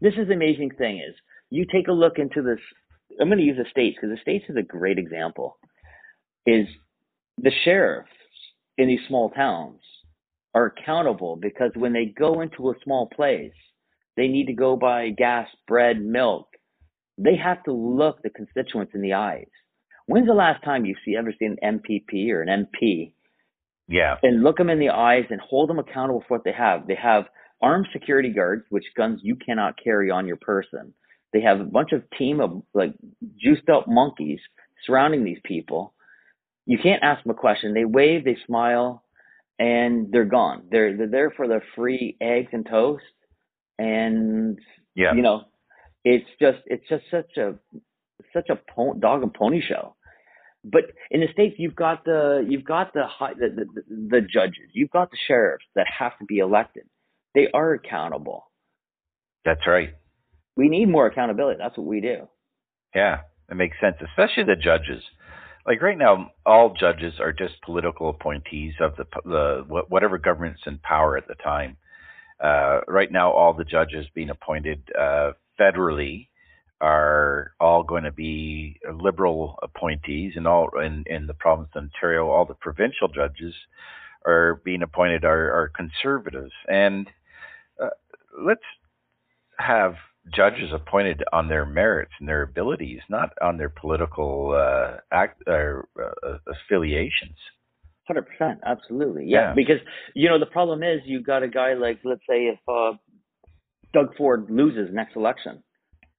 this 0.01 0.15
is 0.17 0.29
the 0.29 0.35
amazing 0.35 0.71
thing 0.79 0.99
is 0.99 1.15
you 1.51 1.67
take 1.71 1.89
a 1.89 1.93
look 1.93 2.19
into 2.19 2.43
this. 2.43 2.59
I'm 3.21 3.29
going 3.29 3.39
to 3.39 3.45
use 3.45 3.59
the 3.59 3.69
states 3.71 3.99
because 4.01 4.17
the 4.17 4.23
states 4.23 4.47
is 4.49 4.57
a 4.57 4.63
great 4.63 4.99
example. 4.99 5.59
Is 6.47 6.67
the 7.39 7.53
sheriffs 7.65 8.09
in 8.79 8.89
these 8.89 9.01
small 9.07 9.31
towns 9.31 9.81
are 10.55 10.67
accountable 10.67 11.37
because 11.37 11.71
when 11.75 11.93
they 11.93 12.07
go 12.07 12.41
into 12.41 12.71
a 12.71 12.75
small 12.85 13.07
place, 13.07 13.53
they 14.17 14.29
need 14.29 14.47
to 14.47 14.55
go 14.55 14.77
buy 14.77 15.11
gas, 15.11 15.49
bread, 15.69 16.01
milk, 16.01 16.49
they 17.18 17.37
have 17.37 17.62
to 17.64 17.72
look 17.72 18.22
the 18.22 18.31
constituents 18.31 18.92
in 18.94 19.03
the 19.03 19.12
eyes. 19.14 19.48
When's 20.07 20.27
the 20.27 20.35
last 20.35 20.64
time 20.64 20.85
you've 20.85 20.98
see, 21.05 21.16
ever 21.16 21.33
seen 21.38 21.57
an 21.62 21.81
MPP 21.81 22.31
or 22.31 22.42
an 22.42 22.48
MP 22.66 23.12
Yeah. 23.88 24.16
and 24.22 24.42
look 24.42 24.57
them 24.59 24.70
in 24.70 24.79
the 24.79 24.90
eyes 24.90 25.27
and 25.31 25.40
hold 25.40 25.68
them 25.70 25.79
accountable 25.79 26.20
for 26.27 26.37
what 26.38 26.44
they 26.44 26.53
have? 26.53 26.87
They 26.87 26.94
have 26.96 27.27
armed 27.61 27.87
security 27.92 28.31
guards, 28.31 28.64
which 28.70 28.85
guns 28.96 29.20
you 29.22 29.37
cannot 29.37 29.77
carry 29.83 30.11
on 30.11 30.27
your 30.27 30.37
person. 30.37 30.92
They 31.33 31.40
have 31.42 31.61
a 31.61 31.64
bunch 31.64 31.92
of 31.92 32.03
team 32.18 32.40
of 32.40 32.62
like 32.75 32.94
juiced 33.38 33.68
up 33.68 33.87
monkeys 33.88 34.40
surrounding 34.85 35.25
these 35.25 35.38
people. 35.44 35.94
You 36.66 36.79
can't 36.79 37.03
ask 37.03 37.22
them 37.22 37.31
a 37.31 37.35
question. 37.35 37.72
They 37.75 37.85
wave, 37.85 38.25
they 38.25 38.37
smile, 38.46 39.05
and 39.59 40.11
they're 40.11 40.25
gone. 40.25 40.64
They're 40.70 40.96
they're 40.96 41.07
there 41.09 41.31
for 41.31 41.46
the 41.46 41.61
free 41.75 42.16
eggs 42.20 42.51
and 42.53 42.66
toast, 42.66 43.05
and 43.79 44.59
Yeah. 44.94 45.14
you 45.14 45.22
know, 45.22 45.44
it's 46.05 46.29
just 46.41 46.59
it's 46.67 46.88
just 46.88 47.05
such 47.11 47.37
a 47.37 47.55
such 48.33 48.49
a 48.51 48.59
po- 48.75 48.95
dog 48.95 49.23
and 49.23 49.33
pony 49.33 49.61
show. 49.67 49.95
But 50.65 50.85
in 51.11 51.21
the 51.21 51.27
states, 51.33 51.57
you've 51.59 51.75
got 51.75 52.05
the 52.05 52.47
you've 52.49 52.65
got 52.65 52.93
the, 52.95 53.05
high, 53.07 53.35
the, 53.35 53.49
the 53.49 53.83
the 53.88 54.21
judges, 54.21 54.71
you've 54.73 54.91
got 54.91 55.11
the 55.11 55.17
sheriffs 55.27 55.65
that 55.75 55.87
have 55.99 56.17
to 56.19 56.25
be 56.25 56.38
elected. 56.38 56.85
They 57.35 57.49
are 57.53 57.73
accountable. 57.73 58.51
That's 59.45 59.67
right. 59.67 59.95
We 60.57 60.69
need 60.69 60.88
more 60.88 61.07
accountability. 61.07 61.59
That's 61.59 61.77
what 61.77 61.87
we 61.87 62.01
do. 62.01 62.29
Yeah, 62.95 63.21
it 63.51 63.57
makes 63.57 63.77
sense, 63.81 63.97
especially 64.01 64.45
the 64.45 64.57
judges. 64.57 65.03
Like 65.67 65.81
right 65.81 65.99
now, 65.99 66.33
all 66.45 66.75
judges 66.79 67.15
are 67.21 67.33
just 67.33 67.55
political 67.65 68.11
appointees 68.11 68.75
of 68.81 68.97
the 68.97 69.07
the 69.25 69.65
whatever 69.88 70.19
government's 70.19 70.62
in 70.67 70.79
power 70.79 71.17
at 71.17 71.27
the 71.27 71.35
time. 71.35 71.77
Uh, 72.43 72.81
right 72.88 73.11
now, 73.11 73.33
all 73.33 73.55
the 73.55 73.65
judges 73.65 74.07
being 74.15 74.31
appointed 74.31 74.83
uh, 74.99 75.33
federally 75.62 76.29
are 76.81 77.53
all 77.61 77.85
going 77.85 78.03
to 78.03 78.12
be 78.12 78.81
liberal 78.92 79.57
appointees, 79.62 80.33
and 80.35 80.46
all 80.48 80.68
in, 80.85 81.05
in 81.07 81.27
the 81.27 81.35
province 81.35 81.68
of 81.75 81.85
Ontario, 81.85 82.29
all 82.29 82.44
the 82.44 82.55
provincial 82.55 83.09
judges 83.09 83.55
are 84.27 84.61
being 84.64 84.83
appointed 84.83 85.25
are, 85.25 85.53
are 85.53 85.68
conservatives. 85.68 86.53
And 86.68 87.09
uh, 87.81 87.90
let's 88.37 88.61
have 89.59 89.94
judges 90.35 90.70
appointed 90.72 91.22
on 91.33 91.48
their 91.48 91.66
merits 91.66 92.12
and 92.18 92.29
their 92.29 92.42
abilities, 92.42 93.01
not 93.09 93.31
on 93.40 93.59
their 93.59 93.68
political 93.68 94.55
uh, 94.57 94.98
act 95.12 95.42
uh, 95.46 95.83
affiliations. 96.46 97.37
Hundred 98.09 98.27
percent, 98.27 98.59
absolutely, 98.66 99.27
yeah. 99.27 99.48
Yeah. 99.48 99.55
Because 99.55 99.79
you 100.14 100.29
know 100.29 100.38
the 100.38 100.46
problem 100.46 100.83
is 100.83 101.01
you 101.05 101.22
got 101.22 101.44
a 101.44 101.48
guy 101.48 101.75
like 101.75 102.01
let's 102.05 102.22
say 102.29 102.46
if 102.46 102.59
uh, 102.66 102.96
Doug 103.93 104.17
Ford 104.17 104.47
loses 104.51 104.93
next 104.93 105.17
election, 105.17 105.63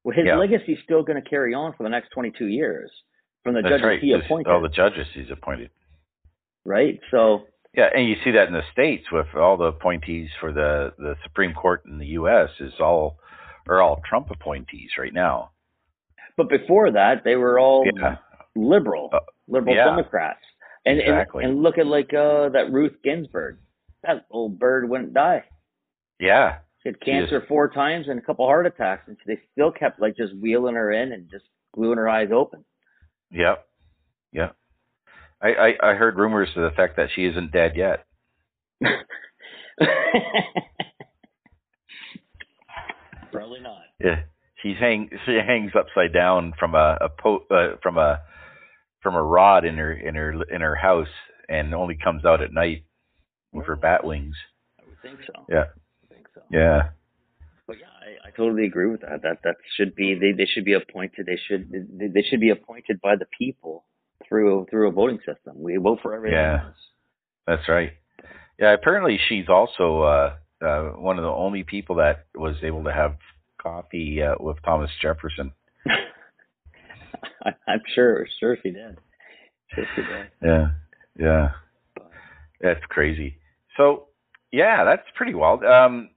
well 0.04 0.16
his 0.16 0.26
Yeah. 0.26 0.42
is 0.42 0.80
still 0.84 1.04
going 1.04 1.22
to 1.22 1.28
carry 1.30 1.54
on 1.54 1.74
for 1.74 1.84
the 1.84 1.90
next 1.90 2.10
twenty 2.10 2.32
two 2.32 2.48
years 2.48 2.92
from 3.44 3.56
the 3.56 3.62
That's 3.62 3.74
judges 3.74 3.86
right. 3.86 4.00
he 4.00 4.14
appointed, 4.14 4.52
all 4.52 4.62
the 4.62 4.70
judges 4.70 5.08
he's 5.14 5.30
appointed. 5.32 5.70
right? 6.66 7.00
So 7.12 7.48
Yeah, 7.76 7.90
and 7.94 8.08
you 8.08 8.16
see 8.24 8.32
that 8.32 8.48
in 8.48 8.54
the 8.54 8.64
states 8.72 9.12
with 9.12 9.28
all 9.36 9.58
the 9.58 9.66
appointees 9.66 10.30
for 10.40 10.52
the 10.54 10.94
the 10.98 11.16
Supreme 11.24 11.54
Court 11.54 11.84
in 11.86 11.98
the 11.98 12.08
U.S. 12.22 12.50
is 12.60 12.74
all 12.80 13.18
are 13.68 13.82
all 13.82 14.02
Trump 14.08 14.30
appointees 14.30 14.92
right 14.98 15.14
now. 15.14 15.52
But 16.38 16.50
before 16.50 16.92
that, 16.92 17.24
they 17.24 17.36
were 17.36 17.60
all 17.60 17.86
Yeah, 17.86 18.18
liberal, 18.56 19.10
Uh, 19.14 19.20
liberal 19.48 19.76
yeah. 19.76 19.86
Democrats. 19.86 20.40
And, 20.86 21.00
Exactly. 21.00 21.44
and 21.46 21.54
and 21.54 21.64
look 21.64 21.78
at 21.78 21.88
like 21.88 22.14
uh 22.14 22.50
that 22.50 22.72
Ruth 22.72 23.02
Ginsburg. 23.04 23.58
That 24.04 24.26
old 24.30 24.60
bird 24.60 24.90
wouldn't 24.90 25.14
die. 25.14 25.44
yeah, 26.20 26.60
She 26.84 26.90
had 26.90 26.98
She 27.04 27.12
is- 27.12 27.30
cancer 27.30 27.46
four 27.48 27.70
times 27.70 28.08
and 28.10 28.20
a 28.20 28.22
couple 28.22 28.46
heart 28.46 28.66
attacks, 28.68 29.08
and 29.08 29.18
they 29.26 29.40
still 29.54 29.72
kept 29.72 30.00
like 30.02 30.16
just 30.18 30.36
wheeling 30.36 30.76
her 30.76 30.92
in 30.92 31.12
and 31.14 31.30
just 31.32 31.46
gluing 31.74 31.98
her 31.98 32.08
eyes 32.10 32.30
open. 32.32 32.64
yep, 33.32 33.66
yep. 34.32 34.56
I, 35.42 35.54
I 35.82 35.92
I 35.92 35.94
heard 35.96 36.18
rumors 36.18 36.50
to 36.54 36.60
the 36.62 36.68
effect 36.68 36.98
that 36.98 37.10
she 37.16 37.26
isn't 37.26 37.52
dead 37.52 37.76
yet. 37.76 38.06
Probably 43.32 43.60
not. 43.62 43.82
Yeah, 44.00 44.22
she's 44.62 44.78
hang 44.78 45.10
she 45.26 45.34
hangs 45.36 45.72
upside 45.78 46.14
down 46.14 46.54
from 46.60 46.76
a, 46.76 46.98
a 47.02 47.10
po- 47.10 47.46
uh, 47.50 47.78
from 47.82 47.98
a 47.98 48.22
from 49.02 49.16
a 49.16 49.24
rod 49.24 49.66
in 49.66 49.76
her 49.78 49.92
in 49.92 50.16
her 50.16 50.44
in 50.44 50.62
her 50.62 50.76
house 50.76 51.08
and 51.50 51.74
only 51.74 51.96
comes 52.02 52.26
out 52.26 52.42
at 52.42 52.54
night 52.54 52.84
with 53.52 53.66
her 53.66 53.76
bat 53.76 54.04
wings. 54.04 54.36
I 54.80 54.84
would 54.88 55.02
think 55.02 55.20
so. 55.26 55.46
Yeah, 55.50 55.56
I 55.62 55.64
think 55.64 55.74
so. 55.76 55.83
Yeah, 56.54 56.90
But 57.68 57.78
yeah, 57.80 57.88
I, 57.88 58.28
I 58.28 58.32
totally 58.32 58.66
agree 58.66 58.90
with 58.90 59.02
that. 59.02 59.22
That 59.24 59.40
that 59.44 59.56
should 59.76 59.96
be 59.96 60.16
they, 60.16 60.32
they 60.32 60.46
should 60.46 60.66
be 60.66 60.74
appointed. 60.74 61.26
They 61.26 61.40
should 61.48 61.72
they, 61.72 62.08
they 62.08 62.24
should 62.30 62.40
be 62.40 62.50
appointed 62.50 63.02
by 63.02 63.16
the 63.16 63.26
people 63.38 63.86
through 64.28 64.68
through 64.70 64.90
a 64.90 64.92
voting 64.92 65.20
system. 65.20 65.56
We 65.56 65.78
vote 65.78 66.00
for 66.02 66.16
everything. 66.16 66.38
Yeah. 66.38 66.66
else. 66.66 66.76
that's 67.48 67.68
right. 67.68 67.92
Yeah, 68.60 68.74
apparently 68.74 69.20
she's 69.28 69.50
also 69.50 70.02
uh, 70.02 70.36
uh, 70.64 70.84
one 70.92 71.18
of 71.18 71.24
the 71.24 71.30
only 71.30 71.64
people 71.64 71.96
that 71.98 72.26
was 72.36 72.56
able 72.64 72.84
to 72.84 72.94
have 72.94 73.16
coffee 73.62 74.22
uh, 74.22 74.36
with 74.40 74.58
Thomas 74.64 74.92
Jefferson. 75.02 75.52
I, 77.44 77.52
I'm 77.68 77.82
sure 77.96 78.28
sure 78.40 78.58
she 78.62 78.72
did. 78.72 78.98
Sure 79.74 79.86
she 79.96 80.02
did. 80.02 80.28
Yeah, 80.44 80.68
yeah, 81.18 81.52
that's 82.62 82.84
crazy. 82.90 83.38
So, 83.78 84.08
yeah, 84.52 84.84
that's 84.84 85.08
pretty 85.16 85.34
wild. 85.34 85.64
Um, 85.64 86.12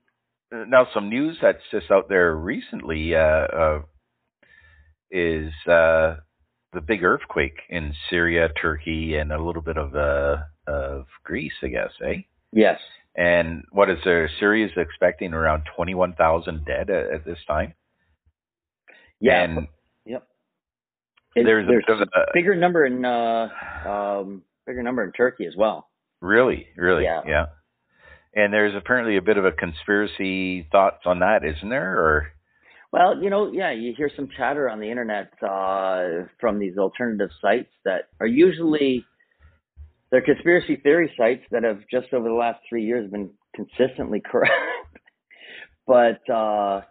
now, 0.51 0.87
some 0.93 1.09
news 1.09 1.37
that's 1.41 1.63
just 1.71 1.91
out 1.91 2.09
there 2.09 2.35
recently 2.35 3.15
uh, 3.15 3.19
uh, 3.19 3.81
is 5.11 5.51
uh, 5.67 6.15
the 6.73 6.81
big 6.85 7.03
earthquake 7.03 7.59
in 7.69 7.93
Syria, 8.09 8.49
Turkey, 8.61 9.15
and 9.15 9.31
a 9.31 9.41
little 9.43 9.61
bit 9.61 9.77
of 9.77 9.95
uh, 9.95 10.37
of 10.67 11.05
Greece, 11.23 11.53
I 11.63 11.67
guess, 11.67 11.91
eh? 12.05 12.21
Yes. 12.51 12.79
And 13.15 13.63
what 13.71 13.89
is 13.89 13.97
there? 14.05 14.29
Syria 14.39 14.67
is 14.67 14.71
expecting 14.77 15.33
around 15.33 15.63
twenty 15.75 15.95
one 15.95 16.13
thousand 16.13 16.65
dead 16.65 16.89
at, 16.89 17.11
at 17.11 17.25
this 17.25 17.39
time. 17.47 17.73
Yeah. 19.19 19.43
and 19.43 19.67
yep. 20.05 20.27
There's 21.35 21.67
a 21.67 21.71
there's 21.87 22.01
a 22.01 22.07
bigger 22.33 22.55
number 22.55 22.85
in 22.85 23.03
uh 23.03 23.47
um 23.87 24.43
bigger 24.67 24.83
number 24.83 25.03
in 25.03 25.11
Turkey 25.13 25.45
as 25.47 25.55
well. 25.57 25.89
really, 26.21 26.67
really, 26.77 27.03
Yeah. 27.05 27.21
yeah. 27.25 27.45
And 28.37 28.53
there's 28.53 28.75
apparently 28.75 29.17
a 29.17 29.21
bit 29.23 29.37
of 29.37 29.45
a 29.45 29.51
conspiracy 29.51 30.67
thoughts 30.71 31.01
on 31.07 31.19
that, 31.19 31.43
isn't 31.43 31.69
there? 31.69 31.97
Or 31.97 32.27
Well, 32.91 33.19
you 33.19 33.31
know, 33.31 33.51
yeah, 33.51 33.71
you 33.71 33.95
hear 33.97 34.11
some 34.15 34.29
chatter 34.37 34.69
on 34.69 34.79
the 34.79 34.91
internet 34.91 35.33
uh, 35.41 36.27
from 36.39 36.59
these 36.59 36.77
alternative 36.77 37.31
sites 37.41 37.71
that 37.83 38.09
are 38.19 38.27
usually 38.27 39.03
they're 40.11 40.21
conspiracy 40.21 40.75
theory 40.75 41.11
sites 41.17 41.45
that 41.49 41.63
have 41.63 41.79
just 41.91 42.13
over 42.13 42.29
the 42.29 42.35
last 42.35 42.59
three 42.69 42.85
years 42.85 43.09
been 43.09 43.31
consistently 43.55 44.21
correct. 44.31 44.53
but 45.87 46.29
uh, 46.31 46.81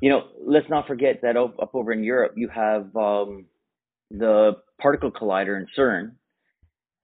you 0.00 0.08
know, 0.08 0.28
let's 0.42 0.70
not 0.70 0.86
forget 0.86 1.20
that 1.20 1.36
up, 1.36 1.56
over 1.74 1.92
in 1.92 2.04
Europe 2.04 2.32
you 2.36 2.48
have 2.48 2.96
um, 2.96 3.44
the 4.10 4.52
particle 4.80 5.10
collider 5.10 5.58
in 5.58 5.66
CERN. 5.76 6.12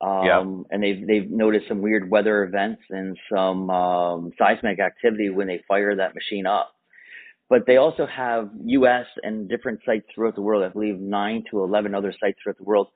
Um, 0.02 0.24
Yeah. 0.26 0.40
and 0.70 0.82
they've 0.82 1.06
they've 1.06 1.30
noticed 1.30 1.68
some 1.68 1.80
weird 1.80 2.10
weather 2.10 2.42
events 2.44 2.82
and 2.90 3.16
some 3.32 3.70
um, 3.70 4.32
seismic 4.38 4.80
activity 4.80 5.30
when 5.30 5.46
they 5.46 5.62
fire 5.68 5.94
that 5.96 6.14
machine 6.14 6.46
up 6.46 6.72
but 7.48 7.66
they 7.66 7.76
also 7.76 8.06
have 8.06 8.48
U.S. 8.64 9.04
and 9.22 9.46
different 9.46 9.80
sites 9.84 10.06
throughout 10.14 10.34
the 10.36 10.40
world. 10.40 10.64
I 10.64 10.68
believe 10.68 10.98
nine 10.98 11.44
to 11.50 11.62
eleven 11.62 11.94
other 11.94 12.14
sites 12.18 12.38
throughout 12.42 12.56
the 12.56 12.64
world. 12.64 12.88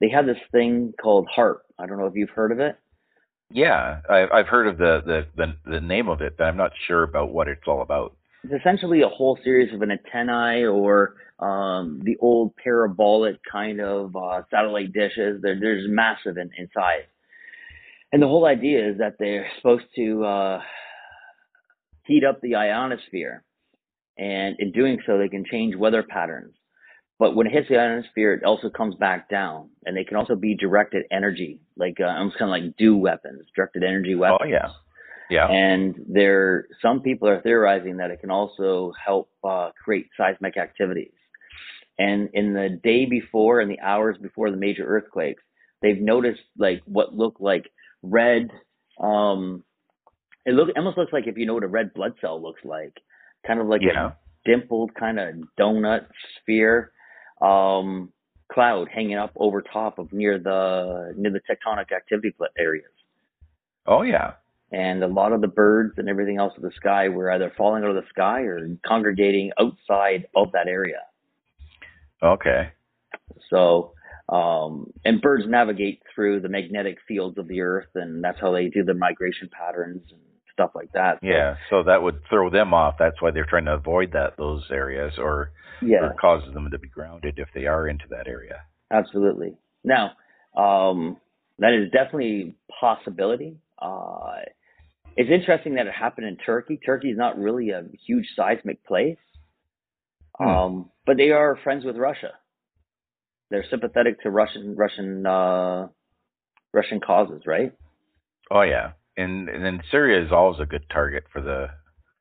They 0.00 0.08
have 0.08 0.26
this 0.26 0.38
thing 0.50 0.92
called 1.00 1.28
HAARP. 1.36 1.58
I 1.78 1.86
don't 1.86 1.96
know 1.98 2.06
if 2.06 2.14
you've 2.16 2.30
heard 2.30 2.50
of 2.50 2.58
it. 2.58 2.76
yeah, 3.52 4.00
I, 4.10 4.26
I've 4.32 4.48
heard 4.48 4.66
of 4.66 4.78
the, 4.78 5.02
the 5.06 5.26
the 5.36 5.70
the 5.70 5.80
name 5.80 6.08
of 6.08 6.20
it, 6.22 6.36
but 6.36 6.44
I'm 6.44 6.56
not 6.56 6.72
sure 6.88 7.04
about 7.04 7.32
what 7.32 7.46
it's 7.48 7.62
all 7.68 7.82
about. 7.82 8.16
It's 8.42 8.52
essentially 8.60 9.02
a 9.02 9.08
whole 9.08 9.38
series 9.44 9.72
of 9.72 9.82
an 9.82 9.90
antennae 9.92 10.64
or 10.64 11.14
um, 11.40 12.00
the 12.02 12.16
old 12.20 12.54
parabolic 12.56 13.36
kind 13.50 13.80
of 13.80 14.14
uh, 14.14 14.42
satellite 14.50 14.92
dishes. 14.92 15.40
They're, 15.42 15.58
they're 15.58 15.78
just 15.78 15.90
massive 15.90 16.36
in, 16.36 16.50
in 16.56 16.68
size. 16.74 17.04
And 18.12 18.22
the 18.22 18.26
whole 18.26 18.44
idea 18.44 18.90
is 18.90 18.98
that 18.98 19.16
they're 19.18 19.48
supposed 19.56 19.84
to 19.96 20.24
uh, 20.24 20.60
heat 22.06 22.24
up 22.24 22.40
the 22.40 22.56
ionosphere. 22.56 23.44
And 24.18 24.56
in 24.58 24.72
doing 24.72 24.98
so, 25.06 25.16
they 25.16 25.28
can 25.28 25.44
change 25.50 25.76
weather 25.76 26.02
patterns. 26.02 26.54
But 27.18 27.34
when 27.34 27.46
it 27.46 27.52
hits 27.52 27.68
the 27.68 27.78
ionosphere, 27.78 28.32
it 28.34 28.44
also 28.44 28.68
comes 28.68 28.94
back 28.96 29.30
down. 29.30 29.70
And 29.84 29.96
they 29.96 30.04
can 30.04 30.16
also 30.16 30.34
be 30.34 30.56
directed 30.56 31.04
energy, 31.10 31.60
like 31.76 31.98
uh, 32.00 32.04
almost 32.04 32.38
kind 32.38 32.50
of 32.50 32.62
like 32.62 32.76
dew 32.76 32.96
weapons, 32.96 33.46
directed 33.54 33.84
energy 33.84 34.14
weapons. 34.14 34.40
Oh 34.42 34.46
yeah, 34.46 34.70
yeah, 35.30 35.46
And 35.46 35.94
there, 36.08 36.66
some 36.82 37.00
people 37.00 37.28
are 37.28 37.40
theorizing 37.40 37.98
that 37.98 38.10
it 38.10 38.20
can 38.20 38.30
also 38.30 38.92
help 39.02 39.30
uh, 39.44 39.70
create 39.82 40.08
seismic 40.16 40.56
activities. 40.56 41.12
And 42.00 42.30
in 42.32 42.54
the 42.54 42.80
day 42.82 43.04
before 43.04 43.60
and 43.60 43.70
the 43.70 43.78
hours 43.80 44.16
before 44.22 44.50
the 44.50 44.56
major 44.56 44.84
earthquakes, 44.86 45.42
they've 45.82 46.00
noticed 46.00 46.40
like 46.56 46.80
what 46.86 47.14
look 47.14 47.36
like 47.40 47.70
red. 48.02 48.48
Um, 48.98 49.64
it 50.46 50.54
look 50.54 50.70
almost 50.76 50.96
looks 50.96 51.12
like 51.12 51.26
if 51.26 51.36
you 51.36 51.44
know 51.44 51.52
what 51.52 51.62
a 51.62 51.68
red 51.68 51.92
blood 51.92 52.14
cell 52.22 52.40
looks 52.40 52.64
like, 52.64 52.94
kind 53.46 53.60
of 53.60 53.66
like 53.66 53.82
Yeah. 53.82 54.12
dimpled 54.46 54.94
kind 54.94 55.20
of 55.20 55.34
donut 55.60 56.06
sphere 56.40 56.90
um, 57.42 58.10
cloud 58.50 58.88
hanging 58.88 59.18
up 59.18 59.32
over 59.36 59.60
top 59.60 59.98
of 59.98 60.10
near 60.10 60.38
the 60.38 61.12
near 61.18 61.30
the 61.30 61.40
tectonic 61.40 61.92
activity 61.94 62.34
areas. 62.58 62.90
Oh 63.86 64.00
yeah. 64.00 64.32
And 64.72 65.04
a 65.04 65.06
lot 65.06 65.32
of 65.32 65.42
the 65.42 65.48
birds 65.48 65.94
and 65.98 66.08
everything 66.08 66.38
else 66.38 66.54
in 66.56 66.62
the 66.62 66.72
sky 66.76 67.10
were 67.10 67.30
either 67.30 67.52
falling 67.58 67.84
out 67.84 67.90
of 67.90 67.96
the 67.96 68.08
sky 68.08 68.42
or 68.42 68.78
congregating 68.86 69.50
outside 69.58 70.28
of 70.34 70.52
that 70.52 70.66
area. 70.66 71.00
Okay. 72.22 72.72
So, 73.50 73.94
um, 74.28 74.92
and 75.04 75.20
birds 75.20 75.44
navigate 75.46 76.02
through 76.14 76.40
the 76.40 76.48
magnetic 76.48 76.98
fields 77.08 77.38
of 77.38 77.48
the 77.48 77.60
Earth, 77.60 77.88
and 77.94 78.22
that's 78.22 78.40
how 78.40 78.52
they 78.52 78.68
do 78.68 78.84
their 78.84 78.94
migration 78.94 79.48
patterns 79.52 80.02
and 80.10 80.20
stuff 80.52 80.70
like 80.74 80.92
that. 80.92 81.18
So, 81.20 81.26
yeah, 81.26 81.56
so 81.68 81.82
that 81.84 82.02
would 82.02 82.20
throw 82.28 82.50
them 82.50 82.74
off. 82.74 82.96
That's 82.98 83.20
why 83.20 83.30
they're 83.30 83.46
trying 83.46 83.64
to 83.64 83.74
avoid 83.74 84.12
that 84.12 84.36
those 84.36 84.64
areas, 84.70 85.14
or 85.18 85.52
yeah, 85.82 85.98
or 85.98 86.14
causes 86.20 86.52
them 86.54 86.70
to 86.70 86.78
be 86.78 86.88
grounded 86.88 87.38
if 87.38 87.48
they 87.54 87.66
are 87.66 87.88
into 87.88 88.04
that 88.10 88.28
area. 88.28 88.62
Absolutely. 88.92 89.56
Now, 89.84 90.12
um, 90.56 91.16
that 91.58 91.72
is 91.72 91.90
definitely 91.90 92.56
a 92.68 92.72
possibility. 92.80 93.56
Uh, 93.80 94.42
it's 95.16 95.30
interesting 95.30 95.74
that 95.74 95.86
it 95.86 95.92
happened 95.92 96.26
in 96.26 96.36
Turkey. 96.36 96.78
Turkey 96.84 97.08
is 97.08 97.18
not 97.18 97.38
really 97.38 97.70
a 97.70 97.84
huge 98.06 98.26
seismic 98.36 98.84
place, 98.86 99.18
hmm. 100.36 100.46
um, 100.46 100.90
but 101.10 101.16
they 101.16 101.30
are 101.32 101.58
friends 101.64 101.84
with 101.84 101.96
Russia. 101.96 102.30
They're 103.50 103.64
sympathetic 103.68 104.22
to 104.22 104.30
Russian 104.30 104.76
Russian 104.76 105.26
uh, 105.26 105.88
Russian 106.72 107.00
causes, 107.00 107.42
right? 107.46 107.72
Oh 108.48 108.62
yeah, 108.62 108.92
and 109.16 109.48
and 109.48 109.64
then 109.64 109.80
Syria 109.90 110.24
is 110.24 110.30
always 110.30 110.60
a 110.60 110.66
good 110.66 110.84
target 110.88 111.24
for 111.32 111.42
the. 111.42 111.66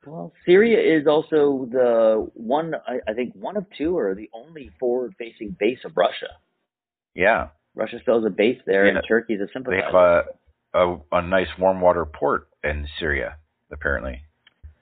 Well, 0.07 0.33
Syria 0.43 0.79
is 0.79 1.05
also 1.05 1.67
the 1.71 2.31
one 2.33 2.73
I, 2.87 3.11
I 3.11 3.13
think 3.13 3.35
one 3.35 3.57
of 3.57 3.67
two 3.77 3.95
or 3.95 4.15
the 4.15 4.27
only 4.33 4.71
forward-facing 4.79 5.57
base 5.59 5.85
of 5.85 5.95
Russia. 5.95 6.31
Yeah, 7.13 7.49
Russia 7.75 7.97
still 8.01 8.15
has 8.15 8.25
a 8.25 8.31
base 8.31 8.57
there, 8.65 8.87
yeah. 8.87 8.93
and 8.95 9.01
Turkey 9.07 9.33
is 9.35 9.41
a 9.41 9.49
sympathizer. 9.53 9.81
They 9.81 9.85
have 9.85 9.93
a, 9.93 10.23
a 10.73 10.97
a 11.11 11.21
nice 11.21 11.49
warm 11.59 11.79
water 11.79 12.07
port 12.07 12.47
in 12.63 12.87
Syria, 12.97 13.35
apparently. 13.71 14.23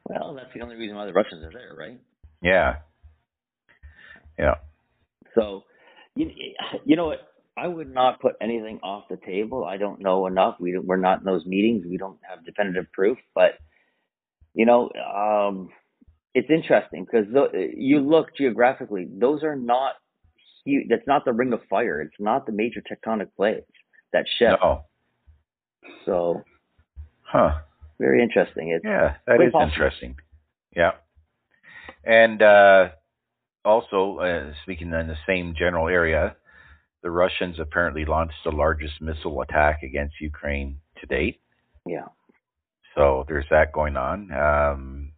Well, 0.06 0.34
that's 0.34 0.54
the 0.54 0.62
only 0.62 0.78
reason 0.78 0.96
why 0.96 1.08
the 1.08 1.12
Russians 1.12 1.44
are 1.44 1.52
there, 1.52 1.76
right? 1.78 2.00
Yeah. 2.42 2.78
Yeah. 4.38 4.56
So, 5.36 5.64
you, 6.16 6.32
you 6.86 6.96
know 6.96 7.08
what? 7.08 7.20
I 7.58 7.68
would 7.68 7.92
not 7.92 8.20
put 8.20 8.36
anything 8.40 8.80
off 8.84 9.06
the 9.10 9.18
table. 9.18 9.66
I 9.66 9.78
don't 9.78 10.00
know 10.00 10.28
enough. 10.28 10.58
We 10.60 10.78
we're 10.78 10.98
not 10.98 11.20
in 11.20 11.26
those 11.26 11.46
meetings. 11.46 11.86
We 11.90 11.98
don't 11.98 12.20
have 12.30 12.46
definitive 12.46 12.86
proof, 12.94 13.18
but 13.34 13.54
you 14.54 14.66
know, 14.66 14.92
um, 14.92 15.70
it's 16.36 16.50
interesting 16.52 17.06
because 17.06 17.26
you 17.76 18.00
look 18.00 18.36
geographically; 18.38 19.08
those 19.10 19.42
are 19.44 19.56
not 19.56 19.94
huge. 20.64 20.88
That's 20.88 21.08
not 21.08 21.26
the 21.26 21.34
Ring 21.34 21.52
of 21.52 21.62
Fire. 21.68 22.00
It's 22.00 22.20
not 22.20 22.46
the 22.46 22.52
major 22.52 22.82
tectonic 22.82 23.30
plates 23.36 23.66
that 24.14 24.26
shift. 24.38 24.62
No. 24.62 24.84
So, 26.06 26.44
huh? 27.24 27.56
Very 28.00 28.22
interesting. 28.22 28.70
It's 28.70 28.86
yeah, 28.86 29.16
that 29.26 29.42
is 29.42 29.52
possible. 29.52 29.72
interesting. 29.72 30.16
Yeah, 30.76 30.92
and 32.04 32.40
uh, 32.42 32.90
also 33.68 34.20
uh, 34.20 34.54
speaking 34.64 34.94
in 34.94 35.08
the 35.08 35.18
same 35.28 35.54
general 35.58 35.88
area, 35.88 36.36
the 37.04 37.12
Russians 37.12 37.60
apparently 37.60 38.06
launched 38.06 38.44
the 38.44 38.52
largest 38.52 39.02
missile 39.02 39.42
attack 39.42 39.84
against 39.84 40.20
Ukraine 40.20 40.80
to 41.00 41.06
date. 41.06 41.40
Yeah. 41.86 42.08
So 42.96 43.26
there's 43.28 43.46
that 43.52 43.72
going 43.74 43.96
on. 43.98 44.32
Um, 44.32 45.12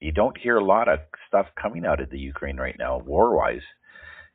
you 0.00 0.12
don't 0.12 0.38
hear 0.38 0.56
a 0.56 0.64
lot 0.64 0.88
of 0.88 1.00
stuff 1.28 1.46
coming 1.60 1.84
out 1.84 2.00
of 2.00 2.10
the 2.10 2.18
Ukraine 2.18 2.56
right 2.56 2.76
now, 2.78 2.98
war-wise, 2.98 3.62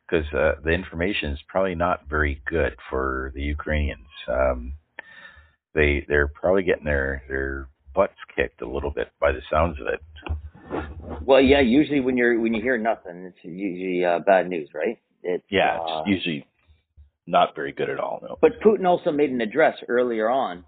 because 0.08 0.26
uh, 0.32 0.52
the 0.64 0.70
information 0.70 1.32
is 1.32 1.38
probably 1.48 1.74
not 1.74 2.08
very 2.08 2.42
good 2.46 2.76
for 2.88 3.32
the 3.34 3.42
Ukrainians. 3.42 4.08
Um, 4.28 4.74
they 5.74 6.04
they're 6.08 6.28
probably 6.28 6.64
getting 6.64 6.84
their 6.84 7.22
their 7.28 7.68
butts 7.94 8.18
kicked 8.34 8.62
a 8.62 8.68
little 8.68 8.90
bit 8.90 9.08
by 9.20 9.32
the 9.32 9.42
sounds 9.50 9.78
of 9.80 9.86
it. 9.86 10.00
Well, 11.22 11.40
yeah. 11.40 11.60
Usually, 11.60 12.00
when 12.00 12.16
you're 12.16 12.40
when 12.40 12.54
you 12.54 12.62
hear 12.62 12.78
nothing, 12.78 13.24
it's 13.26 13.38
usually 13.42 14.04
uh, 14.04 14.20
bad 14.20 14.48
news, 14.48 14.68
right? 14.74 14.98
It's, 15.22 15.44
yeah, 15.50 15.78
uh, 15.78 16.00
it's 16.00 16.08
usually 16.08 16.46
not 17.26 17.54
very 17.54 17.72
good 17.72 17.90
at 17.90 17.98
all. 17.98 18.20
No. 18.22 18.38
But 18.40 18.60
Putin 18.60 18.86
also 18.86 19.10
made 19.10 19.30
an 19.30 19.40
address 19.40 19.76
earlier 19.88 20.28
on, 20.28 20.64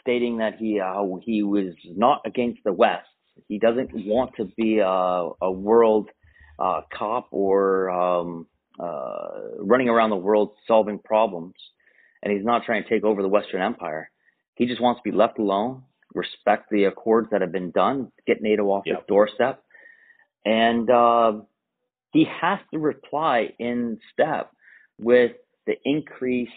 stating 0.00 0.38
that 0.38 0.56
he 0.58 0.80
uh, 0.80 1.02
he 1.22 1.42
was 1.42 1.74
not 1.84 2.22
against 2.26 2.60
the 2.64 2.72
West. 2.72 3.08
He 3.48 3.58
doesn't 3.58 3.90
want 3.92 4.32
to 4.36 4.44
be 4.56 4.78
a, 4.78 4.86
a 4.86 5.50
world 5.50 6.08
uh, 6.58 6.82
cop 6.96 7.28
or 7.30 7.90
um, 7.90 8.46
uh, 8.78 9.28
running 9.58 9.88
around 9.88 10.10
the 10.10 10.16
world 10.16 10.52
solving 10.66 10.98
problems, 10.98 11.54
and 12.22 12.32
he's 12.32 12.44
not 12.44 12.64
trying 12.64 12.82
to 12.82 12.88
take 12.88 13.04
over 13.04 13.22
the 13.22 13.28
Western 13.28 13.62
Empire. 13.62 14.10
He 14.54 14.66
just 14.66 14.80
wants 14.80 15.00
to 15.02 15.10
be 15.10 15.16
left 15.16 15.38
alone, 15.38 15.82
respect 16.14 16.70
the 16.70 16.84
accords 16.84 17.28
that 17.30 17.40
have 17.40 17.52
been 17.52 17.70
done, 17.70 18.12
get 18.26 18.42
NATO 18.42 18.64
off 18.64 18.84
yep. 18.86 18.98
his 18.98 19.06
doorstep, 19.08 19.62
and 20.44 20.90
uh, 20.90 21.32
he 22.12 22.26
has 22.40 22.58
to 22.72 22.78
reply 22.78 23.50
in 23.58 23.98
step 24.12 24.50
with 24.98 25.32
the 25.66 25.74
increased 25.84 26.52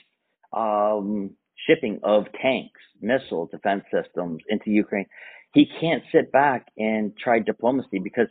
um, 0.53 1.31
shipping 1.67 1.99
of 2.03 2.25
tanks, 2.41 2.79
missiles, 3.01 3.49
defense 3.51 3.83
systems 3.93 4.41
into 4.49 4.71
Ukraine. 4.71 5.05
He 5.53 5.67
can't 5.79 6.03
sit 6.11 6.31
back 6.31 6.67
and 6.77 7.13
try 7.17 7.39
diplomacy 7.39 7.99
because 7.99 8.27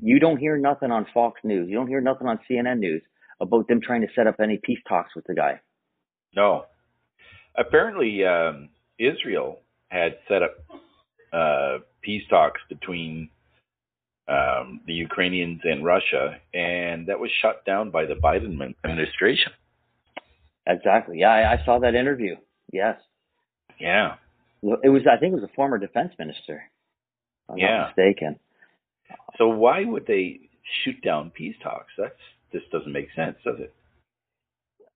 you 0.00 0.18
don't 0.18 0.38
hear 0.38 0.56
nothing 0.56 0.90
on 0.90 1.06
Fox 1.12 1.40
News. 1.44 1.68
You 1.68 1.76
don't 1.76 1.88
hear 1.88 2.00
nothing 2.00 2.26
on 2.26 2.38
CNN 2.50 2.78
News 2.78 3.02
about 3.40 3.68
them 3.68 3.80
trying 3.82 4.02
to 4.02 4.08
set 4.14 4.26
up 4.26 4.36
any 4.40 4.58
peace 4.62 4.78
talks 4.88 5.14
with 5.14 5.26
the 5.26 5.34
guy. 5.34 5.60
No. 6.34 6.64
Apparently, 7.56 8.24
um, 8.24 8.70
Israel 8.98 9.58
had 9.92 10.16
set 10.26 10.42
up 10.42 10.54
uh, 11.32 11.78
peace 12.00 12.22
talks 12.30 12.60
between 12.68 13.28
um, 14.26 14.80
the 14.86 14.94
Ukrainians 14.94 15.60
and 15.64 15.84
Russia, 15.84 16.38
and 16.54 17.08
that 17.08 17.20
was 17.20 17.30
shut 17.42 17.64
down 17.66 17.90
by 17.90 18.06
the 18.06 18.14
Biden 18.14 18.74
administration. 18.84 19.52
Exactly. 20.66 21.18
Yeah, 21.18 21.30
I, 21.30 21.52
I 21.54 21.64
saw 21.64 21.80
that 21.80 21.94
interview. 21.94 22.36
Yes. 22.72 22.96
Yeah. 23.78 24.14
It 24.62 24.88
was. 24.88 25.02
I 25.10 25.18
think 25.18 25.32
it 25.32 25.40
was 25.40 25.50
a 25.50 25.54
former 25.56 25.76
defense 25.76 26.12
minister. 26.18 26.62
I'm 27.48 27.58
yeah. 27.58 27.78
not 27.78 27.96
mistaken. 27.96 28.38
So 29.36 29.48
why 29.48 29.84
would 29.84 30.06
they 30.06 30.40
shoot 30.84 31.02
down 31.02 31.30
peace 31.30 31.56
talks? 31.62 31.92
That's 31.98 32.14
this 32.52 32.62
doesn't 32.70 32.92
make 32.92 33.08
sense, 33.16 33.36
does 33.44 33.56
it? 33.58 33.74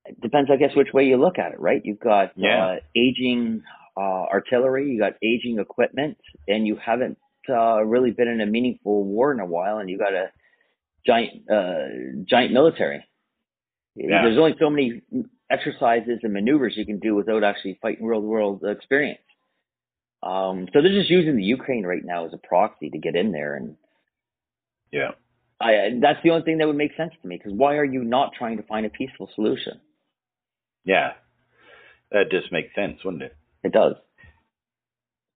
It 0.05 0.21
depends, 0.21 0.51
I 0.53 0.57
guess, 0.57 0.71
which 0.77 0.93
way 0.95 1.05
you 1.05 1.17
look 1.17 1.39
at 1.39 1.53
it, 1.53 1.59
right? 1.59 1.83
You've 1.85 1.99
got 1.99 2.31
yeah. 2.37 2.65
uh, 2.65 2.77
aging 2.97 3.65
uh, 3.97 4.25
artillery, 4.33 4.91
you 4.91 4.99
got 4.99 5.15
aging 5.23 5.59
equipment, 5.59 6.19
and 6.47 6.67
you 6.67 6.77
haven't 6.77 7.19
uh, 7.49 7.83
really 7.85 8.11
been 8.11 8.29
in 8.29 8.41
a 8.41 8.47
meaningful 8.47 9.05
war 9.05 9.33
in 9.33 9.41
a 9.41 9.47
while, 9.47 9.79
and 9.79 9.89
you 9.89 9.99
got 9.99 10.13
a 10.13 10.31
giant, 11.07 11.51
uh, 11.51 12.25
giant 12.29 12.53
military. 12.53 13.05
Yeah. 13.95 14.23
There's 14.23 14.39
only 14.39 14.57
so 14.61 14.69
many 14.69 15.03
exercises 15.51 16.21
and 16.23 16.33
maneuvers 16.33 16.75
you 16.77 16.85
can 16.85 16.99
do 16.99 17.15
without 17.15 17.45
actually 17.45 17.79
fighting 17.81 18.05
real 18.05 18.21
world 18.21 18.63
experience. 18.65 19.21
Um, 20.23 20.69
so 20.73 20.83
they're 20.83 20.93
just 20.93 21.11
using 21.11 21.37
the 21.37 21.45
Ukraine 21.45 21.85
right 21.85 22.05
now 22.05 22.27
as 22.27 22.33
a 22.33 22.39
proxy 22.39 22.91
to 22.91 22.99
get 22.99 23.15
in 23.15 23.33
there, 23.33 23.55
and 23.57 23.77
yeah, 24.91 25.13
I, 25.61 25.99
that's 26.01 26.19
the 26.23 26.31
only 26.31 26.45
thing 26.45 26.59
that 26.59 26.67
would 26.67 26.77
make 26.77 26.97
sense 26.97 27.13
to 27.23 27.29
me. 27.29 27.37
Because 27.37 27.53
why 27.57 27.77
are 27.77 27.85
you 27.85 28.03
not 28.03 28.33
trying 28.37 28.57
to 28.57 28.63
find 28.65 28.85
a 28.87 28.91
peaceful 28.91 29.31
solution? 29.35 29.81
Yeah, 30.85 31.13
that 32.11 32.31
just 32.31 32.51
makes 32.51 32.75
sense, 32.75 32.99
wouldn't 33.05 33.23
it? 33.23 33.37
It 33.67 33.73
does. 33.73 33.95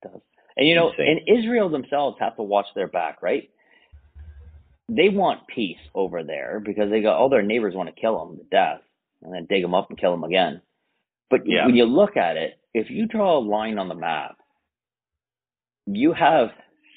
It 0.03 0.09
does. 0.12 0.21
And 0.57 0.69
you 0.69 0.75
know, 0.77 0.90
Insane. 0.90 1.21
and 1.27 1.38
Israel 1.38 1.69
themselves 1.69 2.16
have 2.21 2.37
to 2.37 2.43
watch 2.43 2.66
their 2.75 2.87
back, 2.87 3.23
right? 3.23 3.51
They 4.88 5.09
want 5.09 5.47
peace 5.47 5.79
over 5.95 6.23
there 6.23 6.61
because 6.64 6.90
they 6.90 7.01
got 7.01 7.16
all 7.16 7.27
oh, 7.27 7.31
their 7.31 7.43
neighbors 7.43 7.75
want 7.75 7.95
to 7.95 8.01
kill 8.01 8.25
them 8.25 8.38
to 8.38 8.45
death 8.45 8.81
and 9.23 9.35
then 9.35 9.47
dig 9.49 9.62
them 9.62 9.75
up 9.75 9.90
and 9.90 9.99
kill 9.99 10.12
them 10.12 10.25
again. 10.25 10.62
But 11.29 11.40
yeah. 11.45 11.66
when 11.66 11.75
you 11.75 11.85
look 11.85 12.16
at 12.16 12.37
it, 12.37 12.59
if 12.73 12.88
you 12.88 13.07
draw 13.07 13.38
a 13.38 13.40
line 13.40 13.79
on 13.79 13.88
the 13.88 13.95
map, 13.95 14.37
you 15.87 16.12
have 16.12 16.49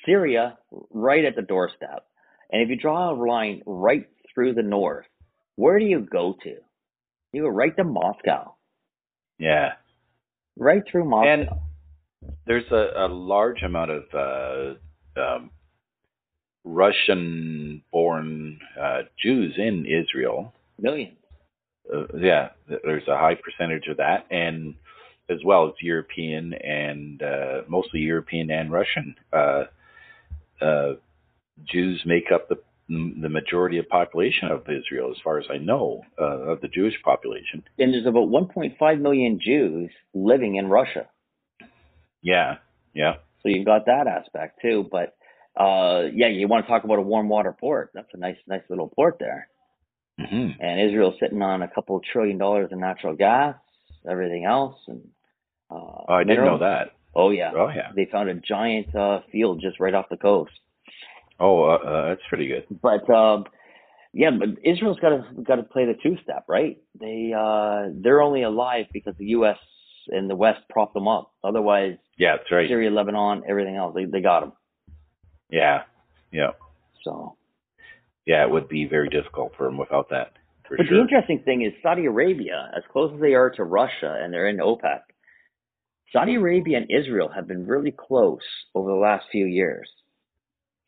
Syria 0.06 0.58
right 0.92 1.26
at 1.26 1.36
the 1.36 1.42
doorstep. 1.42 2.06
And 2.52 2.62
if 2.62 2.70
you 2.70 2.76
draw 2.76 3.12
a 3.12 3.16
line 3.16 3.64
right 3.66 4.08
through 4.34 4.54
the 4.54 4.64
north, 4.64 5.06
where 5.56 5.80
do 5.80 5.86
you 5.86 6.00
go 6.00 6.36
to? 6.44 6.56
You 7.32 7.44
go 7.44 7.50
right 7.50 7.76
to 7.78 7.84
Moscow. 7.84 8.56
Yeah. 9.40 9.74
Right 10.58 10.84
through 10.90 11.06
Moscow. 11.06 11.30
And 11.30 11.50
there's 12.46 12.72
a, 12.72 13.06
a 13.06 13.08
large 13.08 13.62
amount 13.64 13.92
of 13.92 14.04
uh, 14.14 15.22
um, 15.22 15.52
Russian 16.64 17.84
born 17.92 18.60
uh, 18.80 19.02
Jews 19.22 19.56
in 19.58 19.86
Israel. 19.86 20.54
Millions 20.80 21.18
uh, 21.92 22.06
yeah, 22.18 22.50
there's 22.68 23.08
a 23.08 23.18
high 23.18 23.36
percentage 23.36 23.88
of 23.88 23.98
that, 23.98 24.26
and 24.32 24.76
as 25.30 25.40
well 25.44 25.68
as 25.68 25.74
European 25.82 26.54
and 26.54 27.22
uh, 27.22 27.62
mostly 27.68 28.02
European 28.02 28.52
and 28.52 28.72
Russian 28.72 29.16
uh, 29.32 29.64
uh, 30.62 30.94
Jews 31.66 32.02
make 32.06 32.32
up 32.32 32.50
the 32.50 32.58
the 32.90 33.30
majority 33.30 33.78
of 33.78 33.88
population 33.88 34.50
of 34.50 34.62
Israel, 34.70 35.12
as 35.12 35.18
far 35.24 35.40
as 35.40 35.46
I 35.50 35.58
know, 35.58 36.02
uh, 36.20 36.52
of 36.52 36.62
the 36.62 36.68
Jewish 36.68 36.96
population. 37.04 37.64
And 37.80 37.94
there's 37.94 38.06
about 38.06 38.28
1.5 38.28 39.02
million 39.02 39.40
Jews 39.44 39.90
living 40.14 40.56
in 40.56 40.68
Russia. 40.68 41.08
Yeah, 42.22 42.56
yeah. 42.94 43.16
So 43.42 43.50
you've 43.50 43.66
got 43.66 43.86
that 43.88 44.08
aspect 44.08 44.62
too. 44.62 44.88
But 44.92 45.16
uh, 45.60 46.04
yeah, 46.14 46.28
you 46.28 46.48
want 46.48 46.66
to 46.66 46.72
talk 46.72 46.84
about 46.84 47.00
a 47.00 47.02
warm 47.02 47.30
water 47.30 47.56
port? 47.58 47.92
That's 47.94 48.08
a 48.14 48.18
nice, 48.18 48.38
nice 48.48 48.64
little 48.70 48.88
port 48.90 49.18
there. 49.20 49.48
Mm-hmm. 50.20 50.62
And 50.62 50.90
Israel's 50.90 51.16
sitting 51.20 51.42
on 51.42 51.62
a 51.64 51.68
couple 51.68 52.00
trillion 52.12 52.38
dollars 52.38 52.70
in 52.72 52.80
natural 52.80 53.16
gas, 53.16 53.56
everything 54.10 54.46
else, 54.46 54.78
and 54.88 55.02
uh, 55.72 55.76
Oh, 55.76 56.06
I 56.14 56.24
didn't 56.24 56.46
know 56.46 56.60
that. 56.60 56.92
Oh 57.16 57.30
yeah, 57.32 57.52
Oh, 57.56 57.70
yeah. 57.70 57.92
they 57.96 58.08
found 58.12 58.30
a 58.30 58.36
giant 58.36 58.96
uh, 58.96 59.20
field 59.32 59.62
just 59.62 59.80
right 59.80 59.94
off 59.94 60.06
the 60.10 60.18
coast. 60.18 60.52
Oh, 61.44 61.64
uh, 61.64 61.76
uh, 61.76 62.08
that's 62.10 62.22
pretty 62.30 62.48
good. 62.48 62.66
But 62.82 63.10
um, 63.14 63.44
yeah, 64.14 64.30
but 64.32 64.50
Israel's 64.64 65.00
got 65.00 65.10
to 65.10 65.42
got 65.44 65.58
to 65.58 65.64
play 65.64 65.86
the 65.86 65.96
two 66.02 66.16
step, 66.24 66.46
right? 66.48 66.78
They 66.98 67.34
uh, 67.38 67.90
they're 68.02 68.22
only 68.22 68.44
alive 68.44 68.86
because 68.94 69.16
the 69.18 69.26
U.S. 69.38 69.58
and 70.08 70.30
the 70.30 70.38
West 70.38 70.62
prop 70.70 70.94
them 70.94 71.10
up. 71.10 71.34
Otherwise, 71.44 71.98
Yeah, 72.18 72.38
that's 72.38 72.50
right. 72.50 72.70
Syria, 72.70 72.92
Lebanon, 72.92 73.44
everything 73.48 73.76
else, 73.76 73.94
they 73.94 74.06
they 74.06 74.22
got 74.22 74.40
them. 74.40 74.54
Yeah, 75.52 75.84
yeah, 76.32 76.52
So, 77.04 77.36
yeah. 78.26 78.44
It 78.44 78.50
would 78.50 78.70
be 78.70 78.86
very 78.86 79.10
difficult 79.10 79.52
for 79.58 79.66
them 79.66 79.78
without 79.78 80.10
that, 80.10 80.32
but 80.70 80.88
the 80.90 81.00
interesting 81.00 81.44
thing 81.44 81.62
is 81.62 81.74
Saudi 81.84 82.06
Arabia, 82.06 82.72
as 82.76 82.84
close 82.92 83.12
as 83.14 83.20
they 83.20 83.34
are 83.34 83.50
to 83.52 83.64
Russia, 83.64 84.18
and 84.20 84.34
they're 84.34 84.48
in 84.48 84.58
OPEC. 84.58 85.02
Saudi 86.12 86.36
Arabia 86.36 86.78
and 86.78 86.88
Israel 86.90 87.30
have 87.36 87.48
been 87.48 87.68
really 87.68 87.92
close 87.92 88.40
over 88.74 88.90
the 88.90 88.98
last 88.98 89.26
few 89.32 89.46
years. 89.46 89.90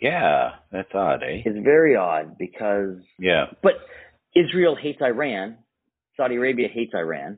Yeah, 0.01 0.51
that's 0.71 0.93
odd, 0.93 1.23
eh? 1.23 1.41
It's 1.45 1.63
very 1.63 1.95
odd 1.95 2.37
because 2.37 2.97
Yeah, 3.19 3.45
But 3.63 3.73
Israel 4.35 4.75
hates 4.75 5.01
Iran. 5.01 5.57
Saudi 6.17 6.35
Arabia 6.35 6.67
hates 6.67 6.93
Iran. 6.93 7.37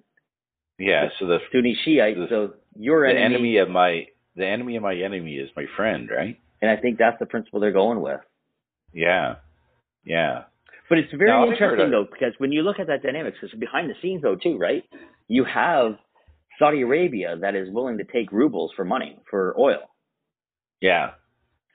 yeah. 0.79 1.09
So 1.19 1.27
the 1.27 1.39
Sunni 1.51 1.75
Shiite. 1.85 2.15
The- 2.17 2.27
So 2.29 2.53
your 2.75 3.05
the 3.05 3.11
enemy, 3.19 3.35
enemy 3.35 3.57
of 3.57 3.69
my 3.69 4.07
the 4.35 4.45
enemy 4.45 4.75
of 4.75 4.83
my 4.83 4.95
enemy 4.95 5.35
is 5.37 5.49
my 5.55 5.65
friend, 5.75 6.09
right? 6.09 6.37
and 6.61 6.69
I 6.71 6.77
think 6.77 6.97
that's 6.97 7.17
the 7.19 7.25
principle 7.27 7.59
they're 7.59 7.71
going 7.71 8.01
with. 8.01 8.19
Yeah, 8.93 9.35
yeah, 10.03 10.43
But 10.89 10.97
it's 10.99 11.11
very 11.13 11.29
Now, 11.31 11.51
interesting 11.51 11.91
though 11.91 12.05
because 12.09 12.33
when 12.39 12.51
you 12.51 12.61
look 12.63 12.79
at 12.79 12.87
that 12.87 13.03
dynamics, 13.03 13.37
it's 13.43 13.53
behind 13.55 13.89
the 13.89 13.95
scenes 14.01 14.21
though 14.23 14.35
too, 14.35 14.57
right? 14.57 14.83
You 15.27 15.43
have 15.43 15.97
Saudi 16.57 16.81
Arabia 16.81 17.35
that 17.41 17.53
is 17.55 17.69
willing 17.69 17.97
to 17.99 18.03
take 18.05 18.31
rubles 18.31 18.71
for 18.75 18.85
money 18.85 19.17
for 19.29 19.55
oil. 19.59 19.81
yeah, 20.81 21.11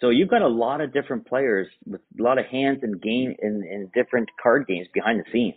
So 0.02 0.10
you've 0.10 0.28
got 0.28 0.42
a 0.42 0.48
lot 0.48 0.80
of 0.80 0.92
different 0.92 1.26
players 1.28 1.68
with 1.86 2.00
a 2.18 2.22
lot 2.22 2.36
of 2.36 2.44
hands 2.46 2.80
in 2.82 2.98
game 2.98 3.36
in, 3.40 3.62
in 3.64 3.88
different 3.94 4.28
card 4.42 4.66
games 4.66 4.88
behind 4.92 5.20
the 5.20 5.24
scenes. 5.32 5.54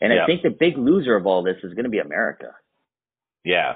And 0.00 0.12
Yeah. 0.12 0.22
I 0.24 0.26
think 0.26 0.42
the 0.42 0.48
big 0.50 0.78
loser 0.78 1.14
of 1.14 1.26
all 1.26 1.42
this 1.42 1.58
is 1.62 1.74
going 1.74 1.84
to 1.84 1.90
be 1.90 1.98
America. 1.98 2.54
yeah. 3.44 3.74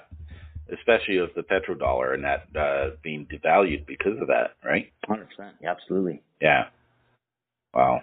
Especially 0.70 1.18
with 1.18 1.34
the 1.34 1.42
petrodollar 1.42 2.12
and 2.12 2.24
that 2.24 2.46
uh, 2.54 2.90
being 3.02 3.26
devalued 3.26 3.86
because 3.86 4.20
of 4.20 4.26
that, 4.28 4.50
right? 4.62 4.92
100%. 5.08 5.24
Yeah, 5.62 5.70
absolutely. 5.70 6.20
Yeah. 6.42 6.64
Wow. 7.72 8.02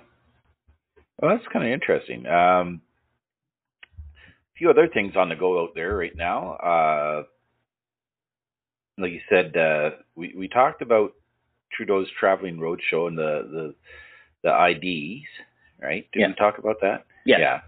Well, 1.22 1.36
that's 1.36 1.48
kind 1.54 1.64
of 1.66 1.72
interesting. 1.72 2.26
Um, 2.26 2.82
a 4.02 4.58
few 4.58 4.70
other 4.72 4.88
things 4.88 5.14
on 5.16 5.30
the 5.30 5.36
go 5.36 5.62
out 5.64 5.76
there 5.76 5.96
right 5.96 6.16
now. 6.16 6.54
Uh, 6.54 7.24
like 8.98 9.12
you 9.12 9.22
said, 9.30 9.56
uh, 9.56 9.92
we 10.16 10.34
we 10.36 10.48
talked 10.48 10.82
about 10.82 11.14
Trudeau's 11.76 12.08
traveling 12.20 12.58
roadshow 12.58 13.08
and 13.08 13.18
the 13.18 13.48
the 13.52 13.76
the 14.44 14.66
IDs, 14.70 15.26
right? 15.82 16.08
Did 16.14 16.20
Yeah. 16.22 16.28
we 16.28 16.34
talk 16.36 16.58
about 16.60 16.78
that? 16.82 17.06
Yes. 17.26 17.40
Yeah. 17.40 17.62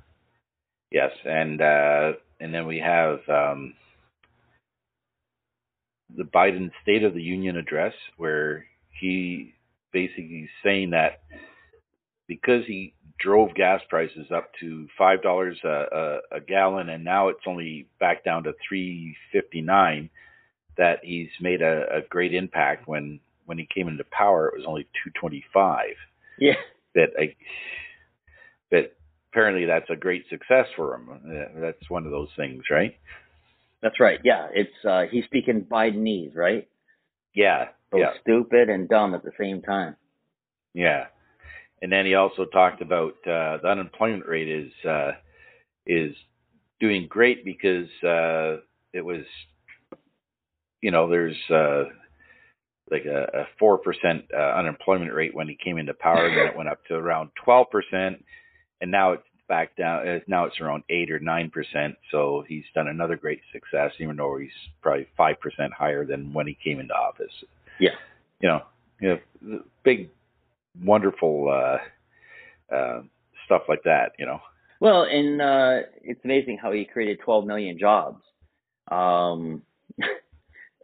Yes, 0.92 1.12
and 1.26 1.62
uh, 1.62 2.14
and 2.40 2.54
then 2.54 2.66
we 2.66 2.80
have 2.80 3.20
um, 3.28 3.74
the 6.16 6.24
Biden 6.24 6.72
State 6.82 7.04
of 7.04 7.14
the 7.14 7.22
Union 7.22 7.58
address, 7.58 7.94
where 8.18 8.66
he 9.00 9.54
basically 9.92 10.44
is 10.44 10.50
saying 10.64 10.92
that 10.92 11.22
because 12.28 12.66
he 12.66 12.94
drove 13.20 13.54
gas 13.56 13.82
prices 13.90 14.28
up 14.34 14.52
to 14.60 14.88
five 14.98 15.22
dollars 15.22 15.58
a, 15.66 16.20
a, 16.32 16.38
a 16.38 16.40
gallon, 16.40 16.90
and 16.90 17.04
now 17.04 17.28
it's 17.28 17.44
only 17.48 17.88
back 18.00 18.24
down 18.24 18.44
to 18.44 18.54
three 18.68 19.16
fifty 19.34 19.62
nine, 19.62 20.10
that 20.78 21.00
he's 21.04 21.30
made 21.42 21.62
a, 21.62 21.98
a 21.98 22.02
great 22.10 22.34
impact. 22.34 22.88
When 22.88 23.20
when 23.48 23.58
he 23.58 23.68
came 23.74 23.88
into 23.88 24.04
power, 24.12 24.48
it 24.48 24.58
was 24.58 24.66
only 24.68 24.84
two 25.04 25.10
twenty 25.20 25.44
five 25.54 25.96
Yeah. 26.38 26.54
that 26.94 27.10
I, 27.20 27.36
that 28.72 28.94
apparently 29.32 29.66
that's 29.66 29.90
a 29.90 29.96
great 29.96 30.26
success 30.30 30.68
for 30.76 30.94
him. 30.96 31.52
That's 31.60 31.90
one 31.90 32.06
of 32.06 32.12
those 32.12 32.30
things, 32.38 32.64
right? 32.70 32.96
That's 33.82 34.00
right. 34.00 34.20
Yeah, 34.24 34.48
it's 34.54 34.86
uh 34.86 35.04
he's 35.10 35.26
speaking 35.26 35.62
Bidenese, 35.62 36.36
right? 36.36 36.68
Yeah, 37.34 37.70
Both 37.92 38.02
yeah, 38.02 38.12
stupid 38.22 38.70
and 38.70 38.90
dumb 38.90 39.14
at 39.14 39.24
the 39.24 39.32
same 39.40 39.62
time. 39.62 39.96
yeah. 40.74 41.06
And 41.82 41.92
then 41.92 42.08
he 42.08 42.16
also 42.16 42.46
talked 42.46 42.82
about 42.82 43.14
uh, 43.28 43.58
the 43.62 43.68
unemployment 43.70 44.26
rate 44.26 44.50
is 44.50 44.72
uh, 44.84 45.12
is 45.86 46.16
doing 46.80 47.06
great 47.08 47.46
because 47.46 47.88
uh, 48.04 48.58
it 48.94 49.06
was, 49.06 49.24
you 50.82 50.90
know, 50.90 51.08
there's 51.08 51.38
uh, 51.52 51.84
like 52.90 53.06
a 53.06 53.48
four 53.60 53.78
percent 53.78 54.26
uh, 54.34 54.54
unemployment 54.58 55.14
rate 55.14 55.36
when 55.36 55.48
he 55.48 55.58
came 55.62 55.78
into 55.78 55.94
power, 55.94 56.30
then 56.30 56.48
it 56.48 56.56
went 56.58 56.70
up 56.70 56.84
to 56.86 56.96
around 56.96 57.32
twelve 57.44 57.70
percent, 57.70 58.24
and 58.82 58.90
now 58.92 59.14
it's 59.14 59.24
back 59.50 59.76
down. 59.76 60.08
uh, 60.08 60.20
Now 60.28 60.46
it's 60.46 60.60
around 60.60 60.84
eight 60.90 61.12
or 61.12 61.20
nine 61.20 61.50
percent. 61.50 61.96
So 62.12 62.44
he's 62.48 62.64
done 62.74 62.88
another 62.88 63.16
great 63.16 63.42
success, 63.52 63.92
even 64.00 64.16
though 64.16 64.38
he's 64.38 64.50
probably 64.82 65.08
five 65.18 65.40
percent 65.40 65.74
higher 65.74 66.06
than 66.06 66.34
when 66.34 66.48
he 66.48 66.58
came 66.64 66.80
into 66.80 66.94
office. 66.94 67.32
Yeah. 67.80 67.92
You 68.40 68.50
know, 68.50 68.62
you 69.02 69.20
know, 69.42 69.62
big, 69.84 70.10
wonderful 70.84 71.50
uh, 71.50 72.76
uh, 72.76 73.02
stuff 73.46 73.64
like 73.68 73.84
that. 73.84 74.14
You 74.20 74.26
know. 74.28 74.40
Well, 74.80 75.04
and 75.04 75.42
uh 75.42 75.88
it's 76.04 76.22
amazing 76.24 76.60
how 76.62 76.72
he 76.72 76.86
created 76.86 77.20
12 77.26 77.46
million 77.46 77.78
jobs. 77.80 78.22
Um 78.90 79.64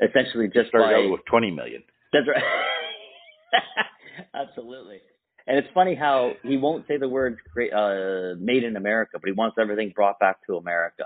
essentially 0.02 0.48
just 0.48 0.70
Started 0.70 0.88
by 0.88 1.04
out 1.06 1.12
with 1.12 1.26
twenty 1.26 1.52
million. 1.52 1.84
That's 2.14 2.28
right. 2.28 2.44
Absolutely. 4.34 5.00
And 5.46 5.58
it's 5.58 5.68
funny 5.74 5.96
how 5.96 6.34
he 6.44 6.58
won't 6.58 6.88
say 6.88 6.98
the 6.98 7.10
words 7.10 7.38
uh, 7.58 8.36
"made 8.40 8.64
in 8.64 8.78
America," 8.78 9.18
but 9.20 9.28
he 9.28 9.34
wants 9.34 9.58
everything 9.60 9.92
brought 9.94 10.20
back 10.20 10.38
to 10.48 10.56
America. 10.56 11.06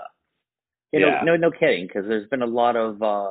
You 0.92 1.00
know, 1.00 1.08
Yeah. 1.08 1.22
no, 1.24 1.36
no 1.36 1.50
kidding, 1.50 1.86
because 1.86 2.04
there's 2.06 2.28
been 2.28 2.42
a 2.42 2.46
lot 2.46 2.76
of 2.76 3.02
uh, 3.02 3.28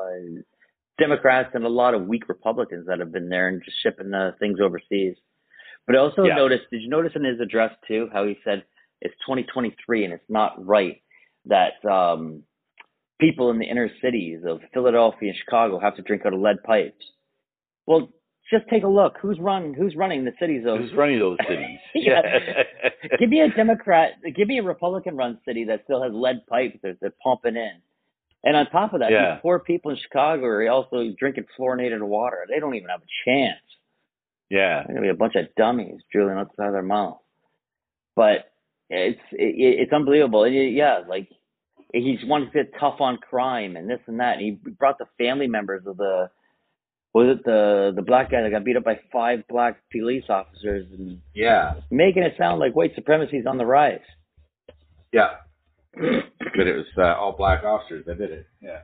Democrats 0.99 1.51
and 1.53 1.63
a 1.63 1.69
lot 1.69 1.93
of 1.93 2.07
weak 2.07 2.27
Republicans 2.27 2.87
that 2.87 2.99
have 2.99 3.11
been 3.11 3.29
there 3.29 3.47
and 3.47 3.63
just 3.63 3.77
shipping 3.81 4.13
uh, 4.13 4.31
things 4.39 4.59
overseas. 4.61 5.15
But 5.85 5.95
I 5.95 5.99
also 5.99 6.25
Yeah. 6.25 6.35
noticed, 6.35 6.69
did 6.71 6.81
you 6.81 6.89
notice 6.89 7.13
in 7.15 7.23
his 7.23 7.39
address 7.39 7.71
too, 7.87 8.09
how 8.11 8.25
he 8.25 8.37
said 8.43 8.63
it's 9.01 9.15
2023 9.25 10.03
and 10.03 10.13
it's 10.13 10.29
not 10.29 10.63
right 10.65 11.01
that 11.45 11.83
um, 11.85 12.43
people 13.19 13.49
in 13.51 13.59
the 13.59 13.65
inner 13.65 13.89
cities 14.01 14.43
of 14.45 14.59
Philadelphia 14.73 15.29
and 15.29 15.37
Chicago 15.37 15.79
have 15.79 15.95
to 15.95 16.01
drink 16.01 16.25
out 16.25 16.33
of 16.33 16.41
lead 16.41 16.61
pipes? 16.63 17.05
Well, 17.87 18.09
just 18.51 18.67
take 18.69 18.83
a 18.83 18.87
look. 18.87 19.15
Who's 19.21 19.39
run? 19.39 19.73
Who's 19.73 19.95
running 19.95 20.23
the 20.25 20.31
cities 20.39 20.63
of? 20.67 20.77
Who's 20.79 20.93
running 20.93 21.19
those 21.19 21.37
cities? 21.49 21.79
Yeah. 21.95 22.21
give 23.19 23.29
me 23.29 23.41
a 23.41 23.49
Democrat. 23.49 24.11
Give 24.35 24.47
me 24.47 24.59
a 24.59 24.63
Republican-run 24.63 25.39
city 25.45 25.63
that 25.65 25.81
still 25.85 26.03
has 26.03 26.11
lead 26.13 26.45
pipes 26.47 26.77
that 26.83 26.97
they're 27.01 27.13
pumping 27.23 27.55
in. 27.55 27.81
And 28.43 28.55
on 28.55 28.67
top 28.69 28.93
of 28.93 28.99
that, 28.99 29.11
Yeah. 29.11 29.33
these 29.35 29.41
poor 29.41 29.59
people 29.59 29.91
in 29.91 29.97
Chicago 29.97 30.43
are 30.45 30.69
also 30.69 31.03
drinking 31.19 31.45
fluorinated 31.59 32.01
water. 32.01 32.45
They 32.47 32.59
don't 32.59 32.75
even 32.75 32.89
have 32.89 33.01
a 33.01 33.29
chance. 33.29 33.59
yeah. 34.49 34.83
They're 34.85 34.95
gonna 34.95 35.07
be 35.07 35.09
a 35.09 35.13
bunch 35.15 35.35
of 35.35 35.53
dummies 35.57 36.01
drooling 36.11 36.37
outside 36.37 36.71
their 36.73 36.83
mouth. 36.83 37.19
But 38.15 38.51
it's 38.89 39.19
it, 39.33 39.55
it's 39.81 39.91
unbelievable. 39.93 40.43
It- 40.45 40.51
yeah, 40.73 40.99
like 41.07 41.27
he's 41.93 42.19
wanting 42.25 42.51
to 42.51 42.63
get 42.63 42.73
tough 42.79 43.01
on 43.01 43.17
crime 43.17 43.75
and 43.75 43.89
this 43.89 43.99
and 44.07 44.19
that. 44.21 44.37
And 44.37 44.41
he 44.41 44.51
brought 44.51 44.97
the 44.99 45.07
family 45.17 45.47
members 45.47 45.85
of 45.85 45.97
the 45.97 46.29
was 47.13 47.37
it 47.37 47.43
the 47.45 47.93
the 47.95 48.01
black 48.01 48.29
guy 48.31 48.41
that 48.41 48.51
got 48.51 48.63
beat 48.63 48.77
up 48.77 48.83
by 48.83 48.99
five 49.11 49.43
black 49.49 49.79
police 49.91 50.25
officers 50.29 50.85
and 50.91 51.19
Yeah. 51.33 51.75
making 51.89 52.23
it 52.23 52.35
sound 52.37 52.59
like 52.59 52.75
white 52.75 52.93
supremacy 52.95 53.37
is 53.37 53.45
on 53.47 53.57
the 53.57 53.65
rise. 53.65 54.01
Yeah. 55.11 55.35
but 55.93 56.67
it 56.67 56.75
was 56.75 56.85
uh, 56.97 57.15
all 57.15 57.35
black 57.35 57.63
officers 57.63 58.05
that 58.05 58.17
did 58.19 58.31
it. 58.31 58.47
Yeah. 58.61 58.79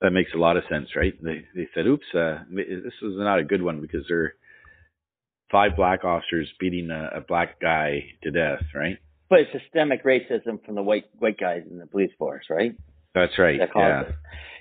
That 0.00 0.10
makes 0.12 0.30
a 0.34 0.38
lot 0.38 0.56
of 0.56 0.62
sense, 0.70 0.88
right? 0.94 1.14
They 1.22 1.44
they 1.56 1.68
said, 1.74 1.86
"Oops, 1.86 2.04
uh, 2.14 2.44
this 2.54 2.92
was 3.02 3.14
not 3.16 3.40
a 3.40 3.44
good 3.44 3.62
one 3.62 3.80
because 3.80 4.04
there 4.08 4.22
are 4.22 4.32
five 5.50 5.74
black 5.76 6.04
officers 6.04 6.48
beating 6.60 6.90
a, 6.90 7.10
a 7.16 7.20
black 7.20 7.60
guy 7.60 8.04
to 8.22 8.30
death, 8.30 8.62
right?" 8.74 8.98
But 9.28 9.40
it's 9.40 9.50
systemic 9.52 10.04
racism 10.04 10.64
from 10.64 10.76
the 10.76 10.82
white 10.82 11.06
white 11.18 11.36
guys 11.38 11.62
in 11.68 11.78
the 11.78 11.86
police 11.86 12.12
force, 12.16 12.44
right? 12.48 12.76
That's 13.18 13.38
right. 13.38 13.58
That 13.58 13.70
Yeah. 13.74 14.02
it. 14.02 14.14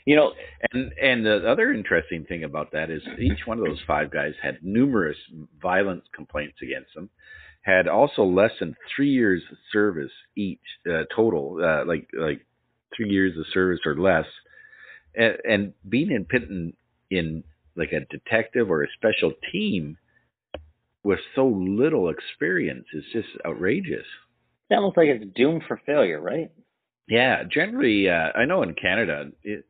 You 0.06 0.16
know, 0.16 0.34
And 0.72 0.94
and 1.02 1.26
the 1.26 1.50
other 1.50 1.72
interesting 1.72 2.24
thing 2.26 2.44
about 2.44 2.72
that 2.72 2.90
is 2.90 3.04
each 3.20 3.46
one 3.46 3.60
of 3.60 3.66
those 3.66 3.82
five 3.86 4.10
guys 4.10 4.34
had 4.42 4.64
numerous 4.64 5.18
violent 5.62 6.04
complaints 6.14 6.58
against 6.62 6.94
them, 6.96 7.10
had 7.62 7.88
also 7.88 8.24
less 8.24 8.52
than 8.60 8.76
three 8.96 9.10
years 9.10 9.44
of 9.52 9.58
service 9.72 10.12
each 10.36 10.62
uh, 10.90 11.04
total, 11.14 11.60
uh, 11.62 11.86
like 11.86 12.08
like 12.14 12.46
three 12.96 13.10
years 13.10 13.38
of 13.38 13.46
service 13.54 13.82
or 13.86 13.96
less, 13.98 14.26
and, 15.16 15.38
and 15.44 15.74
being 15.88 16.12
in 16.12 16.26
put 16.26 16.44
in, 16.44 16.74
in 17.12 17.44
like 17.76 17.92
a 17.92 18.06
detective 18.06 18.72
or 18.72 18.84
a 18.84 18.88
special 18.94 19.34
team 19.52 19.98
with 21.04 21.20
so 21.36 21.48
little 21.48 22.10
experience 22.10 22.86
is 22.94 23.04
just 23.14 23.30
outrageous. 23.46 24.06
it's 24.70 24.78
almost 24.78 24.98
like 24.98 25.08
it's 25.08 25.26
doomed 25.36 25.64
for 25.68 25.80
failure, 25.86 26.20
right? 26.20 26.50
Yeah, 27.08 27.44
generally, 27.44 28.10
uh, 28.10 28.32
I 28.36 28.46
know 28.46 28.64
in 28.64 28.74
Canada, 28.74 29.32
it, 29.44 29.66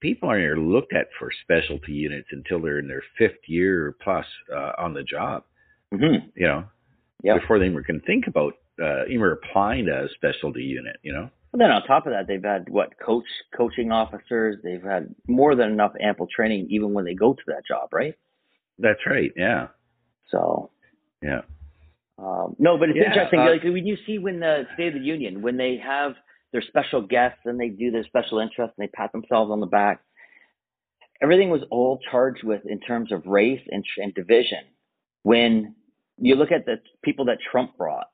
people 0.00 0.28
aren't 0.28 0.44
even 0.44 0.72
looked 0.72 0.92
at 0.92 1.06
for 1.18 1.30
specialty 1.42 1.92
units 1.92 2.28
until 2.32 2.60
they're 2.60 2.80
in 2.80 2.88
their 2.88 3.02
fifth 3.16 3.46
year 3.46 3.86
or 3.88 3.92
plus 4.02 4.26
uh, 4.54 4.72
on 4.78 4.92
the 4.94 5.02
job. 5.04 5.44
Mm-hmm. 5.94 6.28
You 6.34 6.46
know, 6.46 6.64
Yeah. 7.22 7.38
before 7.38 7.58
they 7.58 7.66
even 7.66 7.84
can 7.84 8.00
think 8.00 8.26
about 8.26 8.54
uh, 8.82 9.04
even 9.06 9.30
applying 9.30 9.86
to 9.86 10.04
a 10.04 10.08
specialty 10.16 10.62
unit. 10.62 10.96
You 11.02 11.12
know, 11.12 11.30
But 11.52 11.58
then 11.58 11.70
on 11.70 11.84
top 11.86 12.06
of 12.06 12.12
that, 12.12 12.26
they've 12.26 12.42
had 12.42 12.68
what 12.68 12.98
coach 12.98 13.26
coaching 13.56 13.92
officers. 13.92 14.56
They've 14.64 14.82
had 14.82 15.14
more 15.28 15.54
than 15.54 15.70
enough 15.70 15.92
ample 16.00 16.26
training, 16.34 16.66
even 16.70 16.92
when 16.92 17.04
they 17.04 17.14
go 17.14 17.34
to 17.34 17.42
that 17.48 17.62
job, 17.68 17.90
right? 17.92 18.14
that's 18.78 19.00
right. 19.06 19.30
Yeah, 19.36 19.68
So 20.30 20.70
yeah, 21.22 21.42
Um, 22.18 22.56
no, 22.58 22.78
but 22.78 22.88
it's 22.88 22.96
Yeah, 22.98 23.04
interesting. 23.12 23.38
uh, 23.40 23.50
like 23.50 23.62
when 23.62 23.86
you 23.86 23.96
see 24.06 24.18
when 24.18 24.40
the 24.40 24.66
State 24.74 24.88
of 24.88 24.94
the 24.94 25.06
Union, 25.06 25.42
when 25.42 25.56
they 25.56 25.76
have 25.76 26.14
their 26.52 26.62
special 26.62 27.02
guests 27.02 27.40
and 27.44 27.58
they 27.58 27.68
do 27.68 27.90
their 27.90 28.04
special 28.04 28.38
interest 28.38 28.74
and 28.76 28.86
they 28.86 28.90
pat 28.90 29.12
themselves 29.12 29.50
on 29.50 29.60
the 29.60 29.66
back, 29.66 30.02
everything 31.22 31.50
was 31.50 31.62
all 31.70 31.98
charged 32.10 32.44
with 32.44 32.62
in 32.66 32.80
terms 32.80 33.12
of 33.12 33.26
race 33.26 33.60
and, 33.70 33.84
and 33.98 34.14
division. 34.14 34.58
When 35.22 35.74
you 36.18 36.34
look 36.34 36.52
at 36.52 36.66
the 36.66 36.76
people 37.02 37.26
that 37.26 37.38
Trump 37.50 37.76
brought, 37.76 38.08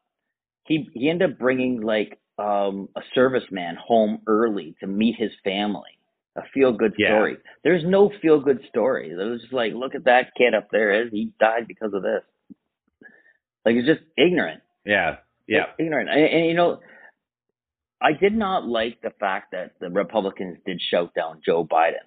he 0.65 0.89
he 0.95 1.09
ended 1.09 1.33
up 1.33 1.39
bringing 1.39 1.81
like 1.81 2.19
um, 2.39 2.89
a 2.97 3.01
serviceman 3.17 3.77
home 3.77 4.21
early 4.27 4.77
to 4.81 4.87
meet 4.87 5.17
his 5.19 5.31
family. 5.43 5.91
A 6.37 6.43
feel 6.55 6.73
good 6.73 6.95
Yeah. 6.99 7.09
story. 7.17 7.37
There's 7.65 7.83
no 7.85 8.13
feel 8.23 8.41
good 8.41 8.61
story. 8.69 9.11
It 9.11 9.17
was 9.17 9.41
just 9.41 9.53
like, 9.53 9.73
look 9.75 9.95
at 9.97 10.05
that 10.05 10.33
kid 10.37 10.55
up 10.55 10.69
there. 10.71 11.09
He 11.09 11.33
died 11.41 11.67
because 11.67 11.93
of 11.95 12.03
this. 12.03 12.23
Like 13.65 13.75
it's 13.77 13.87
just 13.89 14.03
ignorant 14.17 14.63
yeah, 14.85 15.17
yeah. 15.47 15.67
ignorant. 15.79 16.09
And, 16.09 16.21
and 16.25 16.47
you 16.47 16.55
know, 16.55 16.81
I 18.01 18.13
did 18.13 18.35
not 18.35 18.67
like 18.67 19.01
the 19.03 19.13
fact 19.19 19.53
that 19.53 19.73
the 19.81 19.91
Republicans 19.91 20.59
did 20.65 20.81
shout 20.81 21.15
down 21.15 21.41
Joe 21.45 21.65
Biden 21.65 22.07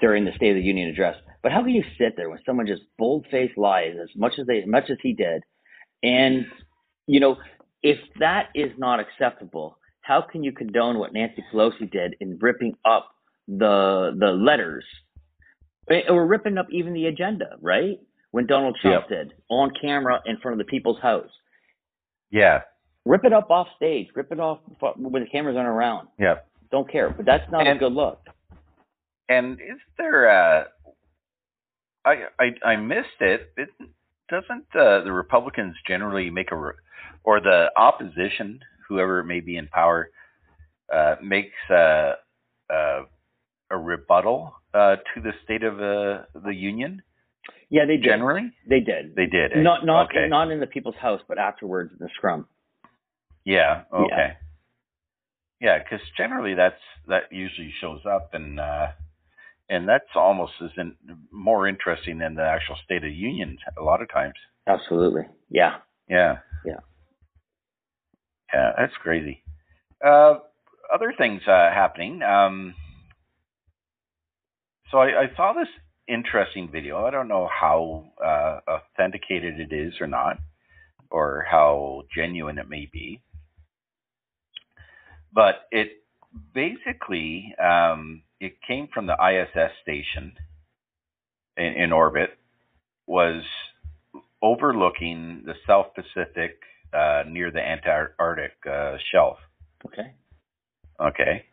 during 0.00 0.24
the 0.24 0.32
State 0.36 0.50
of 0.50 0.56
the 0.56 0.62
Union 0.62 0.88
address. 0.88 1.16
But 1.42 1.52
how 1.52 1.62
can 1.62 1.70
you 1.70 1.84
sit 1.98 2.14
there 2.16 2.30
when 2.30 2.40
someone 2.46 2.66
just 2.66 2.82
bold 2.98 3.26
faced 3.30 3.58
lies 3.58 3.94
as 4.02 4.08
much 4.16 4.34
as 4.38 4.46
they, 4.46 4.58
as 4.58 4.66
much 4.66 4.90
as 4.90 4.96
he 5.02 5.12
did, 5.12 5.42
and 6.02 6.46
you 7.06 7.20
know, 7.20 7.36
if 7.82 7.98
that 8.18 8.48
is 8.54 8.72
not 8.78 9.00
acceptable, 9.00 9.78
how 10.00 10.22
can 10.22 10.42
you 10.42 10.52
condone 10.52 10.98
what 10.98 11.12
Nancy 11.12 11.44
Pelosi 11.52 11.90
did 11.90 12.16
in 12.20 12.38
ripping 12.40 12.74
up 12.84 13.08
the 13.46 14.16
the 14.18 14.32
letters, 14.32 14.84
Eh, 15.88 16.02
or 16.08 16.26
ripping 16.26 16.58
up 16.58 16.66
even 16.70 16.92
the 16.92 17.06
agenda, 17.06 17.56
right? 17.60 17.98
When 18.32 18.46
Donald 18.46 18.76
Trump 18.82 19.08
did 19.08 19.32
on 19.48 19.70
camera 19.80 20.20
in 20.26 20.36
front 20.38 20.60
of 20.60 20.66
the 20.66 20.68
people's 20.68 21.00
house. 21.00 21.30
Yeah, 22.30 22.62
rip 23.06 23.24
it 23.24 23.32
up 23.32 23.50
off 23.50 23.68
stage, 23.76 24.08
rip 24.14 24.30
it 24.32 24.40
off 24.40 24.58
when 24.96 25.22
the 25.22 25.28
cameras 25.30 25.56
aren't 25.56 25.68
around. 25.68 26.08
yeah. 26.18 26.36
Don't 26.70 26.90
care, 26.90 27.08
but 27.10 27.24
that's 27.24 27.48
not 27.50 27.66
And- 27.66 27.76
a 27.76 27.80
good 27.80 27.92
look. 27.92 28.20
And 29.28 29.60
is 29.60 29.80
there? 29.96 30.28
Uh, 30.28 30.64
I 32.04 32.24
I 32.38 32.46
I 32.72 32.76
missed 32.76 33.20
it. 33.20 33.52
it 33.56 33.68
doesn't 34.28 34.66
uh, 34.74 35.02
the 35.04 35.12
Republicans 35.12 35.74
generally 35.86 36.28
make 36.30 36.50
a 36.52 36.56
or 37.24 37.40
the 37.40 37.70
opposition, 37.76 38.60
whoever 38.88 39.22
may 39.24 39.40
be 39.40 39.56
in 39.56 39.66
power, 39.68 40.10
uh, 40.92 41.16
makes 41.22 41.54
uh, 41.70 42.14
uh, 42.72 43.02
a 43.70 43.76
rebuttal 43.78 44.54
uh, 44.74 44.96
to 45.14 45.20
the 45.22 45.32
State 45.44 45.62
of 45.64 45.74
uh, 45.80 46.22
the 46.44 46.52
Union? 46.54 47.02
Yeah, 47.68 47.84
they 47.86 47.96
did. 47.96 48.04
Generally, 48.04 48.52
They 48.68 48.80
did. 48.80 49.14
they 49.16 49.26
did. 49.26 49.52
eh? 49.52 49.60
Not 49.62 49.84
not 49.84 50.06
okay. 50.10 50.28
not 50.28 50.50
in 50.52 50.60
the 50.60 50.66
people's 50.68 50.94
house, 51.00 51.20
but 51.28 51.38
afterwards 51.38 51.92
in 51.92 51.98
the 52.04 52.10
scrum. 52.16 52.46
Yeah. 53.46 53.84
Yeah. 53.92 53.98
Okay. 53.98 54.32
Yeah, 55.60 55.78
because 55.78 56.06
generally 56.18 56.54
that's 56.54 56.80
that 57.08 57.32
usually 57.32 57.72
shows 57.80 58.00
up, 58.04 58.34
and 58.34 58.60
uh, 58.60 58.88
and 59.70 59.88
that's 59.88 60.04
almost 60.14 60.52
as 60.62 60.70
in, 60.76 60.96
more 61.32 61.66
interesting 61.66 62.18
than 62.18 62.34
the 62.34 62.42
actual 62.42 62.76
State 62.84 62.98
of 62.98 63.02
the 63.04 63.10
Union 63.10 63.56
a 63.78 63.82
lot 63.82 64.02
of 64.02 64.10
times. 64.10 64.34
Absolutely. 64.66 65.22
Yeah. 65.48 65.76
Yeah. 66.08 66.38
Yeah. 66.66 66.80
Yeah, 68.52 68.72
that's 68.76 68.96
crazy. 69.02 69.42
Uh, 70.04 70.34
other 70.92 71.14
things 71.16 71.42
uh, 71.46 71.70
happening. 71.72 72.22
Um, 72.22 72.74
so 74.90 74.98
I, 74.98 75.22
I 75.22 75.26
saw 75.36 75.52
this 75.52 75.68
interesting 76.08 76.70
video. 76.70 77.04
I 77.04 77.10
don't 77.10 77.28
know 77.28 77.48
how 77.48 78.12
uh, 78.24 78.60
authenticated 78.70 79.58
it 79.58 79.74
is 79.74 79.94
or 80.00 80.06
not, 80.06 80.38
or 81.10 81.44
how 81.50 82.02
genuine 82.14 82.58
it 82.58 82.68
may 82.68 82.88
be. 82.92 83.20
But 85.32 85.66
it 85.70 86.02
basically 86.54 87.54
um, 87.62 88.22
it 88.40 88.56
came 88.66 88.88
from 88.92 89.06
the 89.06 89.14
ISS 89.14 89.72
station 89.82 90.32
in, 91.56 91.72
in 91.72 91.92
orbit, 91.92 92.30
was 93.06 93.42
overlooking 94.42 95.42
the 95.44 95.54
South 95.66 95.88
Pacific 95.94 96.58
uh, 96.92 97.24
near 97.28 97.50
the 97.50 97.60
Antarctic 97.60 98.52
uh, 98.70 98.96
shelf. 99.12 99.38
Okay. 99.86 100.14
Okay. 101.00 101.44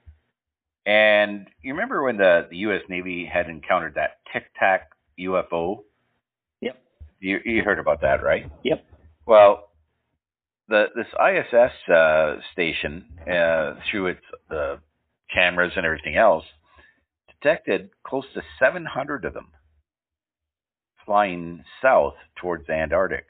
And 0.86 1.48
you 1.62 1.74
remember 1.74 2.04
when 2.04 2.18
the, 2.18 2.48
the 2.50 2.58
U.S. 2.58 2.82
Navy 2.90 3.30
had 3.32 3.48
encountered 3.50 3.96
that 3.96 4.18
Tic 4.32 4.44
Tac 4.60 4.92
UFO? 5.20 5.84
Yep. 6.62 6.82
You, 7.20 7.40
you 7.46 7.64
heard 7.64 7.80
about 7.80 8.02
that, 8.02 8.22
right? 8.24 8.50
Yep. 8.64 8.86
Well, 9.26 9.70
the 10.70 10.86
this 10.96 11.08
ISS 11.14 11.92
uh, 11.94 12.36
station, 12.52 13.06
uh, 13.22 13.76
through 13.90 14.08
its 14.08 14.22
uh, 14.50 14.78
cameras 15.34 15.74
and 15.76 15.86
everything 15.86 16.16
else, 16.16 16.46
detected 17.28 17.90
close 18.06 18.26
to 18.34 18.42
700 18.60 19.26
of 19.26 19.34
them 19.34 19.48
flying 21.06 21.64
south 21.82 22.16
towards 22.40 22.68
the 22.68 22.74
Antarctic 22.74 23.26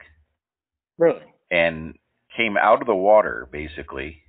Really? 0.98 1.22
and 1.50 1.94
came 2.36 2.56
out 2.56 2.80
of 2.80 2.86
the 2.86 2.94
water 2.94 3.48
basically 3.50 4.22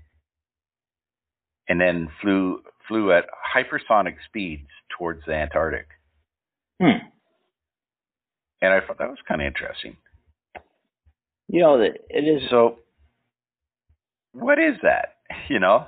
and 1.68 1.80
then 1.80 2.10
flew 2.22 2.62
flew 2.88 3.12
at 3.12 3.26
hypersonic 3.56 4.16
speeds 4.28 4.68
towards 4.96 5.22
the 5.26 5.34
Antarctic. 5.34 5.88
Hmm. 6.82 7.08
And 8.62 8.74
I 8.74 8.80
thought 8.86 9.00
that 9.00 9.10
was 9.10 9.18
kind 9.28 9.42
of 9.42 9.48
interesting. 9.48 9.98
You 11.48 11.62
know 11.62 11.80
it 11.82 12.02
is. 12.10 12.50
So 12.50 12.78
what 14.36 14.60
is 14.60 14.76
that? 14.84 15.16
You 15.50 15.60
know? 15.60 15.86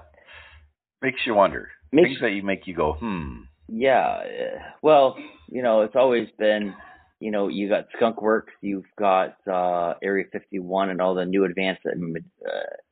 Makes 1.01 1.21
you 1.25 1.35
wonder. 1.35 1.69
Makes 1.91 2.09
Things 2.09 2.21
that 2.21 2.31
you 2.31 2.43
make 2.43 2.65
you 2.67 2.73
go, 2.75 2.93
"Hmm." 2.93 3.41
Yeah. 3.67 4.01
uh, 4.07 4.59
Well, 4.81 5.15
you 5.49 5.61
know, 5.61 5.81
it's 5.81 5.95
always 5.95 6.27
been, 6.39 6.73
you 7.19 7.31
know, 7.31 7.47
you 7.49 7.69
got 7.69 7.85
Skunk 7.95 8.21
Works, 8.21 8.53
you've 8.61 8.85
got 8.97 9.35
uh, 9.47 9.93
Area 10.01 10.25
51, 10.31 10.89
and 10.89 11.01
all 11.01 11.13
the 11.15 11.25
new 11.25 11.45
advanced 11.45 11.81
uh, 11.85 11.91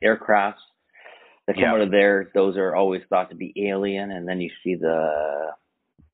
aircrafts 0.03 0.62
that 1.47 1.53
come 1.56 1.64
Yeah. 1.64 1.74
out 1.74 1.82
of 1.82 1.91
there. 1.91 2.30
Those 2.34 2.58
are 2.58 2.76
always 2.76 3.01
thought 3.10 3.30
to 3.32 3.36
be 3.36 3.53
alien, 3.70 4.12
and 4.12 4.28
then 4.28 4.39
you 4.41 4.49
see 4.64 4.76
the 4.76 5.51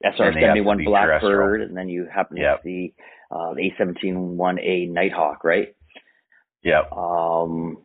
have 0.04 0.16
to 0.16 0.24
SR-71 0.32 0.86
Blackbird, 0.86 1.62
and 1.62 1.76
then 1.78 1.89
you 1.89 2.06
happen 2.14 2.38
to 2.38 2.60
see 2.64 2.94
uh, 3.32 3.54
the 3.54 3.62
A-17-1A 3.68 4.89
Nighthawk, 4.89 5.44
right? 5.44 5.76
Yeah. 6.64 6.82
Um, 6.92 7.78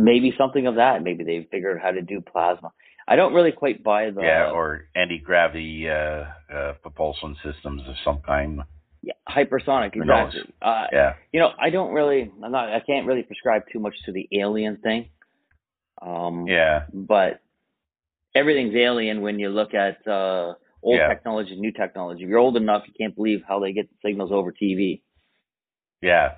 maybe 0.00 0.32
something 0.36 0.66
of 0.66 0.76
that. 0.76 1.02
Maybe 1.02 1.24
they 1.24 1.46
figured 1.50 1.76
out 1.78 1.82
how 1.82 1.90
to 1.92 2.02
do 2.02 2.20
plasma. 2.20 2.72
I 3.06 3.16
don't 3.16 3.34
really 3.34 3.52
quite 3.52 3.82
buy 3.82 4.10
the 4.10 4.22
yeah, 4.22 4.50
or 4.50 4.84
anti-gravity 4.94 5.88
uh, 5.88 6.24
uh, 6.54 6.72
propulsion 6.82 7.36
systems 7.44 7.82
of 7.88 7.94
some 8.04 8.20
kind. 8.20 8.60
yeah, 9.02 9.14
hypersonic. 9.28 9.94
Exactly. 9.96 10.42
Uh, 10.62 10.86
Yeah. 10.92 11.14
you 11.32 11.40
know, 11.40 11.50
I 11.58 11.70
don't 11.70 11.92
really, 11.92 12.30
I'm 12.42 12.52
not, 12.52 12.68
I 12.72 12.80
can't 12.80 13.06
really 13.06 13.22
prescribe 13.22 13.62
too 13.72 13.80
much 13.80 13.94
to 14.06 14.12
the 14.12 14.28
alien 14.32 14.76
thing. 14.78 15.08
Um, 16.02 16.46
Yeah. 16.46 16.84
But 16.92 17.40
everything's 18.34 18.74
alien 18.76 19.22
when 19.22 19.38
you 19.40 19.48
look 19.48 19.74
at 19.74 20.06
uh, 20.06 20.54
old 20.82 20.98
Yeah. 20.98 21.08
technology, 21.08 21.56
new 21.56 21.72
technology. 21.72 22.22
If 22.22 22.28
you're 22.28 22.38
old 22.38 22.56
enough, 22.56 22.84
you 22.86 22.94
can't 22.96 23.14
believe 23.16 23.42
how 23.48 23.58
they 23.58 23.72
get 23.72 23.88
the 23.90 23.96
signals 24.08 24.30
over 24.32 24.52
TV. 24.52 25.02
Yeah. 26.00 26.34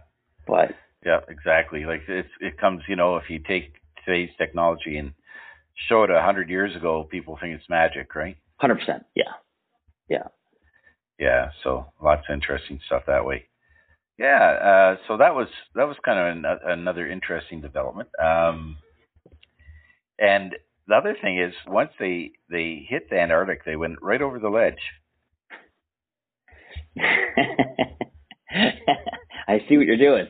But 0.46 0.74
Yeah, 1.04 1.20
exactly. 1.28 1.84
Like 1.84 2.02
it's 2.08 2.28
it 2.40 2.58
comes, 2.58 2.82
you 2.88 2.96
know, 2.96 3.16
if 3.16 3.28
you 3.28 3.38
take 3.40 3.74
today's 4.04 4.30
technology 4.38 4.96
and 4.98 5.12
show 5.88 6.04
it 6.04 6.10
a 6.10 6.22
hundred 6.22 6.48
years 6.48 6.76
ago, 6.76 7.04
people 7.10 7.38
think 7.40 7.54
it's 7.54 7.68
magic, 7.68 8.14
right? 8.14 8.36
Hundred 8.56 8.78
percent. 8.78 9.04
Yeah. 9.14 9.32
Yeah. 10.08 10.28
Yeah. 11.18 11.50
So 11.62 11.86
lots 12.02 12.22
of 12.28 12.34
interesting 12.34 12.80
stuff 12.86 13.02
that 13.06 13.24
way. 13.24 13.46
Yeah. 14.18 14.38
Uh, 14.50 14.96
so 15.08 15.16
that 15.16 15.34
was 15.34 15.48
that 15.74 15.88
was 15.88 15.96
kind 16.04 16.18
of 16.18 16.36
an, 16.36 16.58
another 16.78 17.08
interesting 17.08 17.60
development. 17.60 18.08
Um, 18.22 18.76
and 20.18 20.54
the 20.86 20.94
other 20.94 21.16
thing 21.20 21.38
is, 21.40 21.54
once 21.66 21.90
they 21.98 22.32
they 22.50 22.86
hit 22.88 23.10
the 23.10 23.18
Antarctic, 23.18 23.64
they 23.64 23.76
went 23.76 24.02
right 24.02 24.22
over 24.22 24.38
the 24.38 24.50
ledge. 24.50 24.74
I 29.48 29.58
see 29.68 29.76
what 29.76 29.86
you're 29.86 29.96
doing. 29.96 30.26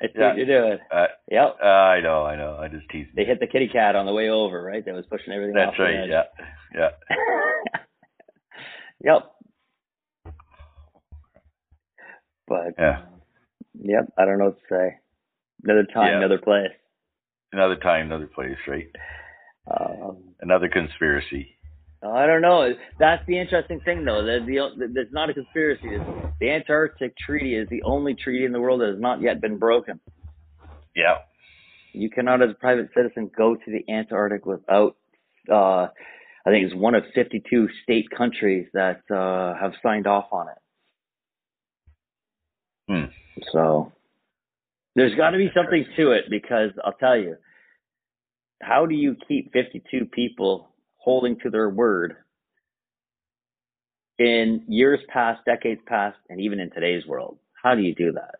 I 0.00 0.06
see 0.06 0.12
Yeah. 0.16 0.28
what 0.28 0.36
you're 0.36 0.46
doing. 0.46 0.78
Uh, 0.90 1.06
Yep. 1.30 1.56
uh, 1.62 1.66
I 1.66 2.00
know, 2.00 2.24
I 2.24 2.36
know. 2.36 2.56
I 2.60 2.68
just 2.68 2.88
teased. 2.90 3.14
They 3.14 3.24
hit 3.24 3.40
the 3.40 3.46
kitty 3.46 3.68
cat 3.68 3.96
on 3.96 4.06
the 4.06 4.12
way 4.12 4.28
over, 4.28 4.62
right? 4.62 4.84
That 4.84 4.94
was 4.94 5.06
pushing 5.06 5.32
everything 5.32 5.54
That's 5.54 5.78
right. 5.78 6.08
Yeah. 6.08 6.24
Yeah. 6.74 6.90
yep. 9.04 9.32
But 12.46 12.74
Yeah. 12.78 13.02
yep, 13.74 14.12
I 14.18 14.24
don't 14.24 14.38
know 14.38 14.46
what 14.46 14.58
to 14.58 14.66
say. 14.68 14.98
Another 15.64 15.84
time, 15.84 16.12
Yeah. 16.12 16.18
another 16.18 16.38
place. 16.38 16.70
Another 17.52 17.76
time, 17.76 18.06
another 18.06 18.26
place, 18.26 18.58
right? 18.66 18.88
Um, 19.68 20.34
Another 20.40 20.68
conspiracy. 20.68 21.55
I 22.02 22.26
don't 22.26 22.42
know. 22.42 22.72
That's 22.98 23.22
the 23.26 23.38
interesting 23.38 23.80
thing, 23.80 24.04
though. 24.04 24.22
The, 24.22 24.40
the, 24.46 24.88
there's 24.92 25.12
not 25.12 25.30
a 25.30 25.34
conspiracy. 25.34 25.98
The 26.40 26.50
Antarctic 26.50 27.16
Treaty 27.16 27.54
is 27.54 27.68
the 27.68 27.82
only 27.82 28.14
treaty 28.14 28.44
in 28.44 28.52
the 28.52 28.60
world 28.60 28.80
that 28.80 28.88
has 28.88 29.00
not 29.00 29.22
yet 29.22 29.40
been 29.40 29.58
broken. 29.58 29.98
Yeah. 30.94 31.16
You 31.92 32.10
cannot, 32.10 32.42
as 32.42 32.50
a 32.50 32.54
private 32.54 32.90
citizen, 32.94 33.30
go 33.36 33.54
to 33.54 33.64
the 33.66 33.92
Antarctic 33.92 34.44
without. 34.44 34.96
Uh, 35.50 35.88
I 36.46 36.50
think 36.50 36.66
it's 36.66 36.74
one 36.74 36.94
of 36.94 37.02
52 37.14 37.68
state 37.82 38.06
countries 38.16 38.68
that 38.74 39.00
uh, 39.10 39.58
have 39.60 39.72
signed 39.82 40.06
off 40.06 40.26
on 40.32 40.46
it. 40.48 40.58
Hmm. 42.88 43.42
So 43.52 43.92
there's 44.94 45.14
got 45.16 45.30
to 45.30 45.38
be 45.38 45.50
something 45.54 45.84
to 45.96 46.12
it 46.12 46.24
because 46.30 46.70
I'll 46.84 46.92
tell 46.92 47.16
you, 47.16 47.36
how 48.62 48.86
do 48.86 48.94
you 48.94 49.16
keep 49.26 49.52
52 49.52 50.06
people 50.06 50.68
holding 51.06 51.38
to 51.40 51.48
their 51.50 51.70
word 51.70 52.16
in 54.18 54.62
years 54.68 55.00
past, 55.08 55.40
decades 55.46 55.80
past, 55.86 56.16
and 56.28 56.40
even 56.40 56.60
in 56.60 56.70
today's 56.70 57.06
world? 57.06 57.38
How 57.62 57.74
do 57.74 57.80
you 57.82 57.94
do 57.94 58.12
that? 58.12 58.36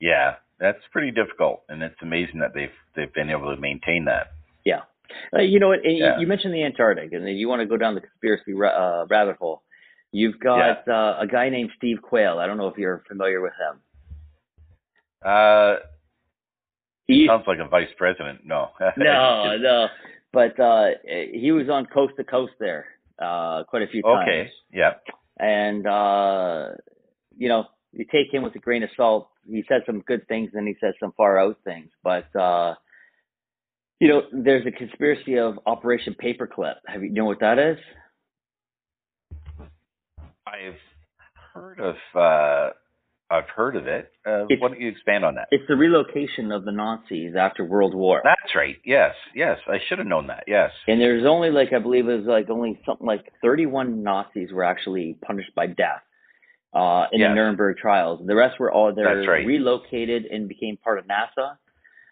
Yeah. 0.00 0.36
That's 0.60 0.78
pretty 0.90 1.12
difficult, 1.12 1.62
and 1.68 1.82
it's 1.84 1.94
amazing 2.02 2.40
that 2.40 2.52
they've 2.52 2.72
they've 2.96 3.12
been 3.14 3.30
able 3.30 3.54
to 3.54 3.60
maintain 3.60 4.06
that. 4.06 4.32
Yeah. 4.64 4.80
Uh, 5.32 5.40
you 5.42 5.60
know 5.60 5.68
what? 5.68 5.84
and 5.84 5.96
you- 5.96 6.04
Yeah. 6.04 6.18
You 6.18 6.26
mentioned 6.26 6.52
the 6.52 6.64
Antarctic, 6.64 7.12
and 7.12 7.28
you 7.38 7.48
want 7.48 7.60
to 7.60 7.66
go 7.66 7.76
down 7.76 7.94
the 7.94 8.00
conspiracy 8.00 8.54
ra- 8.54 9.02
uh, 9.02 9.06
rabbit 9.08 9.36
hole. 9.36 9.62
You've 10.10 10.40
got 10.40 10.88
uh, 10.88 11.16
a 11.20 11.26
guy 11.28 11.48
named 11.50 11.70
Steve 11.76 11.98
Quayle. 12.02 12.38
I 12.40 12.46
don't 12.46 12.56
know 12.56 12.66
if 12.66 12.76
you're 12.76 13.04
familiar 13.06 13.40
with 13.40 13.52
him. 13.52 13.80
Uh, 15.24 15.76
He, 17.06 17.26
sounds 17.28 17.44
like 17.46 17.58
a 17.60 17.68
vice 17.68 17.88
president. 17.96 18.40
No. 18.44 18.70
no, 18.96 19.56
no. 19.58 19.86
But 20.32 20.58
uh, 20.60 20.88
he 21.32 21.52
was 21.52 21.68
on 21.70 21.86
coast 21.86 22.14
to 22.18 22.24
coast 22.24 22.52
there 22.60 22.86
uh, 23.18 23.64
quite 23.64 23.82
a 23.82 23.86
few 23.86 24.02
times. 24.02 24.28
Okay. 24.28 24.50
Yeah. 24.72 24.94
And 25.38 25.86
uh, 25.86 26.70
you 27.36 27.48
know, 27.48 27.64
you 27.92 28.04
take 28.10 28.32
him 28.32 28.42
with 28.42 28.54
a 28.54 28.58
grain 28.58 28.82
of 28.82 28.90
salt. 28.96 29.30
He 29.48 29.64
says 29.68 29.82
some 29.86 30.00
good 30.00 30.26
things, 30.28 30.50
and 30.54 30.68
he 30.68 30.74
says 30.80 30.94
some 31.00 31.12
far 31.16 31.38
out 31.38 31.58
things. 31.64 31.90
But 32.02 32.34
uh, 32.36 32.74
you 34.00 34.08
know, 34.08 34.22
there's 34.32 34.66
a 34.66 34.70
conspiracy 34.70 35.38
of 35.38 35.58
Operation 35.66 36.14
Paperclip. 36.22 36.74
Have 36.86 37.02
you, 37.02 37.08
you 37.08 37.14
know 37.14 37.24
what 37.24 37.40
that 37.40 37.58
is? 37.58 37.78
I've 40.46 40.78
heard 41.52 41.80
of 41.80 41.96
uh, 42.14 42.70
I've 43.30 43.48
heard 43.54 43.76
of 43.76 43.86
it. 43.86 44.10
Uh, 44.26 44.44
why 44.58 44.68
don't 44.68 44.80
you 44.80 44.88
expand 44.88 45.24
on 45.24 45.34
that? 45.34 45.48
It's 45.50 45.64
the 45.68 45.76
relocation 45.76 46.50
of 46.50 46.64
the 46.64 46.72
Nazis 46.72 47.34
after 47.38 47.64
World 47.64 47.94
War. 47.94 48.22
That's 48.24 48.54
right. 48.54 48.76
Yes. 48.84 49.14
Yes. 49.34 49.58
I 49.68 49.78
should 49.88 49.98
have 49.98 50.06
known 50.06 50.28
that. 50.28 50.44
Yes. 50.46 50.70
And 50.86 51.00
there's 51.00 51.26
only 51.26 51.50
like 51.50 51.72
I 51.74 51.78
believe 51.78 52.08
it 52.08 52.16
was 52.16 52.26
like 52.26 52.48
only 52.48 52.80
something 52.86 53.06
like 53.06 53.30
31 53.42 54.02
Nazis 54.02 54.50
were 54.52 54.64
actually 54.64 55.16
punished 55.22 55.54
by 55.54 55.66
death 55.66 56.02
uh, 56.74 57.04
in 57.12 57.20
Yes. 57.20 57.30
the 57.30 57.34
Nuremberg 57.34 57.76
trials. 57.76 58.20
The 58.26 58.34
rest 58.34 58.58
were 58.58 58.72
all 58.72 58.94
they're 58.94 59.22
right. 59.26 59.46
relocated 59.46 60.24
and 60.24 60.48
became 60.48 60.78
part 60.78 60.98
of 60.98 61.04
NASA, 61.06 61.56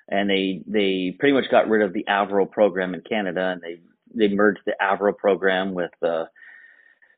and 0.09 0.29
they 0.29 0.63
they 0.67 1.17
pretty 1.19 1.33
much 1.35 1.51
got 1.51 1.69
rid 1.69 1.83
of 1.83 1.93
the 1.95 2.05
Avro 2.09 2.51
program 2.51 2.95
in 2.95 3.01
Canada, 3.01 3.53
and 3.55 3.63
they 3.63 3.81
they 4.15 4.35
merged 4.35 4.61
the 4.67 4.75
Avro 4.81 5.17
program 5.17 5.73
with 5.75 5.91
uh, 6.03 6.25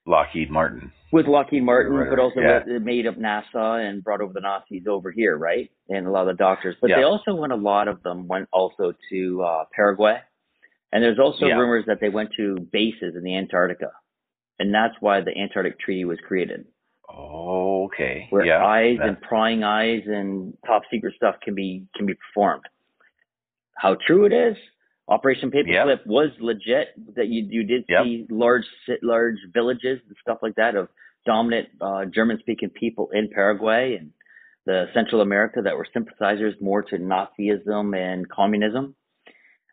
Lockheed 0.09 0.51
Martin. 0.51 0.91
with 1.13 1.27
Lockheed 1.27 1.63
Martin, 1.63 1.93
Right, 1.93 2.11
but 2.11 2.19
also 2.19 2.41
yeah. 2.41 2.63
it 2.67 2.83
made 2.83 3.07
up 3.07 3.17
NASA 3.17 3.87
and 3.89 4.03
brought 4.03 4.21
over 4.21 4.33
the 4.33 4.41
Nazis 4.41 4.87
over 4.89 5.11
here, 5.13 5.37
right? 5.37 5.71
And 5.89 6.07
a 6.07 6.11
lot 6.11 6.29
of 6.29 6.37
the 6.37 6.43
doctors. 6.43 6.77
But 6.81 6.89
they 6.89 7.03
also 7.03 7.35
went, 7.35 7.53
a 7.53 7.57
lot 7.57 7.89
of 7.89 8.03
them 8.03 8.27
went 8.29 8.49
also 8.53 8.93
to 9.11 9.43
uh, 9.43 9.65
Paraguay. 9.75 10.19
And 10.93 11.03
there's 11.05 11.19
also 11.19 11.47
Yeah. 11.47 11.55
rumors 11.57 11.85
that 11.87 12.01
they 12.01 12.09
went 12.09 12.31
to 12.39 12.57
bases 12.73 13.15
in 13.17 13.23
the 13.23 13.37
Antarctica. 13.37 13.91
And 14.59 14.75
that's 14.75 14.95
why 15.01 15.21
the 15.21 15.37
Antarctic 15.37 15.79
Treaty 15.79 16.05
was 16.05 16.19
created, 16.27 16.65
Oh, 17.09 17.85
Okay. 17.85 18.27
where 18.31 18.45
yeah. 18.45 18.65
eyes 18.65 18.99
that- 18.99 19.09
and 19.09 19.21
prying 19.21 19.63
eyes 19.65 20.03
and 20.07 20.57
top 20.67 20.83
secret 20.91 21.15
stuff 21.15 21.37
can 21.43 21.55
be 21.55 21.87
can 21.95 22.07
be 22.07 22.15
performed. 22.15 22.65
How 23.77 23.95
true 24.07 24.25
it 24.25 24.33
is, 24.33 24.57
Operation 25.09 25.51
Paperclip 25.51 26.07
was 26.07 26.31
legit. 26.39 26.89
That 27.17 27.29
you 27.29 27.47
you 27.49 27.65
did 27.65 27.85
Yep. 27.89 28.05
see 28.05 28.27
large 28.31 28.65
large 29.03 29.39
villages 29.55 30.01
and 30.07 30.17
stuff 30.21 30.39
like 30.43 30.55
that 30.57 30.77
of 30.77 30.89
dominant 31.27 31.69
uh, 31.81 32.05
German 32.07 32.39
speaking 32.41 32.71
people 32.71 33.09
in 33.13 33.29
Paraguay 33.33 33.97
and 33.99 34.11
the 34.67 34.87
Central 34.95 35.23
America 35.23 35.61
that 35.65 35.77
were 35.77 35.87
sympathizers 35.95 36.55
more 36.61 36.83
to 36.83 36.99
Nazism 36.99 37.97
and 37.97 38.29
communism. 38.29 38.95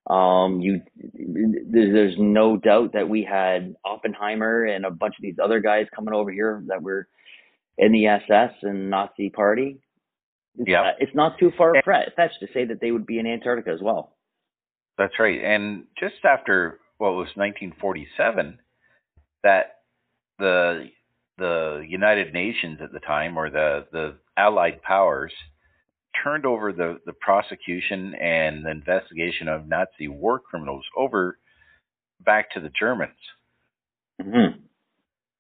Um, 0.10 0.62
you 0.62 0.82
there's, 1.14 1.94
there's 1.94 2.16
no 2.18 2.58
doubt 2.58 2.94
that 2.94 3.10
we 3.10 3.24
had 3.24 3.76
Oppenheimer 3.84 4.64
and 4.64 4.86
a 4.86 4.92
bunch 4.92 5.16
of 5.18 5.22
these 5.24 5.36
other 5.44 5.60
guys 5.60 5.88
coming 5.94 6.14
over 6.14 6.32
here 6.32 6.64
that 6.68 6.82
were 6.82 7.08
in 7.78 7.92
the 7.92 8.08
SS 8.08 8.52
and 8.62 8.90
Nazi 8.90 9.30
party. 9.30 9.80
It's, 10.58 10.70
Yep. 10.70 10.84
uh, 10.86 10.92
it's 11.00 11.16
not 11.16 11.38
too 11.40 11.52
far 11.58 11.74
fetched 12.16 12.40
to 12.40 12.48
say 12.54 12.66
that 12.66 12.80
they 12.80 12.92
would 12.92 13.06
be 13.06 13.20
in 13.20 13.28
Antarctica 13.28 13.72
as 13.72 13.82
well. 13.82 14.15
That's 14.98 15.20
right. 15.20 15.42
And 15.44 15.86
just 16.00 16.16
after 16.26 16.80
what 16.98 17.12
was 17.12 17.30
1947, 17.36 18.60
that 19.44 19.80
the 20.40 20.90
the 21.38 21.86
United 21.88 22.34
Nations 22.34 22.80
at 22.82 22.92
the 22.94 23.00
time, 23.00 23.38
or 23.38 23.50
the 23.50 23.88
the 23.92 24.16
Allied 24.38 24.82
powers, 24.84 25.34
turned 26.24 26.46
over 26.46 26.72
the 26.74 27.00
the 27.06 27.14
prosecution 27.14 28.16
and 28.16 28.66
the 28.66 28.72
investigation 28.72 29.48
of 29.48 29.68
Nazi 29.68 30.08
war 30.08 30.40
criminals 30.40 30.86
over 30.98 31.38
back 32.26 32.52
to 32.52 32.60
the 32.62 32.72
Germans, 32.80 33.12
Mm-hmm. 34.22 34.60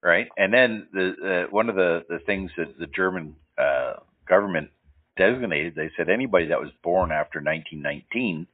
right? 0.03 0.27
And 0.37 0.53
then 0.53 0.87
the 0.93 1.45
uh, 1.47 1.51
one 1.51 1.69
of 1.69 1.75
the 1.75 2.05
the 2.09 2.19
things 2.25 2.51
that 2.57 2.77
the 2.79 2.87
German 2.87 3.35
uh, 3.57 3.93
government 4.27 4.69
designated, 5.17 5.75
they 5.75 5.91
said 5.97 6.09
anybody 6.09 6.47
that 6.47 6.59
was 6.61 6.71
born 6.83 7.11
after 7.11 7.39
1919 7.39 8.47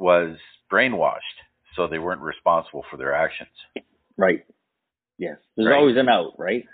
was 0.00 0.36
brainwashed, 0.72 1.20
so 1.76 1.86
they 1.86 1.98
weren't 1.98 2.22
responsible 2.22 2.84
for 2.90 2.96
their 2.96 3.14
actions. 3.14 3.50
Right. 4.16 4.44
Yes. 5.18 5.36
There's 5.56 5.68
Right. 5.68 5.76
always 5.78 5.96
an 5.98 6.08
out, 6.08 6.32
right? 6.38 6.64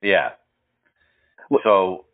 Yeah. 0.00 0.30
So, 1.64 2.06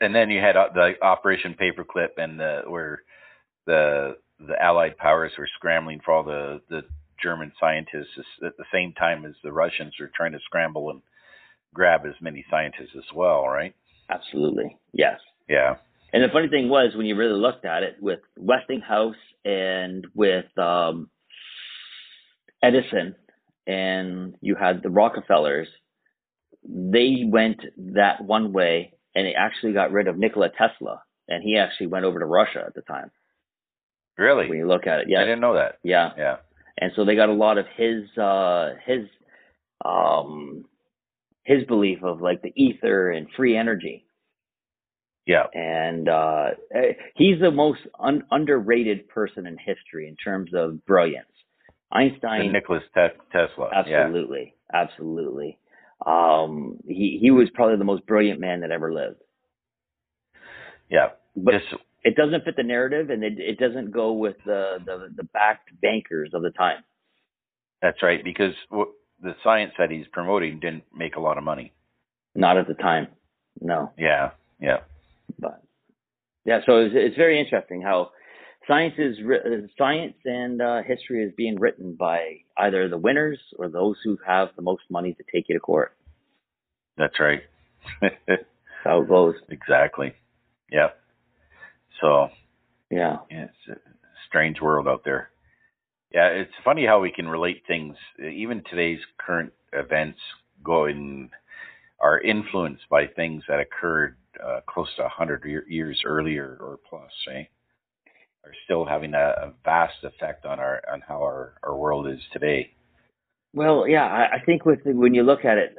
and 0.00 0.14
then 0.14 0.30
you 0.30 0.40
had 0.40 0.56
uh, 0.56 0.68
the 0.74 0.94
Operation 1.02 1.54
Paperclip, 1.58 2.18
and 2.18 2.38
the 2.38 2.62
where 2.66 3.02
the 3.66 4.18
the 4.40 4.60
Allied 4.62 4.98
powers 4.98 5.32
were 5.38 5.48
scrambling 5.56 6.00
for 6.04 6.12
all 6.12 6.22
the 6.24 6.60
the 6.68 6.82
German 7.22 7.52
scientists 7.58 8.18
at 8.44 8.56
the 8.58 8.64
same 8.72 8.92
time 8.92 9.24
as 9.24 9.34
the 9.42 9.52
Russians 9.52 9.94
were 9.98 10.10
trying 10.14 10.32
to 10.32 10.40
scramble 10.44 10.90
and 10.90 11.00
grab 11.72 12.02
as 12.06 12.14
many 12.20 12.44
scientists 12.50 12.94
as 12.96 13.04
well, 13.14 13.46
right? 13.48 13.74
Absolutely. 14.10 14.76
Yes. 14.92 15.18
Yeah. 15.48 15.76
And 16.12 16.22
the 16.22 16.28
funny 16.32 16.48
thing 16.48 16.68
was, 16.68 16.94
when 16.94 17.06
you 17.06 17.16
really 17.16 17.40
looked 17.40 17.64
at 17.64 17.82
it, 17.82 17.96
with 18.00 18.20
Westinghouse 18.36 19.16
and 19.44 20.06
with 20.14 20.46
um, 20.58 21.10
Edison, 22.62 23.14
and 23.66 24.34
you 24.40 24.54
had 24.54 24.82
the 24.82 24.90
Rockefellers, 24.90 25.68
they 26.66 27.24
went 27.26 27.60
that 27.94 28.24
one 28.24 28.52
way, 28.52 28.94
and 29.14 29.26
they 29.26 29.34
actually 29.34 29.72
got 29.72 29.92
rid 29.92 30.08
of 30.08 30.18
Nikola 30.18 30.48
Tesla, 30.50 31.02
and 31.28 31.42
he 31.42 31.56
actually 31.58 31.88
went 31.88 32.04
over 32.04 32.18
to 32.18 32.26
Russia 32.26 32.64
at 32.66 32.74
the 32.74 32.82
time. 32.82 33.10
Really? 34.16 34.48
When 34.48 34.58
you 34.58 34.68
look 34.68 34.86
at 34.86 35.00
it, 35.00 35.06
yeah, 35.08 35.20
I 35.20 35.24
didn't 35.24 35.40
know 35.40 35.54
that. 35.54 35.78
yeah, 35.82 36.10
Yeah. 36.16 36.36
and 36.78 36.92
so 36.94 37.04
they 37.04 37.16
got 37.16 37.28
a 37.30 37.32
lot 37.34 37.58
of 37.58 37.66
his 37.76 38.04
uh, 38.16 38.74
his 38.86 39.06
um, 39.84 40.64
his 41.44 41.64
belief 41.64 42.02
of 42.02 42.20
like 42.22 42.40
the 42.42 42.52
ether 42.54 43.10
and 43.10 43.26
free 43.36 43.56
energy. 43.56 44.03
Yeah. 45.26 45.44
and 45.54 46.08
uh, 46.08 46.50
eh, 46.74 46.92
he's 47.14 47.40
the 47.40 47.50
most 47.50 47.80
un- 47.98 48.24
underrated 48.30 49.08
person 49.08 49.46
in 49.46 49.56
history 49.56 50.06
in 50.08 50.16
terms 50.16 50.50
of 50.54 50.84
brilliance. 50.84 51.26
Einstein, 51.90 52.52
Nicholas 52.52 52.82
Te- 52.94 53.18
Tesla. 53.32 53.70
absolutely, 53.74 54.54
yeah. 54.72 54.82
absolutely. 54.82 55.58
Um, 56.04 56.78
he 56.86 57.18
he 57.20 57.30
was 57.30 57.48
probably 57.54 57.76
the 57.76 57.84
most 57.84 58.04
brilliant 58.06 58.40
man 58.40 58.60
that 58.60 58.70
ever 58.70 58.92
lived. 58.92 59.20
Yeah, 60.90 61.10
but 61.36 61.52
Just, 61.52 61.82
it 62.02 62.16
doesn't 62.16 62.44
fit 62.44 62.56
the 62.56 62.62
narrative, 62.62 63.10
and 63.10 63.24
it 63.24 63.34
it 63.38 63.58
doesn't 63.58 63.90
go 63.92 64.12
with 64.12 64.36
the 64.44 64.78
the, 64.84 65.08
the 65.16 65.24
backed 65.24 65.70
bankers 65.80 66.30
of 66.34 66.42
the 66.42 66.50
time. 66.50 66.82
That's 67.80 68.02
right, 68.02 68.22
because 68.22 68.54
the 68.70 69.34
science 69.42 69.72
that 69.78 69.90
he's 69.90 70.06
promoting 70.12 70.58
didn't 70.60 70.84
make 70.94 71.16
a 71.16 71.20
lot 71.20 71.38
of 71.38 71.44
money. 71.44 71.72
Not 72.34 72.56
at 72.56 72.66
the 72.66 72.74
time, 72.74 73.08
no. 73.60 73.92
Yeah, 73.96 74.30
yeah. 74.60 74.78
But 75.38 75.62
yeah, 76.44 76.60
so 76.66 76.78
it's, 76.78 76.94
it's 76.96 77.16
very 77.16 77.40
interesting 77.40 77.82
how 77.82 78.10
science 78.66 78.94
is 78.98 79.16
science 79.76 80.14
and 80.24 80.60
uh, 80.60 80.82
history 80.82 81.24
is 81.24 81.32
being 81.36 81.58
written 81.58 81.96
by 81.98 82.38
either 82.58 82.88
the 82.88 82.98
winners 82.98 83.38
or 83.58 83.68
those 83.68 83.96
who 84.04 84.18
have 84.26 84.48
the 84.56 84.62
most 84.62 84.82
money 84.90 85.14
to 85.14 85.24
take 85.32 85.48
you 85.48 85.54
to 85.54 85.60
court. 85.60 85.96
That's 86.96 87.18
right. 87.18 87.42
how 88.84 89.02
it 89.02 89.08
goes. 89.08 89.34
Exactly. 89.48 90.14
Yeah. 90.70 90.88
So. 92.00 92.28
Yeah. 92.90 93.18
yeah. 93.30 93.44
It's 93.44 93.78
a 93.78 93.90
strange 94.28 94.60
world 94.60 94.86
out 94.86 95.02
there. 95.04 95.30
Yeah, 96.12 96.28
it's 96.28 96.52
funny 96.64 96.86
how 96.86 97.00
we 97.00 97.10
can 97.10 97.26
relate 97.26 97.62
things. 97.66 97.96
Even 98.20 98.62
today's 98.70 99.00
current 99.18 99.52
events 99.72 100.18
going 100.62 101.30
are 102.00 102.20
influenced 102.20 102.88
by 102.88 103.06
things 103.06 103.42
that 103.48 103.58
occurred 103.58 104.16
uh, 104.42 104.60
close 104.68 104.88
to 104.96 105.02
100 105.02 105.64
years 105.68 106.00
earlier 106.04 106.56
or 106.60 106.78
plus? 106.88 107.10
Are 108.44 108.52
still 108.64 108.84
having 108.84 109.14
a, 109.14 109.34
a, 109.46 109.52
vast 109.64 110.02
effect 110.02 110.44
on 110.44 110.60
our 110.60 110.82
on 110.92 111.00
how 111.00 111.22
our, 111.22 111.54
our 111.62 111.74
world 111.74 112.06
is 112.06 112.18
today. 112.30 112.74
Well, 113.54 113.88
yeah, 113.88 114.04
I, 114.04 114.36
I 114.36 114.44
think 114.44 114.66
with 114.66 114.80
when 114.84 115.14
you 115.14 115.22
look 115.22 115.46
at 115.46 115.56
it, 115.56 115.76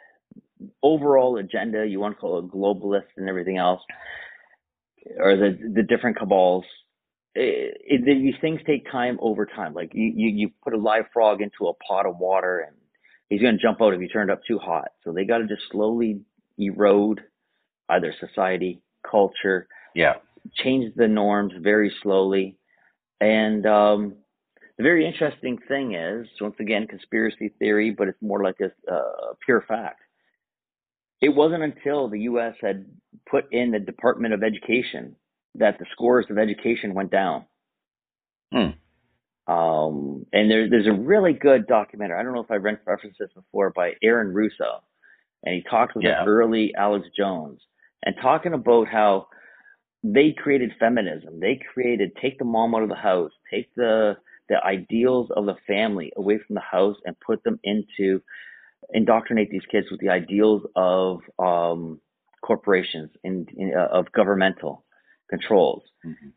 overall 0.82 1.36
agenda, 1.36 1.86
you 1.86 2.00
want 2.00 2.16
to 2.16 2.20
call 2.20 2.38
it 2.38 2.50
globalist 2.50 3.08
and 3.18 3.28
everything 3.28 3.58
else, 3.58 3.82
or 5.18 5.36
the 5.36 5.58
the 5.74 5.82
different 5.82 6.18
cabals. 6.18 6.64
It, 7.34 7.76
it, 7.84 8.04
these 8.06 8.40
things 8.40 8.60
take 8.66 8.90
time 8.90 9.18
over 9.20 9.44
time. 9.44 9.74
Like 9.74 9.90
you, 9.92 10.10
you, 10.16 10.28
you 10.30 10.50
put 10.64 10.72
a 10.72 10.78
live 10.78 11.04
frog 11.12 11.42
into 11.42 11.68
a 11.68 11.74
pot 11.74 12.06
of 12.06 12.16
water 12.16 12.60
and 12.66 12.74
he's 13.28 13.42
going 13.42 13.56
to 13.56 13.62
jump 13.62 13.82
out 13.82 13.92
if 13.92 14.00
you 14.00 14.08
turn 14.08 14.30
it 14.30 14.32
up 14.32 14.40
too 14.48 14.58
hot. 14.58 14.88
So 15.04 15.12
they 15.12 15.24
got 15.24 15.38
to 15.38 15.46
just 15.46 15.62
slowly 15.70 16.22
erode 16.56 17.20
either 17.88 18.14
society, 18.20 18.80
culture, 19.08 19.68
yeah, 19.94 20.14
change 20.54 20.94
the 20.96 21.08
norms 21.08 21.52
very 21.60 21.92
slowly. 22.02 22.56
And 23.20 23.66
um, 23.66 24.14
the 24.76 24.84
very 24.84 25.06
interesting 25.06 25.58
thing 25.66 25.94
is, 25.94 26.26
once 26.40 26.54
again, 26.60 26.86
conspiracy 26.86 27.52
theory, 27.58 27.90
but 27.90 28.08
it's 28.08 28.22
more 28.22 28.42
like 28.42 28.58
a 28.60 28.92
uh, 28.92 29.34
pure 29.44 29.64
fact. 29.66 30.00
It 31.20 31.30
wasn't 31.30 31.64
until 31.64 32.08
the 32.08 32.20
U.S. 32.20 32.54
had 32.60 32.86
put 33.28 33.52
in 33.52 33.72
the 33.72 33.80
Department 33.80 34.34
of 34.34 34.44
Education 34.44 35.16
that 35.56 35.78
the 35.78 35.86
scores 35.92 36.26
of 36.30 36.38
education 36.38 36.94
went 36.94 37.10
down. 37.10 37.44
Hmm. 38.52 38.70
Um, 39.52 40.26
and 40.32 40.50
there, 40.50 40.68
there's 40.68 40.86
a 40.86 40.92
really 40.92 41.32
good 41.32 41.66
documentary. 41.66 42.20
I 42.20 42.22
don't 42.22 42.34
know 42.34 42.42
if 42.42 42.50
I've 42.50 42.62
referenced 42.62 43.18
this 43.18 43.30
before 43.34 43.70
by 43.70 43.94
Aaron 44.02 44.32
Russo, 44.32 44.82
and 45.42 45.54
he 45.54 45.62
talks 45.68 45.96
about 45.96 46.04
yeah. 46.04 46.24
the 46.24 46.30
early 46.30 46.74
Alex 46.76 47.08
Jones 47.16 47.60
and 48.04 48.14
talking 48.20 48.52
about 48.52 48.88
how 48.88 49.28
they 50.02 50.34
created 50.36 50.72
feminism. 50.78 51.40
They 51.40 51.60
created 51.72 52.12
take 52.20 52.38
the 52.38 52.44
mom 52.44 52.74
out 52.74 52.82
of 52.82 52.88
the 52.88 52.94
house, 52.94 53.32
take 53.50 53.74
the 53.74 54.16
the 54.48 54.64
ideals 54.64 55.28
of 55.36 55.44
the 55.44 55.56
family 55.66 56.12
away 56.16 56.38
from 56.38 56.54
the 56.54 56.60
house, 56.60 56.96
and 57.04 57.16
put 57.20 57.42
them 57.44 57.58
into 57.64 58.20
indoctrinate 58.94 59.50
these 59.50 59.66
kids 59.70 59.88
with 59.90 60.00
the 60.00 60.08
ideals 60.08 60.62
of 60.76 61.20
um, 61.38 62.00
corporations 62.42 63.10
and 63.24 63.48
uh, 63.76 63.88
of 63.92 64.10
governmental 64.12 64.84
controls. 65.28 65.82
Mm-hmm. 66.06 66.28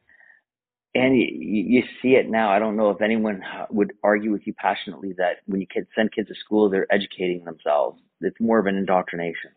And 0.94 1.16
you, 1.16 1.28
you 1.32 1.84
see 2.02 2.16
it 2.16 2.30
now. 2.30 2.52
I 2.52 2.60
don't 2.60 2.76
know 2.76 2.90
if 2.90 3.02
anyone 3.02 3.42
would 3.70 3.94
argue 4.04 4.32
with 4.32 4.46
you 4.46 4.54
passionately 4.54 5.14
that 5.18 5.38
when 5.46 5.62
you 5.62 5.68
kids 5.68 5.88
send 5.96 6.12
kids 6.12 6.28
to 6.28 6.36
school, 6.44 6.70
they're 6.70 6.92
educating 6.92 7.46
themselves. 7.46 8.02
It's 8.20 8.36
more 8.42 8.60
of 8.60 8.66
an 8.66 8.76
indoctrination. 8.76 9.52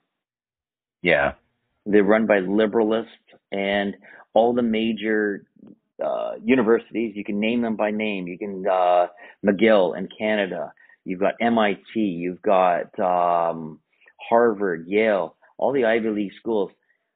Yeah. 1.03 1.33
They're 1.87 2.03
run 2.03 2.26
by 2.26 2.41
liberalists 2.41 3.07
and 3.53 3.97
all 4.32 4.55
the 4.55 4.62
major 4.62 5.47
uh, 6.05 6.32
universities. 6.43 7.14
You 7.14 7.24
can 7.24 7.41
name 7.41 7.62
them 7.62 7.76
by 7.76 7.91
name. 7.91 8.26
You 8.26 8.39
can 8.39 8.64
uh, 8.66 9.07
McGill 9.45 9.97
in 9.97 10.09
Canada. 10.18 10.72
You've 11.05 11.20
got 11.20 11.35
MIT. 11.41 11.82
You've 11.95 12.43
got 12.43 12.99
um, 12.99 13.80
Harvard, 14.28 14.87
Yale, 14.89 15.37
all 15.59 15.72
the 15.72 15.85
Ivy 15.85 16.09
League 16.09 16.32
schools. 16.41 16.70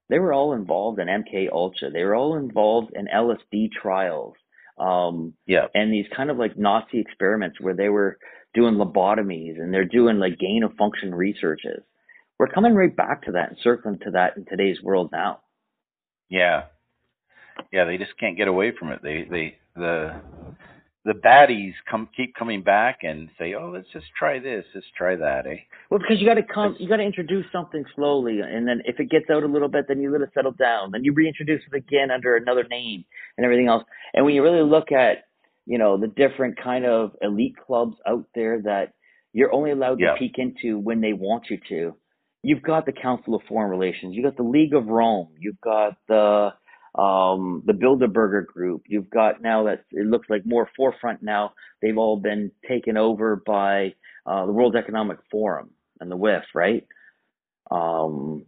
They 0.08 0.18
were 0.18 0.32
all 0.32 0.52
involved 0.52 1.00
in 1.00 1.08
MK 1.08 1.48
Ultra. 1.52 1.90
They 1.90 2.04
were 2.04 2.14
all 2.14 2.36
involved 2.36 2.92
in 2.94 3.08
LSD 3.14 3.72
trials. 3.72 4.34
Um, 4.78 5.34
yeah. 5.46 5.66
And 5.74 5.92
these 5.92 6.06
kind 6.14 6.30
of 6.30 6.38
like 6.38 6.56
Nazi 6.56 7.00
experiments 7.00 7.60
where 7.60 7.74
they 7.74 7.88
were 7.88 8.18
doing 8.54 8.74
lobotomies 8.74 9.60
and 9.60 9.72
they're 9.72 9.84
doing 9.84 10.18
like 10.18 10.38
gain 10.38 10.62
of 10.64 10.72
function 10.74 11.14
researches 11.14 11.82
we're 12.38 12.48
coming 12.48 12.74
right 12.74 12.94
back 12.94 13.24
to 13.24 13.32
that 13.32 13.50
and 13.50 13.58
circling 13.62 13.98
to 14.04 14.12
that 14.12 14.36
in 14.36 14.44
today's 14.44 14.80
world 14.82 15.10
now. 15.12 15.40
Yeah. 16.28 16.64
Yeah, 17.72 17.84
they 17.84 17.98
just 17.98 18.16
can't 18.18 18.36
get 18.36 18.48
away 18.48 18.72
from 18.78 18.92
it. 18.92 19.00
They 19.02 19.26
they 19.28 19.56
the 19.74 20.20
the 21.04 21.14
baddies 21.14 21.72
come 21.90 22.08
keep 22.16 22.34
coming 22.34 22.62
back 22.62 22.98
and 23.02 23.28
say, 23.38 23.54
"Oh, 23.54 23.70
let's 23.74 23.88
just 23.92 24.06
try 24.16 24.38
this, 24.38 24.64
let's 24.74 24.86
try 24.96 25.16
that." 25.16 25.46
Eh? 25.46 25.56
Well, 25.90 25.98
because 25.98 26.20
you 26.20 26.26
got 26.26 26.34
to 26.34 26.42
come, 26.42 26.76
you 26.78 26.88
got 26.88 26.98
to 26.98 27.02
introduce 27.02 27.46
something 27.50 27.84
slowly, 27.96 28.40
and 28.40 28.68
then 28.68 28.82
if 28.84 29.00
it 29.00 29.10
gets 29.10 29.28
out 29.30 29.42
a 29.42 29.46
little 29.46 29.68
bit, 29.68 29.86
then 29.88 30.00
you 30.00 30.12
let 30.12 30.20
it 30.20 30.30
settle 30.34 30.52
down. 30.52 30.90
Then 30.92 31.04
you 31.04 31.12
reintroduce 31.12 31.62
it 31.72 31.76
again 31.76 32.10
under 32.10 32.36
another 32.36 32.64
name 32.70 33.04
and 33.36 33.44
everything 33.44 33.68
else. 33.68 33.84
And 34.14 34.24
when 34.24 34.34
you 34.34 34.42
really 34.42 34.62
look 34.62 34.92
at, 34.92 35.24
you 35.66 35.78
know, 35.78 35.96
the 35.96 36.08
different 36.08 36.58
kind 36.62 36.84
of 36.84 37.12
elite 37.22 37.56
clubs 37.66 37.96
out 38.06 38.26
there 38.34 38.60
that 38.62 38.92
you're 39.32 39.52
only 39.52 39.70
allowed 39.70 39.98
to 39.98 40.14
peek 40.18 40.36
into 40.38 40.78
when 40.78 41.00
they 41.00 41.12
want 41.12 41.44
you 41.50 41.58
to, 41.68 41.96
you've 42.42 42.62
got 42.62 42.86
the 42.86 42.92
Council 42.92 43.34
of 43.34 43.42
Foreign 43.48 43.70
Relations, 43.70 44.14
you've 44.14 44.24
got 44.24 44.36
the 44.36 44.48
League 44.48 44.74
of 44.74 44.86
Rome, 44.86 45.28
you've 45.38 45.60
got 45.60 45.96
the 46.08 46.50
um, 46.94 47.62
the 47.66 47.74
Bilderberger 47.74 48.46
Group, 48.46 48.84
you've 48.86 49.10
got 49.10 49.40
now 49.42 49.64
that 49.64 49.84
it 49.92 50.06
looks 50.06 50.28
like 50.28 50.42
more 50.44 50.68
forefront 50.76 51.22
now. 51.22 51.52
They've 51.80 51.98
all 51.98 52.16
been 52.16 52.50
taken 52.66 52.96
over 52.96 53.36
by 53.36 53.94
uh, 54.26 54.46
the 54.46 54.52
World 54.52 54.74
Economic 54.74 55.18
Forum 55.30 55.70
and 56.00 56.10
the 56.10 56.16
WIF, 56.16 56.42
right? 56.54 56.86
Um, 57.70 58.46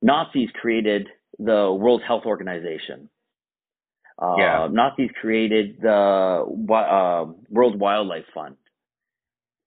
Nazis 0.00 0.48
created 0.60 1.08
the 1.38 1.76
World 1.78 2.02
Health 2.06 2.24
Organization. 2.26 3.10
Uh, 4.20 4.36
yeah. 4.38 4.68
Nazis 4.70 5.10
created 5.20 5.78
the 5.82 5.90
uh, 5.90 7.26
World 7.50 7.78
Wildlife 7.78 8.26
Fund. 8.32 8.56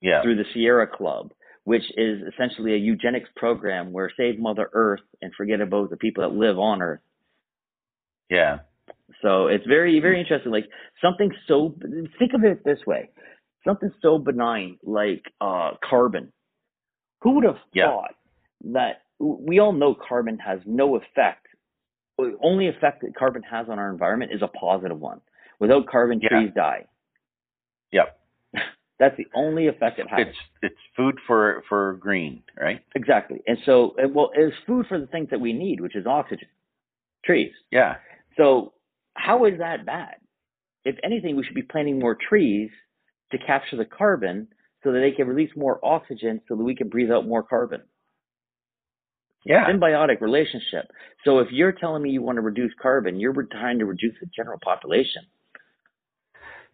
Yeah. 0.02 0.22
Through 0.22 0.36
the 0.36 0.46
Sierra 0.54 0.88
Club 0.88 1.34
which 1.68 1.84
is 1.98 2.22
essentially 2.34 2.76
a 2.76 2.78
eugenics 2.78 3.28
program 3.36 3.92
where 3.92 4.10
save 4.16 4.40
Mother 4.40 4.70
Earth 4.72 5.02
and 5.22 5.34
forget 5.36 5.60
about 5.60 5.90
the 5.90 5.98
people 5.98 6.24
that 6.24 6.34
live 6.34 6.58
on 6.58 6.82
Earth. 6.82 7.02
Yeah. 8.30 8.60
So 9.22 9.48
it's 9.48 9.66
very, 9.68 10.00
very 10.00 10.22
interesting. 10.22 10.50
Like 10.50 10.70
something 11.02 11.30
so, 11.46 11.76
think 12.18 12.32
of 12.34 12.46
it 12.46 12.64
this 12.64 12.80
way 12.88 13.10
something 13.68 13.92
so 14.02 14.18
benign 14.18 14.78
like 14.82 15.24
uh, 15.42 15.72
carbon. 15.84 16.32
Who 17.24 17.32
would 17.36 17.44
have 17.44 17.58
yeah. 17.74 17.88
thought 17.88 18.16
that 18.72 19.02
we 19.20 19.60
all 19.60 19.74
know 19.74 19.94
carbon 19.94 20.40
has 20.40 20.60
no 20.66 20.96
effect? 20.96 21.48
The 22.18 22.38
only 22.42 22.70
effect 22.70 23.02
that 23.02 23.14
carbon 23.14 23.44
has 23.44 23.68
on 23.70 23.78
our 23.78 23.92
environment 23.92 24.32
is 24.34 24.42
a 24.42 24.48
positive 24.48 24.98
one. 24.98 25.20
Without 25.60 25.86
carbon, 25.88 26.22
yeah. 26.24 26.30
trees 26.30 26.52
die. 26.56 26.86
Yep. 27.92 28.18
That's 29.00 29.16
the 29.18 29.28
only 29.36 29.68
effect 29.68 30.00
it 30.00 30.08
has. 30.10 30.28
It's 30.28 30.38
it's 30.64 30.76
food 30.96 31.20
for 31.28 31.64
for 31.70 31.98
green, 32.00 32.42
right? 32.60 32.82
Exactly. 32.96 33.42
And 33.46 33.58
so, 33.66 33.96
well, 34.10 34.32
it's 34.36 34.56
food 34.66 34.88
for 34.88 35.00
the 35.00 35.08
things 35.08 35.30
that 35.30 35.40
we 35.40 35.54
need, 35.54 35.82
which 35.82 35.96
is 35.96 36.08
oxygen, 36.08 36.48
trees. 37.24 37.52
Yeah. 37.72 37.98
So 38.38 38.74
how 39.14 39.46
is 39.46 39.60
that 39.60 39.86
bad? 39.86 40.16
If 40.84 40.96
anything, 41.04 41.36
we 41.36 41.44
should 41.44 41.56
be 41.56 41.62
planting 41.62 42.00
more 42.00 42.16
trees 42.16 42.72
to 43.32 43.38
capture 43.38 43.76
the 43.78 43.86
carbon 43.86 44.48
so 44.84 44.92
that 44.92 45.00
they 45.00 45.12
can 45.12 45.28
release 45.28 45.52
more 45.56 45.80
oxygen 45.84 46.42
so 46.48 46.56
that 46.56 46.64
we 46.64 46.76
can 46.76 46.88
breathe 46.90 47.12
out 47.12 47.28
more 47.28 47.44
carbon. 47.44 47.82
Yeah. 49.46 49.66
Symbiotic 49.70 50.22
relationship. 50.22 50.92
So 51.24 51.40
if 51.40 51.50
you're 51.52 51.72
telling 51.72 52.04
me 52.04 52.10
you 52.10 52.22
want 52.22 52.38
to 52.38 52.42
reduce 52.42 52.72
carbon, 52.82 53.20
you're 53.20 53.34
trying 53.52 53.80
to 53.80 53.86
reduce 53.86 54.16
the 54.20 54.28
general 54.36 54.60
population. 54.64 55.24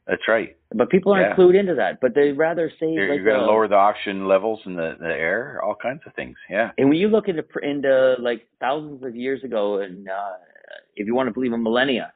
That's 0.05 0.21
right. 0.27 0.57
But 0.75 0.89
people 0.89 1.13
aren't 1.13 1.29
yeah. 1.29 1.35
clued 1.35 1.57
into 1.57 1.75
that. 1.75 1.99
But 2.01 2.13
they 2.13 2.31
rather 2.31 2.69
say 2.79 2.87
you're, 2.87 3.09
like 3.09 3.17
you're 3.17 3.25
going 3.25 3.39
to 3.39 3.45
lower 3.45 3.67
the 3.67 3.75
oxygen 3.75 4.27
levels 4.27 4.59
in 4.65 4.75
the, 4.75 4.95
the 4.99 5.07
air, 5.07 5.61
all 5.63 5.75
kinds 5.75 6.01
of 6.05 6.13
things. 6.13 6.35
Yeah. 6.49 6.71
And 6.77 6.89
when 6.89 6.97
you 6.97 7.07
look 7.07 7.27
into 7.27 7.43
into 7.61 8.15
like 8.19 8.47
thousands 8.59 9.03
of 9.03 9.15
years 9.15 9.43
ago, 9.43 9.79
and 9.79 10.09
uh, 10.09 10.33
if 10.95 11.07
you 11.07 11.15
want 11.15 11.27
to 11.27 11.33
believe 11.33 11.53
in 11.53 11.63
millennia, 11.63 12.11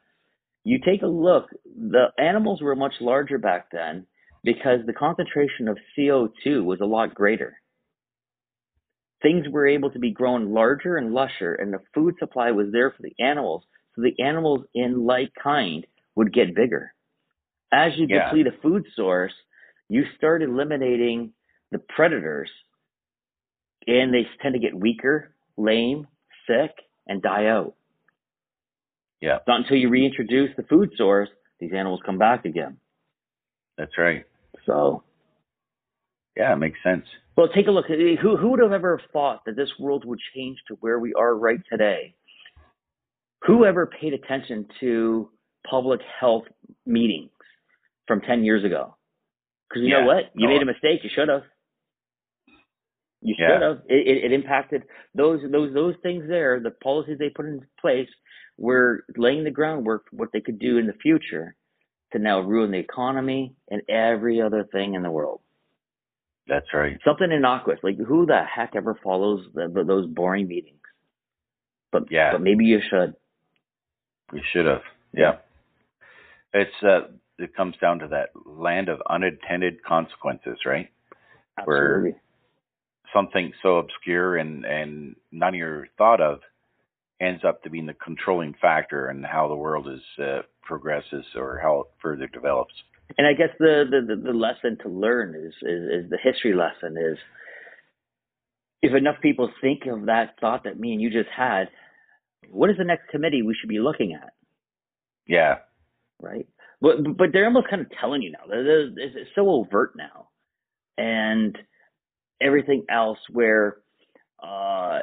you 0.63 0.79
take 0.85 1.01
a 1.01 1.07
look. 1.07 1.45
The 1.65 2.07
animals 2.17 2.61
were 2.61 2.75
much 2.75 2.95
larger 2.99 3.37
back 3.37 3.71
then. 3.71 4.05
because 4.43 4.79
the 4.85 4.93
concentration 4.93 5.67
of 5.67 5.77
CO2 5.97 6.63
was 6.63 6.79
a 6.81 6.85
lot 6.85 7.13
greater. 7.13 7.57
Things 9.21 9.45
were 9.49 9.67
able 9.67 9.91
to 9.91 9.99
be 9.99 10.11
grown 10.11 10.53
larger 10.53 10.95
and 10.95 11.13
lusher, 11.13 11.55
and 11.55 11.73
the 11.73 11.79
food 11.93 12.15
supply 12.19 12.51
was 12.51 12.67
there 12.71 12.91
for 12.91 13.01
the 13.01 13.15
animals, 13.23 13.63
so 13.95 14.01
the 14.01 14.23
animals 14.23 14.61
in 14.73 15.05
like 15.05 15.31
kind 15.41 15.85
would 16.15 16.33
get 16.33 16.55
bigger. 16.55 16.93
As 17.71 17.97
you 17.97 18.07
Yeah. 18.07 18.25
deplete 18.25 18.47
a 18.47 18.51
food 18.61 18.85
source, 18.95 19.33
you 19.89 20.05
start 20.17 20.41
eliminating 20.41 21.33
the 21.71 21.79
predators, 21.79 22.49
and 23.87 24.13
they 24.13 24.25
tend 24.41 24.53
to 24.53 24.59
get 24.59 24.73
weaker, 24.73 25.33
lame, 25.57 26.07
sick, 26.45 26.71
and 27.07 27.21
die 27.21 27.47
out. 27.47 27.75
Yeah. 29.21 29.39
Not 29.47 29.61
until 29.61 29.77
you 29.77 29.89
reintroduce 29.89 30.55
the 30.55 30.63
food 30.63 30.93
source, 30.95 31.29
these 31.59 31.73
animals 31.73 32.01
come 32.05 32.17
back 32.17 32.45
again. 32.45 32.79
That's 33.77 33.97
right. 33.97 34.25
So, 34.65 35.03
Yeah, 36.35 36.53
it 36.53 36.57
makes 36.57 36.81
sense. 36.83 37.07
well, 37.35 37.47
take 37.49 37.67
a 37.67 37.71
look. 37.71 37.87
Who 37.87 38.37
who 38.37 38.49
would 38.51 38.59
have 38.59 38.71
ever 38.73 38.99
thought 39.11 39.43
that 39.45 39.55
this 39.55 39.77
world 39.79 40.05
would 40.05 40.19
change 40.35 40.63
to 40.67 40.75
where 40.75 40.99
we 40.99 41.13
are 41.15 41.35
right 41.35 41.59
today? 41.69 42.13
Who 43.45 43.65
ever 43.65 43.87
paid 43.87 44.13
attention 44.13 44.67
to 44.79 45.31
public 45.67 46.01
health 46.03 46.47
meetings 46.85 47.31
from 48.07 48.21
ten 48.21 48.43
years 48.43 48.63
ago? 48.63 48.95
Because 49.69 49.83
you 49.83 49.89
Yeah. 49.89 50.01
know 50.01 50.07
what, 50.07 50.31
you 50.35 50.47
No. 50.47 50.53
made 50.53 50.61
a 50.61 50.65
mistake. 50.65 51.03
You 51.03 51.09
should 51.13 51.29
have. 51.29 51.43
You 53.21 53.35
Yeah. 53.37 53.47
should 53.53 53.61
have. 53.61 53.77
It, 53.87 54.07
it, 54.07 54.23
it 54.25 54.31
impacted 54.31 54.83
those 55.13 55.41
those 55.51 55.73
those 55.73 55.95
things 56.03 56.27
there. 56.27 56.59
The 56.59 56.71
policies 56.71 57.17
they 57.17 57.29
put 57.29 57.45
in 57.45 57.65
place 57.79 58.09
were 58.57 59.05
laying 59.15 59.43
the 59.43 59.51
groundwork 59.51 60.09
for 60.09 60.15
what 60.15 60.29
they 60.31 60.41
could 60.41 60.59
do 60.59 60.77
in 60.77 60.87
the 60.87 60.93
future 60.93 61.55
to 62.13 62.19
now 62.19 62.39
ruin 62.39 62.71
the 62.71 62.77
economy 62.77 63.55
and 63.69 63.81
every 63.89 64.41
other 64.41 64.63
thing 64.63 64.93
in 64.93 65.03
the 65.03 65.11
world. 65.11 65.41
That's 66.47 66.73
right. 66.73 66.97
Something 67.03 67.31
innocuous. 67.31 67.79
Like 67.83 67.97
who 67.97 68.25
the 68.25 68.41
heck 68.43 68.75
ever 68.75 68.95
follows 69.03 69.45
the, 69.53 69.67
the, 69.67 69.83
those 69.83 70.07
boring 70.07 70.47
meetings? 70.47 70.79
But 71.91 72.09
Yeah. 72.11 72.31
but 72.31 72.41
maybe 72.41 72.65
you 72.65 72.79
should. 72.89 73.15
You 74.33 74.41
should 74.51 74.65
have. 74.65 74.83
Yeah. 75.13 75.37
It's 76.53 76.83
uh 76.83 77.07
it 77.39 77.55
comes 77.55 77.75
down 77.81 77.99
to 77.99 78.07
that 78.07 78.29
land 78.45 78.89
of 78.89 79.01
unintended 79.09 79.83
consequences, 79.83 80.59
right? 80.65 80.89
Where- 81.65 81.95
Absolutely. 81.97 82.19
Something 83.13 83.53
so 83.63 83.77
obscure 83.77 84.35
and 84.35 84.65
and 84.65 85.15
none 85.31 85.49
of 85.49 85.55
your 85.55 85.87
thought 85.97 86.19
of 86.19 86.41
ends 87.21 87.43
up 87.47 87.63
to 87.63 87.69
being 87.69 87.85
the 87.85 87.93
controlling 87.93 88.53
factor 88.61 89.09
in 89.09 89.23
how 89.23 89.47
the 89.47 89.55
world 89.55 89.87
is 89.87 90.01
uh, 90.23 90.41
progresses 90.61 91.25
or 91.35 91.59
how 91.63 91.81
it 91.81 91.87
further 92.01 92.27
develops. 92.27 92.73
And 93.17 93.25
I 93.25 93.33
guess 93.33 93.55
the, 93.59 93.85
the, 93.89 94.15
the, 94.15 94.21
the 94.21 94.37
lesson 94.37 94.77
to 94.83 94.89
learn 94.89 95.33
is, 95.33 95.53
is, 95.61 96.05
is 96.05 96.09
the 96.09 96.17
history 96.21 96.53
lesson 96.53 96.97
is 96.97 97.17
if 98.81 98.93
enough 98.93 99.15
people 99.21 99.49
think 99.61 99.83
of 99.87 100.05
that 100.05 100.35
thought 100.39 100.65
that 100.65 100.79
me 100.79 100.91
and 100.91 101.01
you 101.01 101.09
just 101.09 101.29
had, 101.35 101.69
what 102.51 102.69
is 102.69 102.77
the 102.77 102.83
next 102.83 103.09
committee 103.09 103.41
we 103.41 103.55
should 103.59 103.69
be 103.69 103.79
looking 103.79 104.13
at? 104.13 104.33
Yeah. 105.27 105.55
right? 106.21 106.47
But 106.81 107.17
but 107.17 107.29
they're 107.33 107.45
almost 107.45 107.69
kind 107.69 107.81
of 107.81 107.87
telling 107.99 108.21
you 108.21 108.31
now. 108.31 108.45
It's 108.51 108.93
it's 109.15 109.29
so 109.35 109.49
overt 109.49 109.93
now, 109.95 110.29
and 110.97 111.57
everything 112.39 112.85
else 112.89 113.17
where 113.31 113.77
uh, 114.43 114.99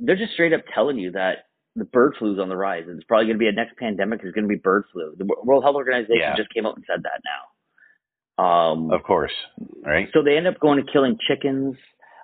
they're 0.00 0.16
just 0.16 0.32
straight 0.34 0.52
up 0.52 0.60
telling 0.72 0.98
you 0.98 1.10
that 1.12 1.46
the 1.76 1.84
bird 1.84 2.14
flu 2.18 2.34
is 2.34 2.38
on 2.38 2.48
the 2.48 2.56
rise. 2.56 2.84
and 2.86 2.96
It's 2.96 3.06
probably 3.06 3.26
going 3.26 3.34
to 3.36 3.40
be 3.40 3.48
a 3.48 3.52
next 3.52 3.76
pandemic. 3.76 4.20
Is 4.24 4.32
going 4.32 4.44
to 4.44 4.48
be 4.48 4.54
bird 4.54 4.84
flu. 4.92 5.14
The 5.18 5.24
World 5.42 5.64
Health 5.64 5.74
Organization 5.74 6.16
Yeah. 6.20 6.36
just 6.36 6.52
came 6.54 6.64
out 6.66 6.76
and 6.76 6.84
said 6.86 7.02
that 7.02 7.20
now. 7.24 8.44
Um, 8.44 8.90
Of 8.92 9.02
course. 9.02 9.32
Right? 9.84 10.08
so 10.12 10.22
they 10.22 10.36
end 10.36 10.46
up 10.46 10.58
going 10.60 10.78
and 10.78 10.88
killing 10.92 11.18
chickens, 11.26 11.76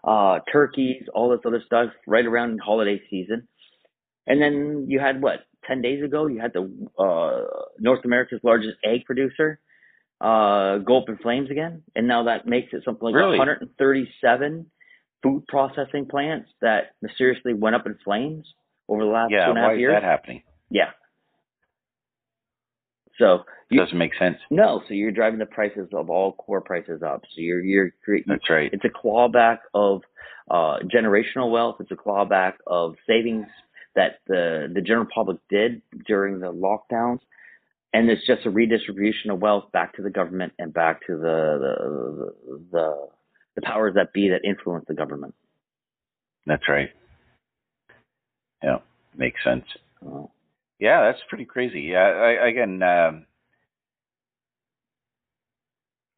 uh, 0.04 0.40
turkeys, 0.52 1.04
all 1.14 1.30
this 1.30 1.40
other 1.44 1.62
stuff 1.66 1.90
right 2.06 2.24
around 2.24 2.60
holiday 2.64 3.00
season. 3.10 3.46
And 4.26 4.40
then 4.40 4.86
you 4.88 5.00
had 5.00 5.20
what, 5.20 5.40
10 5.70 5.82
days 5.82 6.02
ago, 6.02 6.26
you 6.26 6.40
had 6.40 6.52
the 6.52 6.62
uh, 6.98 7.46
North 7.78 8.04
America's 8.04 8.40
largest 8.42 8.76
egg 8.84 9.04
producer 9.06 9.60
uh, 10.20 10.78
go 10.78 10.98
up 10.98 11.08
in 11.08 11.16
flames 11.18 11.48
again. 11.50 11.82
And 11.94 12.08
now 12.08 12.24
that 12.24 12.46
makes 12.46 12.72
it 12.72 12.82
something 12.84 13.04
like 13.06 13.14
Really? 13.14 13.38
137 13.38 14.66
food 15.22 15.46
processing 15.46 16.06
plants 16.06 16.48
that 16.60 16.96
mysteriously 17.02 17.54
went 17.54 17.76
up 17.76 17.86
in 17.86 17.96
flames 18.04 18.46
over 18.88 19.04
the 19.04 19.10
last 19.10 19.30
yeah, 19.30 19.44
two 19.46 19.50
and 19.52 19.58
a 19.58 19.62
why 19.62 19.74
is 19.74 19.78
years. 19.80 19.94
that 19.94 20.02
happening? 20.02 20.42
Yeah. 20.70 20.90
So 23.18 23.44
you, 23.70 23.78
Doesn't 23.80 23.98
make 23.98 24.12
sense. 24.18 24.38
no, 24.50 24.82
so 24.88 24.94
you're 24.94 25.10
driving 25.12 25.38
the 25.38 25.46
prices 25.46 25.88
of 25.92 26.10
all 26.10 26.32
core 26.32 26.60
prices 26.62 27.02
up. 27.02 27.22
So 27.34 27.40
you're 27.42 27.60
you're 27.62 27.90
cre- 28.04 28.24
That's 28.26 28.48
right. 28.48 28.70
it's 28.72 28.84
a 28.84 28.88
clawback 28.88 29.58
of 29.74 30.02
uh, 30.50 30.78
generational 30.92 31.50
wealth. 31.52 31.76
It's 31.80 31.90
a 31.90 31.96
clawback 31.96 32.54
of 32.66 32.94
savings 33.06 33.46
that 33.96 34.20
the 34.26 34.70
the 34.72 34.80
general 34.80 35.06
public 35.12 35.38
did 35.48 35.82
during 36.06 36.40
the 36.40 36.52
lockdowns, 36.52 37.20
and 37.92 38.10
it's 38.10 38.26
just 38.26 38.46
a 38.46 38.50
redistribution 38.50 39.30
of 39.30 39.40
wealth 39.40 39.72
back 39.72 39.94
to 39.96 40.02
the 40.02 40.10
government 40.10 40.52
and 40.58 40.72
back 40.72 41.06
to 41.06 41.16
the 41.16 41.58
the 41.60 42.56
the, 42.72 43.08
the 43.56 43.62
powers 43.62 43.94
that 43.94 44.12
be 44.12 44.28
that 44.30 44.44
influence 44.48 44.84
the 44.88 44.94
government. 44.94 45.34
That's 46.46 46.68
right. 46.68 46.90
Yeah, 48.62 48.78
makes 49.16 49.42
sense. 49.44 49.64
Uh, 50.04 50.26
Yeah, 50.78 51.02
that's 51.10 51.22
pretty 51.28 51.44
crazy. 51.44 51.82
Yeah, 51.82 52.00
I, 52.06 52.48
again, 52.48 52.82
um, 52.82 53.26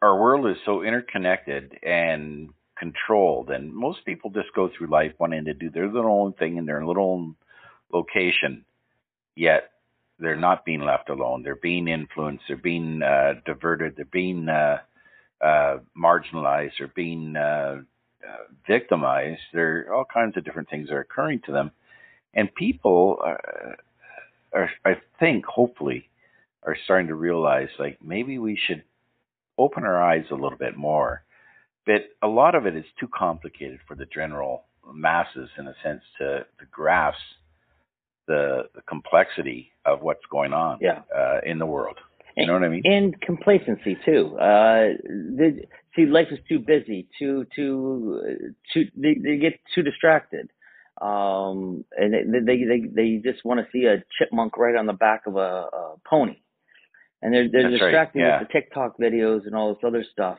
our 0.00 0.20
world 0.20 0.46
is 0.48 0.56
so 0.64 0.82
interconnected 0.82 1.78
and 1.82 2.50
controlled, 2.78 3.50
and 3.50 3.72
most 3.74 4.04
people 4.04 4.30
just 4.30 4.52
go 4.54 4.68
through 4.68 4.88
life 4.88 5.12
wanting 5.18 5.44
to 5.46 5.54
do 5.54 5.70
their 5.70 5.88
little 5.88 6.22
own 6.24 6.32
thing 6.34 6.56
in 6.56 6.66
their 6.66 6.84
little 6.84 7.12
own 7.12 7.36
location, 7.92 8.64
yet 9.36 9.70
they're 10.18 10.36
not 10.36 10.64
being 10.64 10.82
left 10.82 11.08
alone. 11.08 11.42
They're 11.42 11.56
being 11.56 11.88
influenced. 11.88 12.44
They're 12.48 12.56
being 12.56 13.02
uh, 13.02 13.34
diverted. 13.44 13.94
They're 13.96 14.04
being 14.06 14.48
uh, 14.48 14.78
uh, 15.40 15.78
marginalized. 15.96 16.72
They're 16.78 16.92
being 16.94 17.36
uh, 17.36 17.82
uh, 18.26 18.44
victimized. 18.66 19.40
There 19.52 19.86
are 19.88 19.94
all 19.94 20.04
kinds 20.04 20.36
of 20.36 20.44
different 20.44 20.70
things 20.70 20.88
that 20.88 20.94
are 20.94 21.00
occurring 21.00 21.42
to 21.46 21.52
them, 21.52 21.70
and 22.34 22.54
people. 22.54 23.18
Uh, 23.24 23.74
are, 24.52 24.70
I 24.84 24.96
think, 25.18 25.46
hopefully, 25.46 26.08
are 26.62 26.76
starting 26.84 27.08
to 27.08 27.14
realize 27.14 27.68
like 27.78 27.98
maybe 28.04 28.38
we 28.38 28.58
should 28.66 28.82
open 29.58 29.84
our 29.84 30.02
eyes 30.02 30.24
a 30.30 30.34
little 30.34 30.58
bit 30.58 30.76
more. 30.76 31.22
But 31.84 32.02
a 32.22 32.28
lot 32.28 32.54
of 32.54 32.66
it 32.66 32.76
is 32.76 32.84
too 33.00 33.08
complicated 33.12 33.80
for 33.88 33.96
the 33.96 34.06
general 34.06 34.64
masses, 34.92 35.48
in 35.58 35.66
a 35.66 35.74
sense, 35.82 36.02
to, 36.18 36.40
to 36.60 36.66
grasp 36.70 37.18
the, 38.26 38.62
the 38.74 38.82
complexity 38.82 39.72
of 39.84 40.02
what's 40.02 40.24
going 40.30 40.52
on 40.52 40.78
Yeah. 40.80 41.00
uh, 41.16 41.40
in 41.44 41.58
the 41.58 41.66
world. 41.66 41.98
You 42.36 42.46
know 42.46 42.54
what 42.54 42.64
I 42.64 42.68
mean? 42.68 42.82
and 42.86 43.20
complacency 43.20 43.96
too. 44.06 44.38
Uh, 44.38 44.94
they, 45.36 45.66
see, 45.94 46.06
life 46.06 46.28
is 46.30 46.38
too 46.48 46.60
busy, 46.60 47.06
too 47.18 47.44
too 47.54 48.44
too. 48.72 48.84
They, 48.96 49.14
they 49.22 49.36
get 49.36 49.60
too 49.74 49.82
distracted, 49.82 50.48
um, 51.02 51.84
and 51.94 52.14
they 52.14 52.40
they 52.40 52.64
they, 52.64 52.80
they 52.90 53.22
just 53.22 53.44
want 53.44 53.60
to 53.60 53.66
see 53.70 53.84
a 53.84 54.02
chipmunk 54.18 54.56
right 54.56 54.76
on 54.76 54.86
the 54.86 54.94
back 54.94 55.26
of 55.26 55.36
a, 55.36 55.66
a 55.72 55.94
pony, 56.08 56.36
and 57.20 57.34
they're 57.34 57.50
they're 57.50 57.70
That's 57.70 57.82
right, 57.82 57.88
distracted 57.88 58.20
yeah. 58.20 58.38
with 58.38 58.48
the 58.48 58.52
TikTok 58.54 58.96
videos 58.98 59.44
and 59.44 59.54
all 59.54 59.74
this 59.74 59.84
other 59.86 60.02
stuff. 60.10 60.38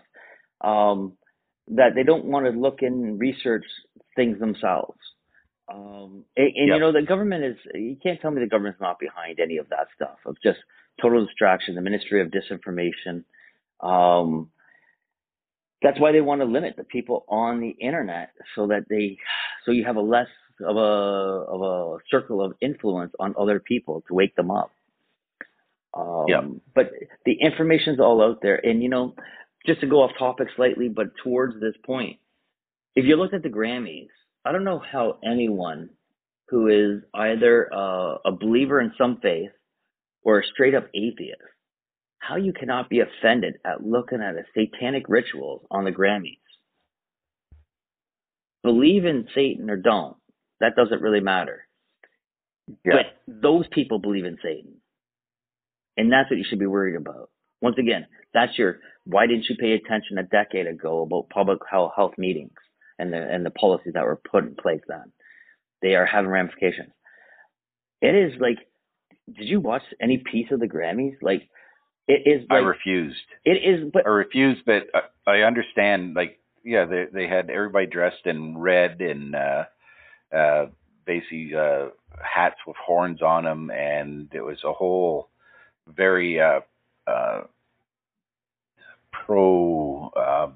Um, 0.61 1.13
that 1.67 1.93
they 1.93 2.03
don't 2.03 2.25
want 2.25 2.45
to 2.47 2.59
look 2.59 2.79
in 2.81 2.93
and 2.93 3.19
research 3.19 3.65
things 4.15 4.39
themselves. 4.39 4.97
Um, 5.71 6.25
and, 6.35 6.47
and 6.47 6.67
Yep. 6.67 6.75
you 6.75 6.79
know, 6.79 6.91
the 6.91 7.01
government 7.01 7.43
is, 7.43 7.55
you 7.73 7.97
can't 8.01 8.19
tell 8.21 8.31
me 8.31 8.41
the 8.41 8.49
government's 8.49 8.81
not 8.81 8.99
behind 8.99 9.39
any 9.39 9.57
of 9.57 9.69
that 9.69 9.87
stuff 9.95 10.17
of 10.25 10.35
just 10.43 10.59
total 11.01 11.25
distraction, 11.25 11.75
the 11.75 11.81
Ministry 11.81 12.21
of 12.21 12.29
Disinformation. 12.29 13.23
Um, 13.79 14.49
that's 15.81 15.99
why 15.99 16.11
they 16.11 16.21
want 16.21 16.41
to 16.41 16.45
limit 16.45 16.75
the 16.77 16.83
people 16.83 17.25
on 17.27 17.59
the 17.59 17.69
internet 17.69 18.31
so 18.55 18.67
that 18.67 18.85
they, 18.89 19.17
so 19.65 19.71
you 19.71 19.85
have 19.85 19.95
a 19.95 20.01
less 20.01 20.27
of 20.61 20.75
a, 20.75 20.79
of 20.79 21.61
a 21.61 21.97
circle 22.09 22.41
of 22.43 22.53
influence 22.61 23.13
on 23.19 23.33
other 23.39 23.59
people 23.59 24.03
to 24.07 24.13
wake 24.13 24.35
them 24.35 24.51
up. 24.51 24.71
Um, 25.93 26.25
Yep. 26.27 26.43
But 26.75 26.91
the 27.25 27.37
information's 27.41 27.99
all 27.99 28.21
out 28.21 28.41
there. 28.41 28.55
And, 28.55 28.81
you 28.83 28.89
know, 28.89 29.15
just 29.65 29.81
to 29.81 29.87
go 29.87 30.03
off 30.03 30.11
topic 30.17 30.49
slightly, 30.55 30.89
but 30.89 31.07
towards 31.23 31.59
this 31.59 31.75
point, 31.85 32.19
if 32.95 33.05
you 33.05 33.15
look 33.15 33.33
at 33.33 33.43
the 33.43 33.49
Grammys, 33.49 34.07
I 34.45 34.51
don't 34.51 34.63
know 34.65 34.79
how 34.79 35.19
anyone 35.23 35.89
who 36.49 36.67
is 36.67 37.03
either 37.13 37.73
uh, 37.73 38.17
a 38.25 38.31
believer 38.31 38.81
in 38.81 38.93
some 38.97 39.19
faith 39.21 39.51
or 40.21 40.39
a 40.39 40.45
straight 40.45 40.75
up 40.75 40.87
atheist, 40.93 41.41
how 42.19 42.35
you 42.35 42.53
cannot 42.53 42.89
be 42.89 43.01
offended 43.01 43.55
at 43.65 43.85
looking 43.85 44.21
at 44.21 44.35
a 44.35 44.43
satanic 44.53 45.05
rituals 45.07 45.65
on 45.71 45.85
the 45.85 45.91
Grammys. 45.91 46.37
Believe 48.63 49.05
in 49.05 49.27
Satan 49.33 49.69
or 49.69 49.77
don't, 49.77 50.17
that 50.59 50.75
doesn't 50.75 51.01
really 51.01 51.19
matter. 51.19 51.67
Yeah. 52.85 52.93
But 52.93 53.05
those 53.27 53.65
people 53.71 53.99
believe 53.99 54.25
in 54.25 54.37
Satan. 54.43 54.75
And 55.97 56.11
that's 56.11 56.29
what 56.29 56.37
you 56.37 56.45
should 56.49 56.59
be 56.59 56.65
worried 56.65 56.95
about. 56.95 57.29
Once 57.61 57.75
again, 57.77 58.07
that's 58.33 58.57
your 58.57 58.79
why 59.05 59.27
didn't 59.27 59.45
you 59.49 59.55
pay 59.57 59.73
attention 59.73 60.17
a 60.17 60.23
decade 60.23 60.67
ago 60.67 61.01
about 61.01 61.29
public 61.29 61.59
health 61.69 62.13
meetings 62.17 62.53
and 63.03 63.13
the 63.13 63.17
and 63.17 63.45
the 63.45 63.51
policies 63.51 63.93
that 63.93 64.05
were 64.05 64.15
put 64.15 64.45
in 64.45 64.55
place 64.55 64.81
then? 64.87 65.11
They 65.81 65.95
are 65.95 66.05
having 66.05 66.31
ramifications. 66.31 66.91
It 68.01 68.15
is 68.15 68.33
like, 68.39 68.57
did 69.37 69.47
you 69.47 69.59
watch 69.59 69.83
any 70.01 70.17
piece 70.17 70.47
of 70.51 70.59
the 70.59 70.67
Grammys? 70.67 71.17
Like, 71.21 71.49
it 72.07 72.23
is. 72.25 72.47
Like, 72.49 72.63
I 72.63 72.65
refused. 72.65 73.27
It 73.45 73.57
is, 73.63 73.91
but 73.91 74.05
I 74.05 74.09
refused, 74.09 74.61
but 74.65 74.83
I 75.27 75.41
understand. 75.41 76.15
Like, 76.15 76.39
yeah, 76.63 76.85
they 76.85 77.05
they 77.13 77.27
had 77.27 77.49
everybody 77.49 77.85
dressed 77.87 78.25
in 78.25 78.57
red 78.57 79.01
and 79.01 79.35
uh, 79.35 79.65
uh, 80.35 80.65
basically 81.05 81.51
uh, 81.55 81.87
hats 82.21 82.57
with 82.65 82.77
horns 82.77 83.21
on 83.21 83.43
them, 83.43 83.71
and 83.71 84.29
it 84.33 84.41
was 84.41 84.57
a 84.63 84.73
whole 84.73 85.29
very 85.87 86.39
uh, 86.39 86.61
uh, 87.07 87.41
pro 89.11 90.11
uh, 90.15 90.49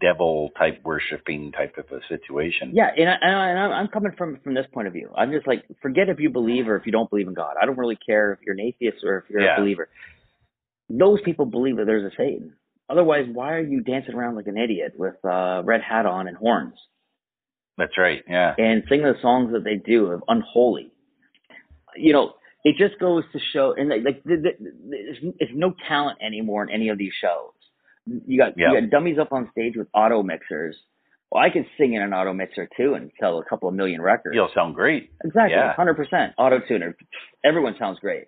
devil 0.00 0.50
type 0.58 0.80
worshiping 0.84 1.52
type 1.52 1.76
of 1.78 1.86
a 1.90 2.00
situation. 2.08 2.72
Yeah, 2.74 2.90
and, 2.96 3.08
I, 3.08 3.48
and 3.48 3.58
I'm 3.74 3.88
coming 3.88 4.12
from 4.16 4.38
from 4.42 4.54
this 4.54 4.66
point 4.72 4.86
of 4.86 4.92
view. 4.92 5.10
I'm 5.16 5.32
just 5.32 5.46
like, 5.46 5.64
forget 5.80 6.08
if 6.08 6.18
you 6.18 6.30
believe 6.30 6.68
or 6.68 6.76
if 6.76 6.86
you 6.86 6.92
don't 6.92 7.08
believe 7.08 7.28
in 7.28 7.34
God. 7.34 7.56
I 7.60 7.66
don't 7.66 7.78
really 7.78 7.98
care 8.06 8.32
if 8.32 8.40
you're 8.44 8.54
an 8.54 8.60
atheist 8.60 8.98
or 9.04 9.18
if 9.18 9.24
you're 9.30 9.42
yeah. 9.42 9.56
a 9.56 9.60
believer. 9.60 9.88
Those 10.88 11.20
people 11.24 11.46
believe 11.46 11.76
that 11.78 11.86
there's 11.86 12.10
a 12.10 12.14
Satan. 12.16 12.54
Otherwise, 12.88 13.26
why 13.32 13.54
are 13.54 13.64
you 13.64 13.80
dancing 13.80 14.14
around 14.14 14.36
like 14.36 14.46
an 14.46 14.56
idiot 14.56 14.94
with 14.96 15.16
a 15.24 15.28
uh, 15.28 15.62
red 15.62 15.80
hat 15.82 16.06
on 16.06 16.28
and 16.28 16.36
horns? 16.36 16.74
That's 17.76 17.98
right. 17.98 18.22
Yeah. 18.28 18.54
And 18.56 18.84
sing 18.88 19.02
the 19.02 19.14
songs 19.20 19.52
that 19.52 19.64
they 19.64 19.74
do 19.74 20.06
of 20.06 20.22
unholy. 20.28 20.92
You 21.96 22.12
know, 22.12 22.34
it 22.64 22.76
just 22.78 23.00
goes 23.00 23.24
to 23.32 23.38
show, 23.52 23.74
and 23.76 23.88
like, 23.88 24.22
the, 24.24 24.36
the, 24.36 24.50
there's, 24.88 25.34
there's 25.38 25.50
no 25.54 25.74
talent 25.88 26.18
anymore 26.24 26.62
in 26.62 26.70
any 26.70 26.88
of 26.88 26.98
these 26.98 27.12
shows. 27.20 27.52
You 28.06 28.38
got 28.38 28.56
you 28.56 28.80
got 28.80 28.90
dummies 28.90 29.18
up 29.18 29.32
on 29.32 29.48
stage 29.52 29.74
with 29.76 29.88
auto 29.94 30.22
mixers. 30.22 30.76
Well, 31.30 31.42
I 31.42 31.50
can 31.50 31.66
sing 31.76 31.94
in 31.94 32.02
an 32.02 32.12
auto 32.12 32.32
mixer 32.32 32.68
too 32.76 32.94
and 32.94 33.10
sell 33.18 33.38
a 33.38 33.44
couple 33.44 33.68
of 33.68 33.74
million 33.74 34.00
records. 34.00 34.34
You'll 34.36 34.50
sound 34.54 34.74
great. 34.74 35.10
Exactly, 35.24 35.56
hundred 35.76 35.94
percent 35.94 36.32
auto 36.38 36.60
tuner. 36.66 36.96
Everyone 37.44 37.74
sounds 37.78 37.98
great. 37.98 38.24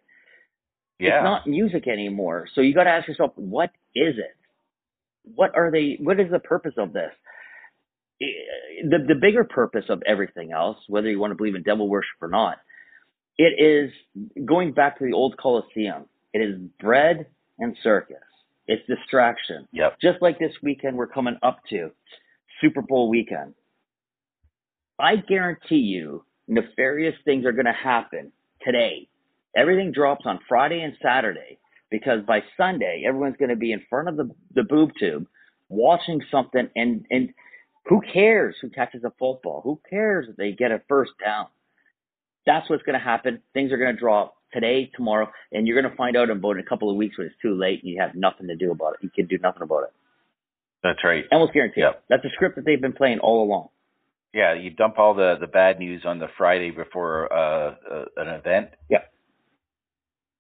Yeah. 0.99 1.19
It's 1.19 1.25
not 1.25 1.47
music 1.47 1.87
anymore. 1.87 2.49
So 2.55 2.61
you 2.61 2.75
got 2.75 2.85
to 2.85 2.91
ask 2.91 3.07
yourself, 3.07 3.31
what 3.37 3.71
is 3.95 4.17
it? 4.19 4.37
What 5.23 5.55
are 5.55 5.71
they? 5.71 5.97
What 6.01 6.19
is 6.19 6.31
the 6.31 6.41
purpose 6.41 6.75
of 6.77 6.93
this? 6.93 7.13
The 8.19 8.99
the 9.07 9.15
bigger 9.15 9.45
purpose 9.45 9.85
of 9.89 10.03
everything 10.05 10.51
else, 10.53 10.79
whether 10.89 11.09
you 11.09 11.21
want 11.21 11.31
to 11.31 11.37
believe 11.37 11.55
in 11.55 11.63
devil 11.63 11.89
worship 11.89 12.21
or 12.21 12.29
not, 12.29 12.57
it 13.37 13.63
is 13.63 13.93
going 14.45 14.73
back 14.73 14.99
to 14.99 15.05
the 15.05 15.13
old 15.13 15.37
Colosseum. 15.37 16.07
It 16.33 16.41
is 16.41 16.59
bread 16.81 17.27
and 17.61 17.77
circus. 17.83 18.17
It's 18.69 18.87
distraction. 18.87 19.67
Yep. 19.73 19.97
Just 20.01 20.21
like 20.21 20.39
this 20.39 20.53
weekend 20.63 20.97
we're 20.97 21.07
coming 21.07 21.39
up 21.43 21.61
to, 21.71 21.91
Super 22.61 22.83
Bowl 22.83 23.09
weekend. 23.09 23.55
I 24.99 25.17
guarantee 25.17 25.77
you 25.77 26.25
nefarious 26.47 27.15
things 27.25 27.47
are 27.47 27.53
going 27.53 27.67
to 27.67 27.73
happen 27.73 28.31
today. 28.63 29.09
Everything 29.57 29.91
drops 29.91 30.27
on 30.27 30.39
Friday 30.49 30.83
and 30.83 30.95
Saturday 31.03 31.59
because 31.91 32.21
by 32.27 32.43
Sunday 32.57 33.05
everyone's 33.09 33.37
going 33.39 33.49
to 33.49 33.57
be 33.57 33.73
in 33.73 33.83
front 33.89 34.09
of 34.09 34.17
the, 34.17 34.31
the 34.55 34.63
boob 34.63 34.91
tube 35.01 35.27
watching 35.71 36.21
something 36.31 36.69
and 36.77 37.07
and 37.11 37.31
who 37.87 38.01
cares 38.13 38.57
who 38.61 38.69
catches 38.69 39.03
a 39.05 39.13
football? 39.19 39.63
Who 39.65 39.81
cares 39.89 40.27
if 40.29 40.37
they 40.37 40.53
get 40.53 40.73
a 40.73 40.83
first 40.89 41.13
down? 41.25 41.47
That's 42.49 42.69
what's 42.71 42.83
going 42.83 42.99
to 42.99 43.05
happen. 43.05 43.43
Things 43.53 43.73
are 43.73 43.77
going 43.77 43.95
to 43.95 44.01
drop 44.01 44.35
today, 44.55 44.91
tomorrow, 44.97 45.31
and 45.53 45.67
you're 45.67 45.79
going 45.79 45.91
to 45.91 45.97
find 45.97 46.17
out 46.17 46.31
about 46.31 46.53
in 46.53 46.61
a 46.61 46.65
couple 46.65 46.91
of 46.91 46.97
weeks 46.97 47.19
when 47.19 47.27
it's 47.27 47.37
too 47.43 47.55
late 47.55 47.83
and 47.83 47.93
you 47.93 48.01
have 48.01 48.15
nothing 48.15 48.47
to 48.47 48.57
do 48.57 48.71
about 48.71 48.95
it. 48.95 49.01
You 49.03 49.11
can 49.15 49.27
do 49.27 49.39
nothing 49.43 49.61
about 49.63 49.83
it. 49.85 49.93
That's 50.83 51.05
right. 51.05 51.25
Almost 51.31 51.53
guaranteed. 51.53 51.83
Yep. 51.83 52.05
That's 52.09 52.25
a 52.25 52.31
script 52.35 52.57
that 52.57 52.65
they've 52.65 52.81
been 52.81 52.95
playing 52.95 53.19
all 53.19 53.45
along. 53.45 53.69
Yeah, 54.33 54.55
you 54.55 54.71
dump 54.71 54.99
all 54.99 55.15
the 55.15 55.37
the 55.41 55.47
bad 55.47 55.79
news 55.79 56.03
on 56.07 56.19
the 56.19 56.29
Friday 56.37 56.71
before 56.71 57.33
uh, 57.33 57.75
uh, 57.91 58.05
an 58.17 58.29
event. 58.29 58.71
Yeah. 58.89 58.99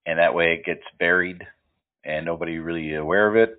And 0.06 0.18
that 0.18 0.34
way 0.34 0.58
it 0.58 0.64
gets 0.64 0.84
buried 0.98 1.42
and 2.04 2.24
nobody 2.24 2.58
really 2.58 2.94
aware 2.94 3.28
of 3.28 3.36
it. 3.36 3.58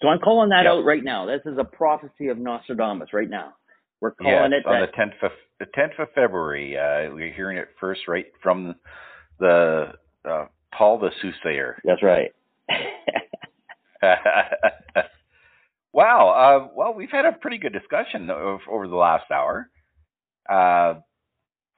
So 0.00 0.08
I'm 0.08 0.18
calling 0.18 0.50
that 0.50 0.64
yep. 0.64 0.72
out 0.72 0.84
right 0.84 1.02
now. 1.02 1.26
This 1.26 1.40
is 1.46 1.58
a 1.58 1.64
prophecy 1.64 2.28
of 2.28 2.38
Nostradamus 2.38 3.12
right 3.12 3.28
now. 3.28 3.54
We're 4.04 4.10
calling 4.10 4.52
yes, 4.52 4.60
it 4.66 4.68
on 4.68 4.82
the 4.82 4.88
10th 4.88 5.24
of 5.24 5.32
the 5.58 5.64
10th 5.64 5.98
of 5.98 6.08
February. 6.14 6.76
Uh, 6.76 7.14
we're 7.14 7.32
hearing 7.32 7.56
it 7.56 7.68
first 7.80 8.02
right 8.06 8.26
from 8.42 8.74
the 9.40 9.94
uh, 10.28 10.44
Paul 10.76 10.98
the 10.98 11.08
soothsayer. 11.22 11.80
That's 11.82 12.02
right. 12.02 12.34
wow. 15.94 16.28
Uh, 16.28 16.68
well, 16.76 16.92
we've 16.92 17.10
had 17.10 17.24
a 17.24 17.32
pretty 17.32 17.56
good 17.56 17.72
discussion 17.72 18.28
of, 18.28 18.58
over 18.70 18.86
the 18.88 18.94
last 18.94 19.30
hour. 19.30 19.70
Uh, 20.50 21.00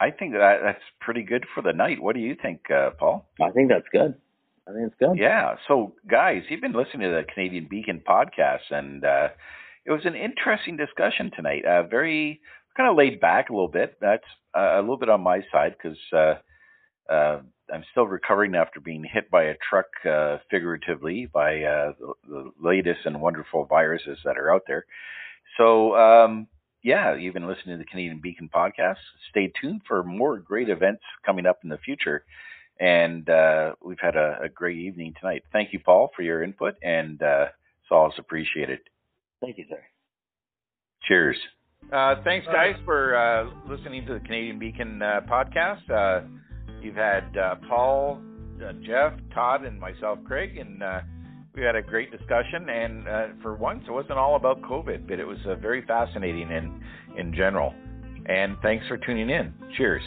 I 0.00 0.10
think 0.10 0.32
that 0.32 0.58
that's 0.64 0.82
pretty 1.00 1.22
good 1.22 1.46
for 1.54 1.62
the 1.62 1.72
night. 1.72 2.02
What 2.02 2.16
do 2.16 2.20
you 2.20 2.34
think, 2.34 2.62
uh, 2.74 2.90
Paul? 2.98 3.24
I 3.40 3.50
think 3.50 3.68
that's 3.68 3.86
good. 3.92 4.16
I 4.68 4.72
think 4.72 4.88
it's 4.88 4.96
good. 4.98 5.16
Yeah. 5.16 5.54
So, 5.68 5.94
guys, 6.10 6.42
you've 6.48 6.60
been 6.60 6.72
listening 6.72 7.08
to 7.08 7.14
the 7.14 7.22
Canadian 7.32 7.68
Beacon 7.70 8.02
podcast, 8.04 8.72
and 8.72 9.04
uh, 9.04 9.28
it 9.86 9.92
was 9.92 10.04
an 10.04 10.14
interesting 10.14 10.76
discussion 10.76 11.30
tonight. 11.34 11.64
Uh, 11.64 11.84
very 11.84 12.40
kind 12.76 12.90
of 12.90 12.96
laid 12.96 13.20
back 13.20 13.48
a 13.48 13.52
little 13.52 13.68
bit. 13.68 13.96
That's 14.00 14.24
uh, 14.56 14.78
a 14.78 14.80
little 14.80 14.98
bit 14.98 15.08
on 15.08 15.20
my 15.20 15.40
side 15.52 15.76
because 15.80 15.98
uh, 16.12 17.12
uh, 17.12 17.40
I'm 17.72 17.84
still 17.92 18.06
recovering 18.06 18.54
after 18.54 18.80
being 18.80 19.04
hit 19.04 19.30
by 19.30 19.44
a 19.44 19.54
truck, 19.68 19.86
uh, 20.08 20.38
figuratively, 20.50 21.28
by 21.32 21.62
uh, 21.62 21.92
the, 21.98 22.12
the, 22.28 22.50
latest 22.60 23.00
and 23.04 23.20
wonderful 23.20 23.64
viruses 23.64 24.18
that 24.24 24.38
are 24.38 24.52
out 24.52 24.62
there. 24.66 24.86
So, 25.56 25.96
um, 25.96 26.48
yeah, 26.82 27.14
you've 27.14 27.34
been 27.34 27.48
listening 27.48 27.78
to 27.78 27.84
the 27.84 27.90
Canadian 27.90 28.20
Beacon 28.20 28.50
podcast. 28.54 28.96
Stay 29.30 29.52
tuned 29.60 29.82
for 29.86 30.02
more 30.02 30.38
great 30.38 30.68
events 30.68 31.02
coming 31.24 31.46
up 31.46 31.60
in 31.62 31.70
the 31.70 31.78
future. 31.78 32.24
And 32.78 33.28
uh, 33.28 33.74
we've 33.82 34.00
had 34.00 34.16
a, 34.16 34.38
a, 34.44 34.48
great 34.50 34.76
evening 34.76 35.14
tonight. 35.18 35.44
Thank 35.50 35.72
you, 35.72 35.78
Paul, 35.78 36.10
for 36.14 36.22
your 36.22 36.42
input, 36.42 36.74
and 36.82 37.22
uh, 37.22 37.46
it's 37.82 37.90
always 37.90 38.12
appreciated. 38.18 38.80
Thank 39.40 39.58
you, 39.58 39.64
sir. 39.68 39.82
Cheers. 41.02 41.36
Uh, 41.92 42.16
thanks, 42.24 42.46
guys, 42.46 42.74
for 42.84 43.16
uh, 43.16 43.50
listening 43.70 44.06
to 44.06 44.14
the 44.14 44.20
Canadian 44.20 44.58
Beacon 44.58 45.00
uh, 45.00 45.20
podcast. 45.28 45.88
Uh, 45.90 46.26
You've 46.82 46.94
had 46.94 47.36
uh, 47.36 47.56
Paul, 47.68 48.20
uh, 48.64 48.72
Jeff, 48.86 49.12
Todd, 49.34 49.64
and 49.64 49.80
myself, 49.80 50.18
Craig, 50.24 50.56
and 50.56 50.82
uh, 50.82 51.00
we 51.54 51.62
had 51.62 51.74
a 51.74 51.82
great 51.82 52.10
discussion. 52.12 52.68
And 52.68 53.08
uh, 53.08 53.26
for 53.42 53.54
once, 53.56 53.82
it 53.88 53.90
wasn't 53.90 54.18
all 54.18 54.36
about 54.36 54.62
COVID, 54.62 55.08
but 55.08 55.18
it 55.18 55.26
was 55.26 55.38
uh, 55.46 55.56
very 55.56 55.84
fascinating 55.86 56.50
in 56.50 56.80
in 57.18 57.34
general. 57.34 57.74
And 58.26 58.56
thanks 58.62 58.86
for 58.86 58.98
tuning 58.98 59.30
in. 59.30 59.52
Cheers. 59.76 60.02